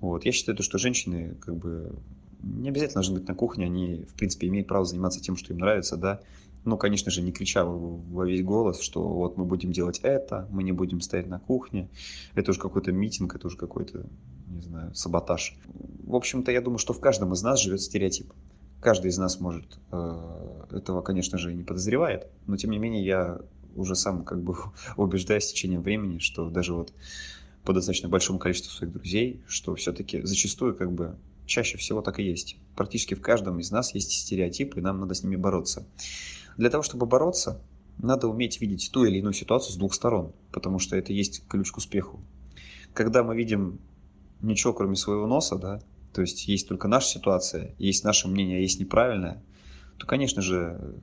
Вот. 0.00 0.24
Я 0.24 0.32
считаю, 0.32 0.62
что 0.62 0.78
женщины 0.78 1.34
как 1.40 1.56
бы 1.56 1.96
не 2.42 2.68
обязательно 2.68 2.94
должны 2.94 3.18
быть 3.18 3.28
на 3.28 3.34
кухне, 3.34 3.66
они, 3.66 4.06
в 4.08 4.14
принципе, 4.14 4.46
имеют 4.46 4.68
право 4.68 4.84
заниматься 4.84 5.20
тем, 5.20 5.36
что 5.36 5.52
им 5.52 5.58
нравится, 5.58 5.96
да, 5.96 6.20
ну, 6.64 6.76
конечно 6.76 7.10
же, 7.10 7.22
не 7.22 7.32
крича 7.32 7.64
во 7.64 8.26
весь 8.26 8.42
голос, 8.42 8.80
что 8.80 9.02
вот 9.02 9.36
мы 9.36 9.44
будем 9.44 9.72
делать 9.72 10.00
это, 10.02 10.46
мы 10.50 10.62
не 10.62 10.72
будем 10.72 11.00
стоять 11.00 11.26
на 11.26 11.38
кухне. 11.38 11.88
Это 12.34 12.50
уже 12.50 12.60
какой-то 12.60 12.92
митинг, 12.92 13.34
это 13.34 13.46
уже 13.46 13.56
какой-то, 13.56 14.06
не 14.48 14.60
знаю, 14.60 14.94
саботаж. 14.94 15.56
В 16.04 16.14
общем-то, 16.14 16.52
я 16.52 16.60
думаю, 16.60 16.78
что 16.78 16.92
в 16.92 17.00
каждом 17.00 17.32
из 17.32 17.42
нас 17.42 17.60
живет 17.60 17.80
стереотип. 17.80 18.32
каждый 18.80 19.08
из 19.08 19.18
нас 19.18 19.40
может 19.40 19.78
этого, 19.90 21.02
конечно 21.02 21.38
же, 21.38 21.54
не 21.54 21.64
подозревает, 21.64 22.28
но 22.46 22.56
тем 22.56 22.70
не 22.70 22.78
менее 22.78 23.04
я 23.04 23.40
уже 23.74 23.94
сам 23.94 24.24
как 24.24 24.42
бы 24.42 24.56
убеждаюсь 24.96 25.44
с 25.44 25.52
течением 25.52 25.82
времени, 25.82 26.18
что 26.18 26.50
даже 26.50 26.74
вот 26.74 26.92
по 27.64 27.72
достаточно 27.72 28.08
большому 28.08 28.38
количеству 28.38 28.72
своих 28.72 28.92
друзей, 28.92 29.42
что 29.46 29.74
все-таки 29.74 30.22
зачастую 30.22 30.74
как 30.74 30.92
бы 30.92 31.16
чаще 31.46 31.78
всего 31.78 32.02
так 32.02 32.20
и 32.20 32.22
есть. 32.22 32.56
Практически 32.76 33.14
в 33.14 33.20
каждом 33.20 33.58
из 33.58 33.70
нас 33.70 33.94
есть 33.94 34.12
стереотипы, 34.12 34.78
и 34.78 34.82
нам 34.82 35.00
надо 35.00 35.14
с 35.14 35.22
ними 35.22 35.36
бороться. 35.36 35.86
Для 36.58 36.70
того, 36.70 36.82
чтобы 36.82 37.06
бороться, 37.06 37.62
надо 37.98 38.28
уметь 38.28 38.60
видеть 38.60 38.90
ту 38.92 39.04
или 39.04 39.18
иную 39.18 39.32
ситуацию 39.32 39.72
с 39.72 39.76
двух 39.76 39.94
сторон, 39.94 40.32
потому 40.52 40.80
что 40.80 40.96
это 40.96 41.12
есть 41.12 41.46
ключ 41.48 41.70
к 41.70 41.78
успеху. 41.78 42.20
Когда 42.92 43.22
мы 43.22 43.36
видим 43.36 43.78
ничего, 44.42 44.72
кроме 44.72 44.96
своего 44.96 45.26
носа, 45.26 45.56
да, 45.56 45.80
то 46.12 46.20
есть 46.20 46.48
есть 46.48 46.68
только 46.68 46.88
наша 46.88 47.08
ситуация, 47.08 47.74
есть 47.78 48.02
наше 48.02 48.26
мнение, 48.26 48.58
а 48.58 48.60
есть 48.60 48.80
неправильное, 48.80 49.42
то, 49.98 50.06
конечно 50.06 50.42
же, 50.42 51.00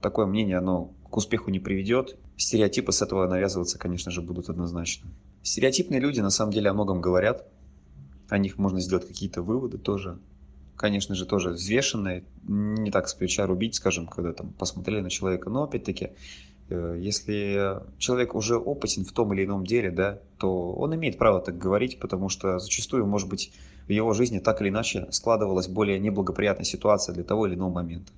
такое 0.00 0.26
мнение, 0.26 0.58
оно 0.58 0.92
к 1.10 1.16
успеху 1.16 1.50
не 1.50 1.58
приведет. 1.58 2.16
Стереотипы 2.36 2.92
с 2.92 3.02
этого 3.02 3.26
навязываться, 3.26 3.76
конечно 3.76 4.12
же, 4.12 4.22
будут 4.22 4.48
однозначно. 4.48 5.10
Стереотипные 5.42 5.98
люди 5.98 6.20
на 6.20 6.30
самом 6.30 6.52
деле 6.52 6.70
о 6.70 6.74
многом 6.74 7.00
говорят. 7.00 7.48
О 8.28 8.38
них 8.38 8.56
можно 8.56 8.80
сделать 8.80 9.08
какие-то 9.08 9.42
выводы 9.42 9.78
тоже. 9.78 10.20
Конечно 10.80 11.14
же, 11.14 11.26
тоже 11.26 11.50
взвешенные. 11.50 12.24
Не 12.48 12.90
так 12.90 13.06
с 13.06 13.12
плеча 13.12 13.46
рубить, 13.46 13.74
скажем, 13.74 14.06
когда 14.06 14.32
там 14.32 14.54
посмотрели 14.54 15.02
на 15.02 15.10
человека. 15.10 15.50
Но 15.50 15.64
опять-таки, 15.64 16.12
э, 16.70 16.96
если 16.98 17.82
человек 17.98 18.34
уже 18.34 18.56
опытен 18.56 19.04
в 19.04 19.12
том 19.12 19.34
или 19.34 19.44
ином 19.44 19.66
деле, 19.66 19.90
да, 19.90 20.20
то 20.38 20.72
он 20.72 20.94
имеет 20.94 21.18
право 21.18 21.42
так 21.42 21.58
говорить, 21.58 22.00
потому 22.00 22.30
что 22.30 22.58
зачастую, 22.58 23.04
может 23.04 23.28
быть, 23.28 23.52
в 23.88 23.90
его 23.90 24.14
жизни 24.14 24.38
так 24.38 24.62
или 24.62 24.70
иначе 24.70 25.06
складывалась 25.10 25.68
более 25.68 25.98
неблагоприятная 25.98 26.64
ситуация 26.64 27.14
для 27.14 27.24
того 27.24 27.46
или 27.46 27.56
иного 27.56 27.74
момента. 27.74 28.10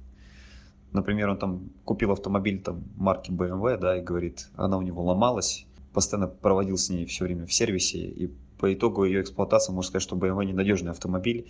Например, 0.93 1.31
он 1.31 1.39
там 1.39 1.71
купил 1.85 2.13
автомобиль 2.13 2.63
там 2.63 2.85
марки 2.97 3.33
BMW, 3.33 3.77
да, 3.77 3.99
и 3.99 4.03
говорит, 4.03 4.51
она 4.55 4.79
у 4.79 4.83
него 4.83 5.03
ломалась, 5.03 5.67
постоянно 5.93 6.29
проводил 6.29 6.77
с 6.77 6.89
ней 6.91 7.07
все 7.07 7.25
время 7.25 7.45
в 7.45 7.53
сервисе, 7.53 7.99
и 7.99 8.31
по 8.61 8.73
итогу 8.73 9.03
ее 9.03 9.21
эксплуатации 9.21 9.73
можно 9.73 9.89
сказать, 9.89 10.05
что 10.05 10.15
BMW 10.15 10.45
ненадежный 10.45 10.93
автомобиль, 10.93 11.49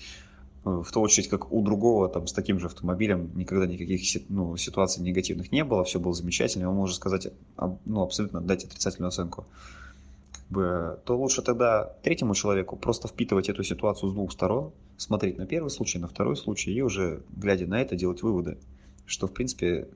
в 0.65 0.91
ту 0.93 1.01
очередь, 1.01 1.29
как 1.29 1.53
у 1.53 1.63
другого, 1.63 2.09
там, 2.09 2.27
с 2.27 2.33
таким 2.33 2.61
же 2.61 2.67
автомобилем 2.67 3.31
никогда 3.35 3.67
никаких 3.67 4.23
ну, 4.29 4.57
ситуаций 4.57 5.03
негативных 5.03 5.51
не 5.51 5.65
было, 5.65 5.85
все 5.85 5.99
было 5.99 6.15
замечательно, 6.15 6.71
он 6.71 6.77
может 6.77 6.97
сказать, 6.97 7.29
ну, 7.85 8.03
абсолютно 8.03 8.41
дать 8.41 8.65
отрицательную 8.65 9.09
оценку. 9.09 9.47
Как 10.33 10.47
бы, 10.51 11.01
то 11.05 11.19
лучше 11.19 11.43
тогда 11.43 11.97
третьему 12.03 12.35
человеку 12.35 12.77
просто 12.77 13.09
впитывать 13.09 13.49
эту 13.49 13.65
ситуацию 13.65 14.11
с 14.11 14.13
двух 14.13 14.33
сторон, 14.33 14.73
смотреть 14.97 15.39
на 15.39 15.47
первый 15.47 15.71
случай, 15.71 15.99
на 15.99 16.09
второй 16.09 16.37
случай, 16.37 16.73
и 16.73 16.81
уже, 16.83 17.23
глядя 17.37 17.67
на 17.67 17.81
это, 17.81 17.97
делать 17.97 18.23
выводы 18.23 18.59
что, 19.07 19.27
в 19.27 19.33
принципе, 19.33 19.89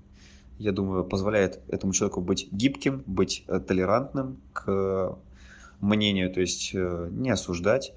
я 0.58 0.72
думаю, 0.72 1.04
позволяет 1.04 1.60
этому 1.68 1.92
человеку 1.92 2.20
быть 2.20 2.48
гибким, 2.52 3.02
быть 3.06 3.44
э, 3.46 3.60
толерантным 3.60 4.38
к 4.52 5.18
мнению, 5.80 6.32
то 6.32 6.40
есть 6.40 6.72
э, 6.74 7.08
не 7.10 7.30
осуждать. 7.30 7.92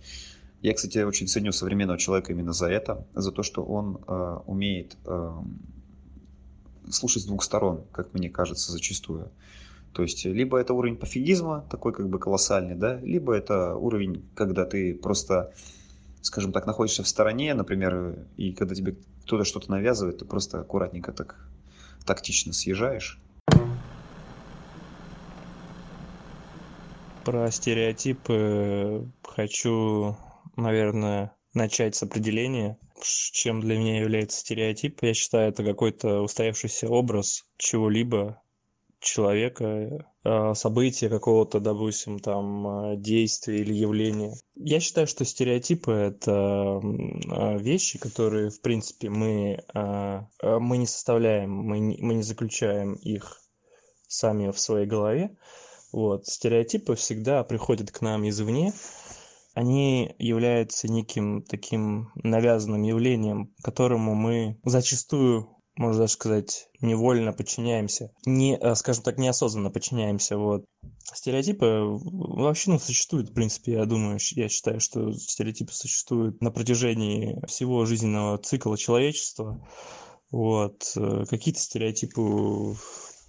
Я, 0.61 0.73
кстати, 0.73 0.97
очень 0.99 1.27
ценю 1.27 1.51
современного 1.51 1.97
человека 1.97 2.33
именно 2.33 2.51
за 2.51 2.67
это, 2.67 3.05
за 3.13 3.31
то, 3.31 3.43
что 3.43 3.63
он 3.63 3.99
э, 4.07 4.37
умеет 4.45 4.97
э, 5.05 5.31
слушать 6.89 7.23
с 7.23 7.25
двух 7.25 7.43
сторон, 7.43 7.85
как 7.91 8.13
мне 8.13 8.29
кажется, 8.29 8.71
зачастую. 8.71 9.31
То 9.93 10.03
есть 10.03 10.25
либо 10.25 10.57
это 10.57 10.73
уровень 10.73 10.97
пофигизма, 10.97 11.65
такой 11.69 11.93
как 11.93 12.09
бы 12.09 12.19
колоссальный, 12.19 12.75
да, 12.75 12.99
либо 12.99 13.33
это 13.33 13.75
уровень, 13.75 14.23
когда 14.35 14.65
ты 14.65 14.93
просто, 14.93 15.53
скажем 16.21 16.51
так, 16.51 16.67
находишься 16.67 17.03
в 17.03 17.07
стороне, 17.07 17.53
например, 17.53 18.19
и 18.35 18.51
когда 18.51 18.75
тебе 18.75 18.97
кто-то 19.23 19.45
что-то 19.45 19.71
навязывает, 19.71 20.19
ты 20.19 20.25
просто 20.25 20.59
аккуратненько 20.59 21.11
так 21.11 21.47
тактично 22.05 22.53
съезжаешь. 22.53 23.19
Про 27.23 27.51
стереотипы 27.51 29.05
хочу, 29.23 30.17
наверное, 30.61 31.35
начать 31.53 31.95
с 31.95 32.03
определения, 32.03 32.77
чем 33.01 33.61
для 33.61 33.77
меня 33.77 33.99
является 33.99 34.39
стереотип. 34.39 35.01
Я 35.01 35.13
считаю, 35.13 35.49
это 35.49 35.63
какой-то 35.63 36.21
устоявшийся 36.21 36.87
образ 36.87 37.45
чего-либо, 37.57 38.41
человека, 38.99 40.05
а, 40.23 40.53
события 40.53 41.09
какого-то, 41.09 41.59
допустим, 41.59 42.19
там 42.19 42.67
а, 42.67 42.95
действия 42.95 43.59
или 43.59 43.73
явления. 43.73 44.35
Я 44.55 44.79
считаю, 44.79 45.07
что 45.07 45.25
стереотипы 45.25 45.91
это 45.91 46.81
а, 46.81 47.57
вещи, 47.57 47.97
которые, 47.97 48.49
в 48.49 48.61
принципе, 48.61 49.09
мы, 49.09 49.63
мы 50.43 50.77
не 50.77 50.85
составляем, 50.85 51.51
мы 51.51 51.79
не, 51.79 51.97
мы 52.01 52.15
не 52.15 52.23
заключаем 52.23 52.93
их 52.95 53.41
сами 54.07 54.51
в 54.51 54.59
своей 54.59 54.85
голове. 54.85 55.37
Вот. 55.91 56.27
Стереотипы 56.27 56.95
всегда 56.95 57.43
приходят 57.43 57.91
к 57.91 58.01
нам 58.01 58.27
извне, 58.27 58.73
они 59.59 60.15
являются 60.19 60.87
неким 60.87 61.43
таким 61.43 62.11
навязанным 62.15 62.81
явлением, 62.81 63.53
которому 63.61 64.15
мы 64.15 64.57
зачастую 64.63 65.49
можно 65.75 65.99
даже 66.01 66.13
сказать, 66.13 66.69
невольно 66.81 67.31
подчиняемся, 67.31 68.11
не, 68.25 68.57
э, 68.57 68.75
скажем 68.75 69.01
так, 69.01 69.17
неосознанно 69.17 69.69
подчиняемся, 69.69 70.37
вот. 70.37 70.65
Стереотипы 71.13 71.83
вообще, 71.83 72.71
ну, 72.71 72.79
существуют, 72.79 73.29
в 73.29 73.33
принципе, 73.33 73.73
я 73.73 73.85
думаю, 73.85 74.17
я 74.35 74.49
считаю, 74.49 74.81
что 74.81 75.13
стереотипы 75.13 75.71
существуют 75.71 76.41
на 76.41 76.51
протяжении 76.51 77.39
всего 77.47 77.85
жизненного 77.85 78.37
цикла 78.39 78.77
человечества, 78.77 79.65
вот. 80.31 80.91
Э, 80.97 81.23
какие-то 81.29 81.61
стереотипы 81.61 82.21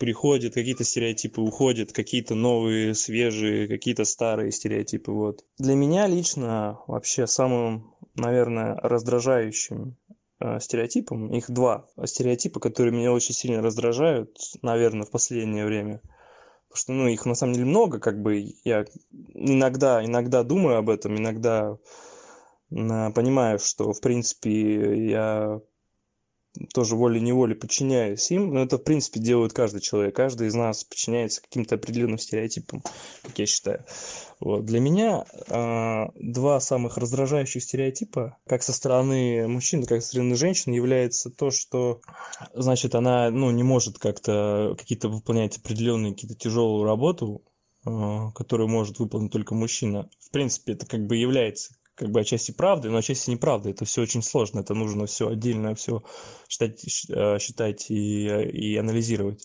приходят, 0.00 0.54
какие-то 0.54 0.82
стереотипы 0.82 1.40
уходят, 1.40 1.92
какие-то 1.92 2.34
новые, 2.34 2.94
свежие, 2.94 3.68
какие-то 3.68 4.04
старые 4.04 4.50
стереотипы, 4.50 5.12
вот. 5.12 5.44
Для 5.58 5.74
меня 5.76 6.08
лично 6.08 6.80
вообще 6.88 7.28
самым, 7.28 7.94
наверное, 8.16 8.74
раздражающим 8.82 9.96
Э, 10.42 10.58
стереотипам. 10.58 11.30
Их 11.34 11.50
два 11.50 11.86
стереотипа, 12.02 12.60
которые 12.60 12.94
меня 12.94 13.12
очень 13.12 13.34
сильно 13.34 13.60
раздражают, 13.60 14.38
наверное, 14.62 15.04
в 15.04 15.10
последнее 15.10 15.66
время. 15.66 16.00
Потому 16.68 16.76
что, 16.76 16.92
ну, 16.92 17.08
их 17.08 17.26
на 17.26 17.34
самом 17.34 17.52
деле 17.52 17.66
много, 17.66 17.98
как 17.98 18.22
бы 18.22 18.54
я 18.64 18.86
иногда, 19.34 20.02
иногда 20.02 20.42
думаю 20.42 20.78
об 20.78 20.88
этом, 20.88 21.16
иногда 21.18 21.76
понимаю, 22.70 23.58
что, 23.58 23.92
в 23.92 24.00
принципе, 24.00 25.10
я 25.10 25.60
тоже 26.74 26.96
волей-неволей 26.96 27.54
подчиняюсь 27.54 28.30
им, 28.30 28.52
но 28.52 28.62
это, 28.62 28.78
в 28.78 28.82
принципе, 28.82 29.20
делает 29.20 29.52
каждый 29.52 29.80
человек. 29.80 30.16
Каждый 30.16 30.48
из 30.48 30.54
нас 30.54 30.84
подчиняется 30.84 31.40
каким-то 31.40 31.76
определенным 31.76 32.18
стереотипам, 32.18 32.82
как 33.22 33.38
я 33.38 33.46
считаю. 33.46 33.84
Вот. 34.40 34.64
Для 34.64 34.80
меня 34.80 35.24
э, 35.48 36.06
два 36.14 36.60
самых 36.60 36.96
раздражающих 36.96 37.62
стереотипа, 37.62 38.38
как 38.46 38.62
со 38.62 38.72
стороны 38.72 39.46
мужчин, 39.46 39.82
так 39.82 39.98
и 39.98 40.00
со 40.00 40.08
стороны 40.08 40.34
женщин, 40.34 40.72
является 40.72 41.30
то, 41.30 41.50
что, 41.50 42.00
значит, 42.54 42.94
она 42.94 43.30
ну, 43.30 43.50
не 43.50 43.62
может 43.62 43.98
как-то 43.98 44.74
какие-то 44.78 45.08
выполнять 45.08 45.58
определенные 45.58 46.14
какие-то 46.14 46.36
тяжелую 46.36 46.84
работу, 46.84 47.42
э, 47.84 47.90
которую 48.34 48.68
может 48.68 48.98
выполнить 48.98 49.32
только 49.32 49.54
мужчина. 49.54 50.08
В 50.18 50.30
принципе, 50.30 50.72
это 50.72 50.86
как 50.86 51.06
бы 51.06 51.16
является 51.16 51.74
как 52.00 52.10
бы 52.12 52.20
отчасти 52.20 52.50
правды, 52.50 52.88
но 52.88 52.96
отчасти 52.96 53.28
неправды. 53.28 53.70
Это 53.70 53.84
все 53.84 54.00
очень 54.00 54.22
сложно, 54.22 54.60
это 54.60 54.72
нужно 54.72 55.04
все 55.04 55.28
отдельно 55.28 55.74
все 55.74 56.02
считать, 56.48 56.82
э, 57.10 57.38
считать 57.38 57.90
и, 57.90 58.24
и 58.26 58.76
анализировать. 58.78 59.44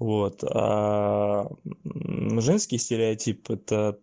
Вот. 0.00 0.42
А 0.42 1.46
женский 1.84 2.78
стереотип– 2.78 3.48
это 3.50 4.00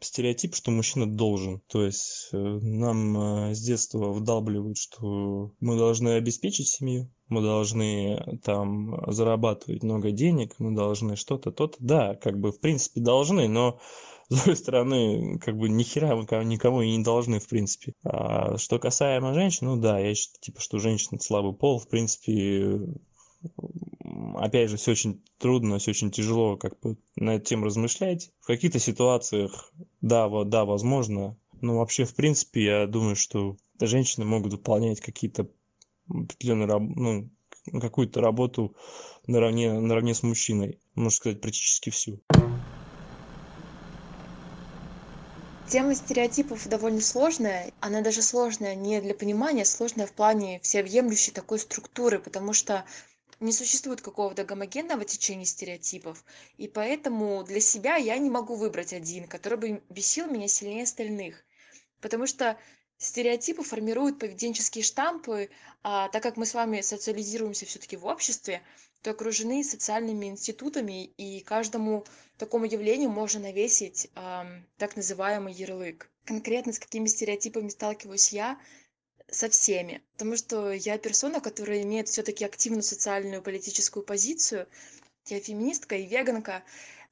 стереотип, 0.00 0.54
что 0.54 0.70
мужчина 0.70 1.10
должен. 1.10 1.62
То 1.66 1.84
есть 1.84 2.28
э, 2.32 2.36
нам 2.38 3.48
э, 3.48 3.54
с 3.56 3.60
детства 3.60 4.12
вдалбливают, 4.12 4.78
что 4.78 5.50
мы 5.58 5.76
должны 5.76 6.10
обеспечить 6.10 6.68
семью, 6.68 7.10
мы 7.26 7.42
должны 7.42 8.38
там 8.44 9.12
зарабатывать 9.12 9.82
много 9.82 10.12
денег, 10.12 10.54
мы 10.60 10.76
должны 10.76 11.16
что-то, 11.16 11.50
то-то. 11.50 11.76
Да, 11.80 12.14
как 12.14 12.38
бы 12.38 12.52
в 12.52 12.60
принципе 12.60 13.00
должны, 13.00 13.48
но 13.48 13.80
с 14.28 14.36
другой 14.36 14.56
стороны, 14.56 15.38
как 15.38 15.56
бы 15.56 15.68
ни 15.68 15.82
хера 15.82 16.16
мы 16.16 16.24
никому 16.44 16.82
и 16.82 16.96
не 16.96 17.02
должны, 17.02 17.40
в 17.40 17.48
принципе. 17.48 17.94
А 18.04 18.56
что 18.58 18.78
касаемо 18.78 19.34
женщин, 19.34 19.66
ну 19.66 19.76
да, 19.76 19.98
я 19.98 20.14
считаю, 20.14 20.40
типа, 20.40 20.60
что 20.60 20.78
женщина 20.78 21.20
слабый 21.20 21.52
пол, 21.52 21.78
в 21.78 21.88
принципе, 21.88 22.80
опять 24.36 24.70
же, 24.70 24.76
все 24.76 24.92
очень 24.92 25.22
трудно, 25.38 25.78
все 25.78 25.90
очень 25.90 26.10
тяжело 26.10 26.56
как 26.56 26.78
бы 26.80 26.96
на 27.16 27.36
эту 27.36 27.46
тему 27.46 27.66
размышлять. 27.66 28.30
В 28.40 28.46
каких-то 28.46 28.78
ситуациях, 28.78 29.72
да, 30.00 30.28
вот, 30.28 30.48
да, 30.48 30.64
возможно, 30.64 31.36
но 31.60 31.78
вообще, 31.78 32.04
в 32.04 32.14
принципе, 32.14 32.64
я 32.64 32.86
думаю, 32.86 33.16
что 33.16 33.56
женщины 33.80 34.24
могут 34.24 34.52
выполнять 34.52 35.00
какие-то 35.00 35.48
определенные, 36.08 36.78
ну, 36.78 37.30
какую-то 37.80 38.20
работу 38.20 38.76
наравне, 39.26 39.72
наравне 39.72 40.14
с 40.14 40.22
мужчиной. 40.22 40.78
Можно 40.94 41.10
сказать, 41.10 41.40
практически 41.40 41.90
всю. 41.90 42.20
Тема 45.74 45.96
стереотипов 45.96 46.68
довольно 46.68 47.00
сложная. 47.00 47.72
Она 47.80 48.00
даже 48.00 48.22
сложная 48.22 48.76
не 48.76 49.00
для 49.00 49.12
понимания, 49.12 49.64
сложная 49.64 50.06
в 50.06 50.12
плане 50.12 50.60
всеобъемлющей 50.60 51.32
такой 51.32 51.58
структуры, 51.58 52.20
потому 52.20 52.52
что 52.52 52.84
не 53.40 53.52
существует 53.52 54.00
какого-то 54.00 54.44
гомогенного 54.44 55.04
течения 55.04 55.44
стереотипов, 55.44 56.24
и 56.58 56.68
поэтому 56.68 57.42
для 57.42 57.58
себя 57.58 57.96
я 57.96 58.16
не 58.18 58.30
могу 58.30 58.54
выбрать 58.54 58.92
один, 58.92 59.26
который 59.26 59.58
бы 59.58 59.82
бесил 59.90 60.28
меня 60.28 60.46
сильнее 60.46 60.84
остальных. 60.84 61.44
Потому 62.00 62.28
что 62.28 62.56
стереотипы 62.98 63.64
формируют 63.64 64.20
поведенческие 64.20 64.84
штампы, 64.84 65.50
а 65.82 66.08
так 66.10 66.22
как 66.22 66.36
мы 66.36 66.46
с 66.46 66.54
вами 66.54 66.82
социализируемся 66.82 67.66
все-таки 67.66 67.96
в 67.96 68.06
обществе, 68.06 68.62
то 69.02 69.10
окружены 69.10 69.64
социальными 69.64 70.26
институтами, 70.26 71.06
и 71.16 71.40
каждому 71.40 72.04
такому 72.38 72.64
явлению 72.64 73.10
можно 73.10 73.40
навесить 73.40 74.10
так 74.14 74.96
называемый 74.96 75.52
ярлык. 75.52 76.10
Конкретно 76.24 76.72
с 76.72 76.78
какими 76.78 77.06
стереотипами 77.06 77.68
сталкиваюсь 77.68 78.32
я? 78.32 78.58
Со 79.30 79.48
всеми. 79.48 80.02
Потому 80.12 80.36
что 80.36 80.72
я 80.72 80.98
персона, 80.98 81.40
которая 81.40 81.82
имеет 81.82 82.08
все-таки 82.08 82.44
активную 82.44 82.82
социальную 82.82 83.42
политическую 83.42 84.04
позицию. 84.04 84.68
Я 85.26 85.40
феминистка 85.40 85.96
и 85.96 86.06
веганка. 86.06 86.62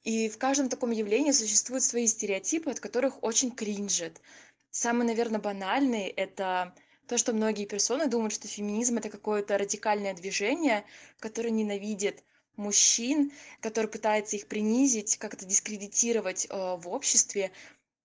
И 0.03 0.29
в 0.29 0.37
каждом 0.37 0.69
таком 0.69 0.91
явлении 0.91 1.31
существуют 1.31 1.83
свои 1.83 2.07
стереотипы, 2.07 2.69
от 2.69 2.79
которых 2.79 3.23
очень 3.23 3.51
кринжит. 3.51 4.21
Самый, 4.69 5.07
наверное, 5.07 5.39
банальный— 5.39 6.07
это 6.17 6.75
то, 7.07 7.17
что 7.17 7.33
многие 7.33 7.65
персоны 7.65 8.07
думают, 8.07 8.33
что 8.33 8.47
феминизм 8.47 8.97
это 8.97 9.09
какое-то 9.09 9.57
радикальное 9.57 10.13
движение, 10.13 10.83
которое 11.19 11.51
ненавидит 11.51 12.23
мужчин, 12.55 13.31
который 13.61 13.87
пытается 13.87 14.35
их 14.35 14.47
принизить, 14.47 15.17
как-то 15.17 15.45
дискредитировать 15.45 16.47
э, 16.49 16.75
в 16.77 16.87
обществе 16.89 17.51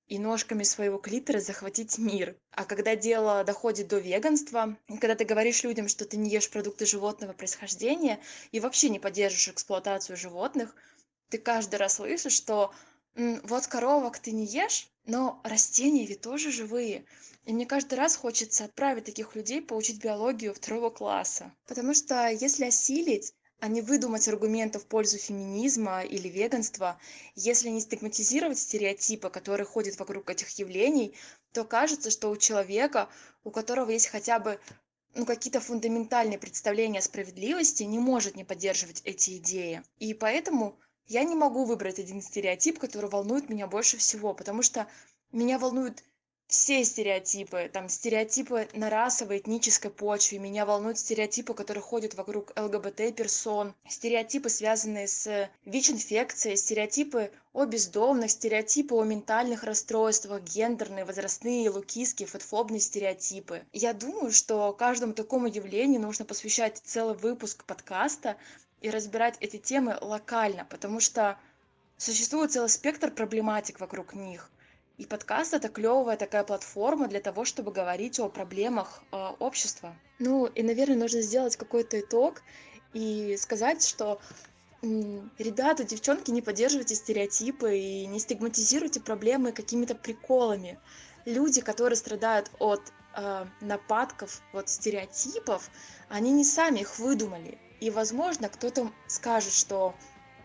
и 0.08 0.18
ножками 0.18 0.62
своего 0.62 0.98
клитора 0.98 1.38
захватить 1.38 1.98
мир. 1.98 2.34
А 2.52 2.64
когда 2.64 2.96
дело 2.96 3.44
доходит 3.44 3.88
до 3.88 3.98
веганства, 3.98 4.76
когда 5.00 5.14
ты 5.14 5.24
говоришь 5.24 5.62
людям, 5.64 5.86
что 5.88 6.06
ты 6.06 6.16
не 6.16 6.30
ешь 6.30 6.50
продукты 6.50 6.86
животного 6.86 7.34
происхождения 7.34 8.18
и 8.50 8.60
вообще 8.60 8.88
не 8.88 8.98
поддерживаешь 8.98 9.48
эксплуатацию 9.48 10.16
животных, 10.16 10.74
ты 11.28 11.36
каждый 11.36 11.76
раз 11.76 11.96
слышишь, 11.96 12.32
что 12.32 12.72
вот 13.14 13.66
коровок 13.66 14.18
ты 14.18 14.32
не 14.32 14.46
ешь, 14.46 14.88
но 15.04 15.40
растения 15.44 16.06
ведь 16.06 16.22
тоже 16.22 16.52
живые. 16.52 17.04
И 17.44 17.52
мне 17.52 17.66
каждый 17.66 17.94
раз 17.94 18.16
хочется 18.16 18.64
отправить 18.64 19.04
таких 19.04 19.34
людей 19.34 19.60
поучить 19.60 20.02
биологию 20.02 20.54
второго 20.54 20.90
класса. 20.90 21.52
Потому 21.66 21.94
что 21.94 22.28
если 22.28 22.66
осилить, 22.66 23.34
а 23.60 23.68
не 23.68 23.80
выдумать 23.82 24.28
аргументы 24.28 24.78
в 24.78 24.86
пользу 24.86 25.18
феминизма 25.18 26.02
или 26.02 26.28
веганства, 26.28 26.98
если 27.34 27.68
не 27.68 27.80
стигматизировать 27.80 28.58
стереотипы, 28.58 29.30
которые 29.30 29.66
ходят 29.66 29.98
вокруг 29.98 30.30
этих 30.30 30.48
явлений, 30.50 31.14
то 31.52 31.64
кажется, 31.64 32.10
что 32.10 32.30
у 32.30 32.36
человека, 32.36 33.08
у 33.44 33.50
которого 33.50 33.90
есть 33.90 34.08
хотя 34.08 34.38
бы 34.38 34.60
ну, 35.14 35.26
какие-то 35.26 35.60
фундаментальные 35.60 36.38
представления 36.38 37.00
о 37.00 37.02
справедливости, 37.02 37.82
не 37.82 37.98
может 37.98 38.36
не 38.36 38.44
поддерживать 38.44 39.02
эти 39.04 39.38
идеи. 39.38 39.82
И 39.98 40.14
поэтому 40.14 40.78
я 41.06 41.24
не 41.24 41.34
могу 41.34 41.64
выбрать 41.64 41.98
один 41.98 42.22
стереотип, 42.22 42.78
который 42.78 43.10
волнует 43.10 43.48
меня 43.48 43.66
больше 43.66 43.96
всего, 43.96 44.34
потому 44.34 44.62
что 44.62 44.86
меня 45.32 45.58
волнуют 45.58 46.04
все 46.48 46.82
стереотипы, 46.82 47.70
там 47.70 47.90
стереотипы 47.90 48.68
на 48.72 48.88
расовой, 48.88 49.36
этнической 49.36 49.90
почве, 49.90 50.38
меня 50.38 50.64
волнуют 50.64 50.98
стереотипы, 50.98 51.52
которые 51.52 51.82
ходят 51.82 52.14
вокруг 52.14 52.52
ЛГБТ-персон, 52.56 53.74
стереотипы, 53.86 54.48
связанные 54.48 55.08
с 55.08 55.50
ВИЧ-инфекцией, 55.66 56.56
стереотипы 56.56 57.30
о 57.52 57.66
бездомных, 57.66 58.30
стереотипы 58.30 58.94
о 58.94 59.04
ментальных 59.04 59.62
расстройствах, 59.62 60.42
гендерные, 60.42 61.04
возрастные, 61.04 61.68
лукийские, 61.68 62.26
фотофобные 62.26 62.80
стереотипы. 62.80 63.66
Я 63.74 63.92
думаю, 63.92 64.32
что 64.32 64.72
каждому 64.72 65.12
такому 65.12 65.48
явлению 65.48 66.00
нужно 66.00 66.24
посвящать 66.24 66.80
целый 66.82 67.14
выпуск 67.14 67.64
подкаста 67.64 68.38
и 68.80 68.88
разбирать 68.88 69.36
эти 69.40 69.58
темы 69.58 69.98
локально, 70.00 70.66
потому 70.70 71.00
что 71.00 71.38
существует 71.98 72.52
целый 72.52 72.70
спектр 72.70 73.10
проблематик 73.10 73.80
вокруг 73.80 74.14
них. 74.14 74.50
И 74.98 75.06
подкаст 75.06 75.54
это 75.54 75.68
клевая 75.68 76.16
такая 76.16 76.42
платформа 76.42 77.06
для 77.06 77.20
того, 77.20 77.44
чтобы 77.44 77.70
говорить 77.70 78.18
о 78.18 78.28
проблемах 78.28 79.00
э, 79.12 79.28
общества. 79.38 79.96
Ну 80.18 80.46
и, 80.46 80.62
наверное, 80.64 80.96
нужно 80.96 81.20
сделать 81.20 81.56
какой-то 81.56 82.00
итог 82.00 82.42
и 82.92 83.36
сказать, 83.38 83.86
что 83.86 84.20
ребята, 84.82 85.84
девчонки, 85.84 86.32
не 86.32 86.42
поддерживайте 86.42 86.96
стереотипы 86.96 87.78
и 87.78 88.06
не 88.06 88.18
стигматизируйте 88.18 89.00
проблемы 89.00 89.52
какими-то 89.52 89.94
приколами. 89.94 90.80
Люди, 91.24 91.60
которые 91.60 91.96
страдают 91.96 92.50
от 92.58 92.92
э, 93.16 93.46
нападков, 93.60 94.42
от 94.52 94.68
стереотипов, 94.68 95.70
они 96.08 96.32
не 96.32 96.44
сами 96.44 96.80
их 96.80 96.98
выдумали. 96.98 97.58
И, 97.78 97.90
возможно, 97.90 98.48
кто-то 98.48 98.90
скажет, 99.06 99.52
что 99.52 99.94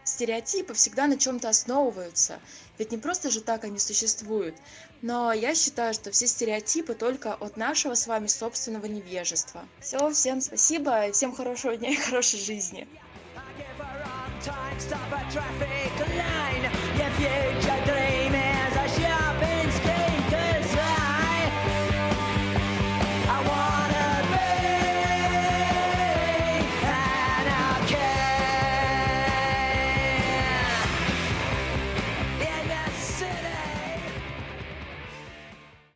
стереотипы 0.04 0.74
всегда 0.74 1.08
на 1.08 1.18
чем-то 1.18 1.50
основываются. 1.50 2.40
Ведь 2.78 2.92
не 2.92 2.98
просто 2.98 3.30
же 3.30 3.42
так 3.42 3.64
они 3.64 3.80
существуют. 3.80 4.56
Но 5.02 5.32
я 5.34 5.56
считаю, 5.56 5.94
что 5.94 6.12
все 6.12 6.28
стереотипы 6.28 6.94
только 6.94 7.34
от 7.34 7.58
нашего 7.58 7.94
с 7.94 8.08
вами 8.08 8.28
собственного 8.28 8.86
невежества. 8.86 9.64
Все, 9.80 10.10
всем 10.12 10.42
спасибо, 10.42 11.12
всем 11.12 11.36
хорошего 11.36 11.76
дня 11.76 11.90
и 11.92 11.96
хорошей 11.96 12.40
жизни. 12.40 12.88
time, 14.44 14.80
stop 14.80 15.14
a 15.14 15.32
traffic 15.32 16.00
line. 16.18 16.64
Your 16.98 17.10
future 17.12 17.86
dreaming. 17.86 18.03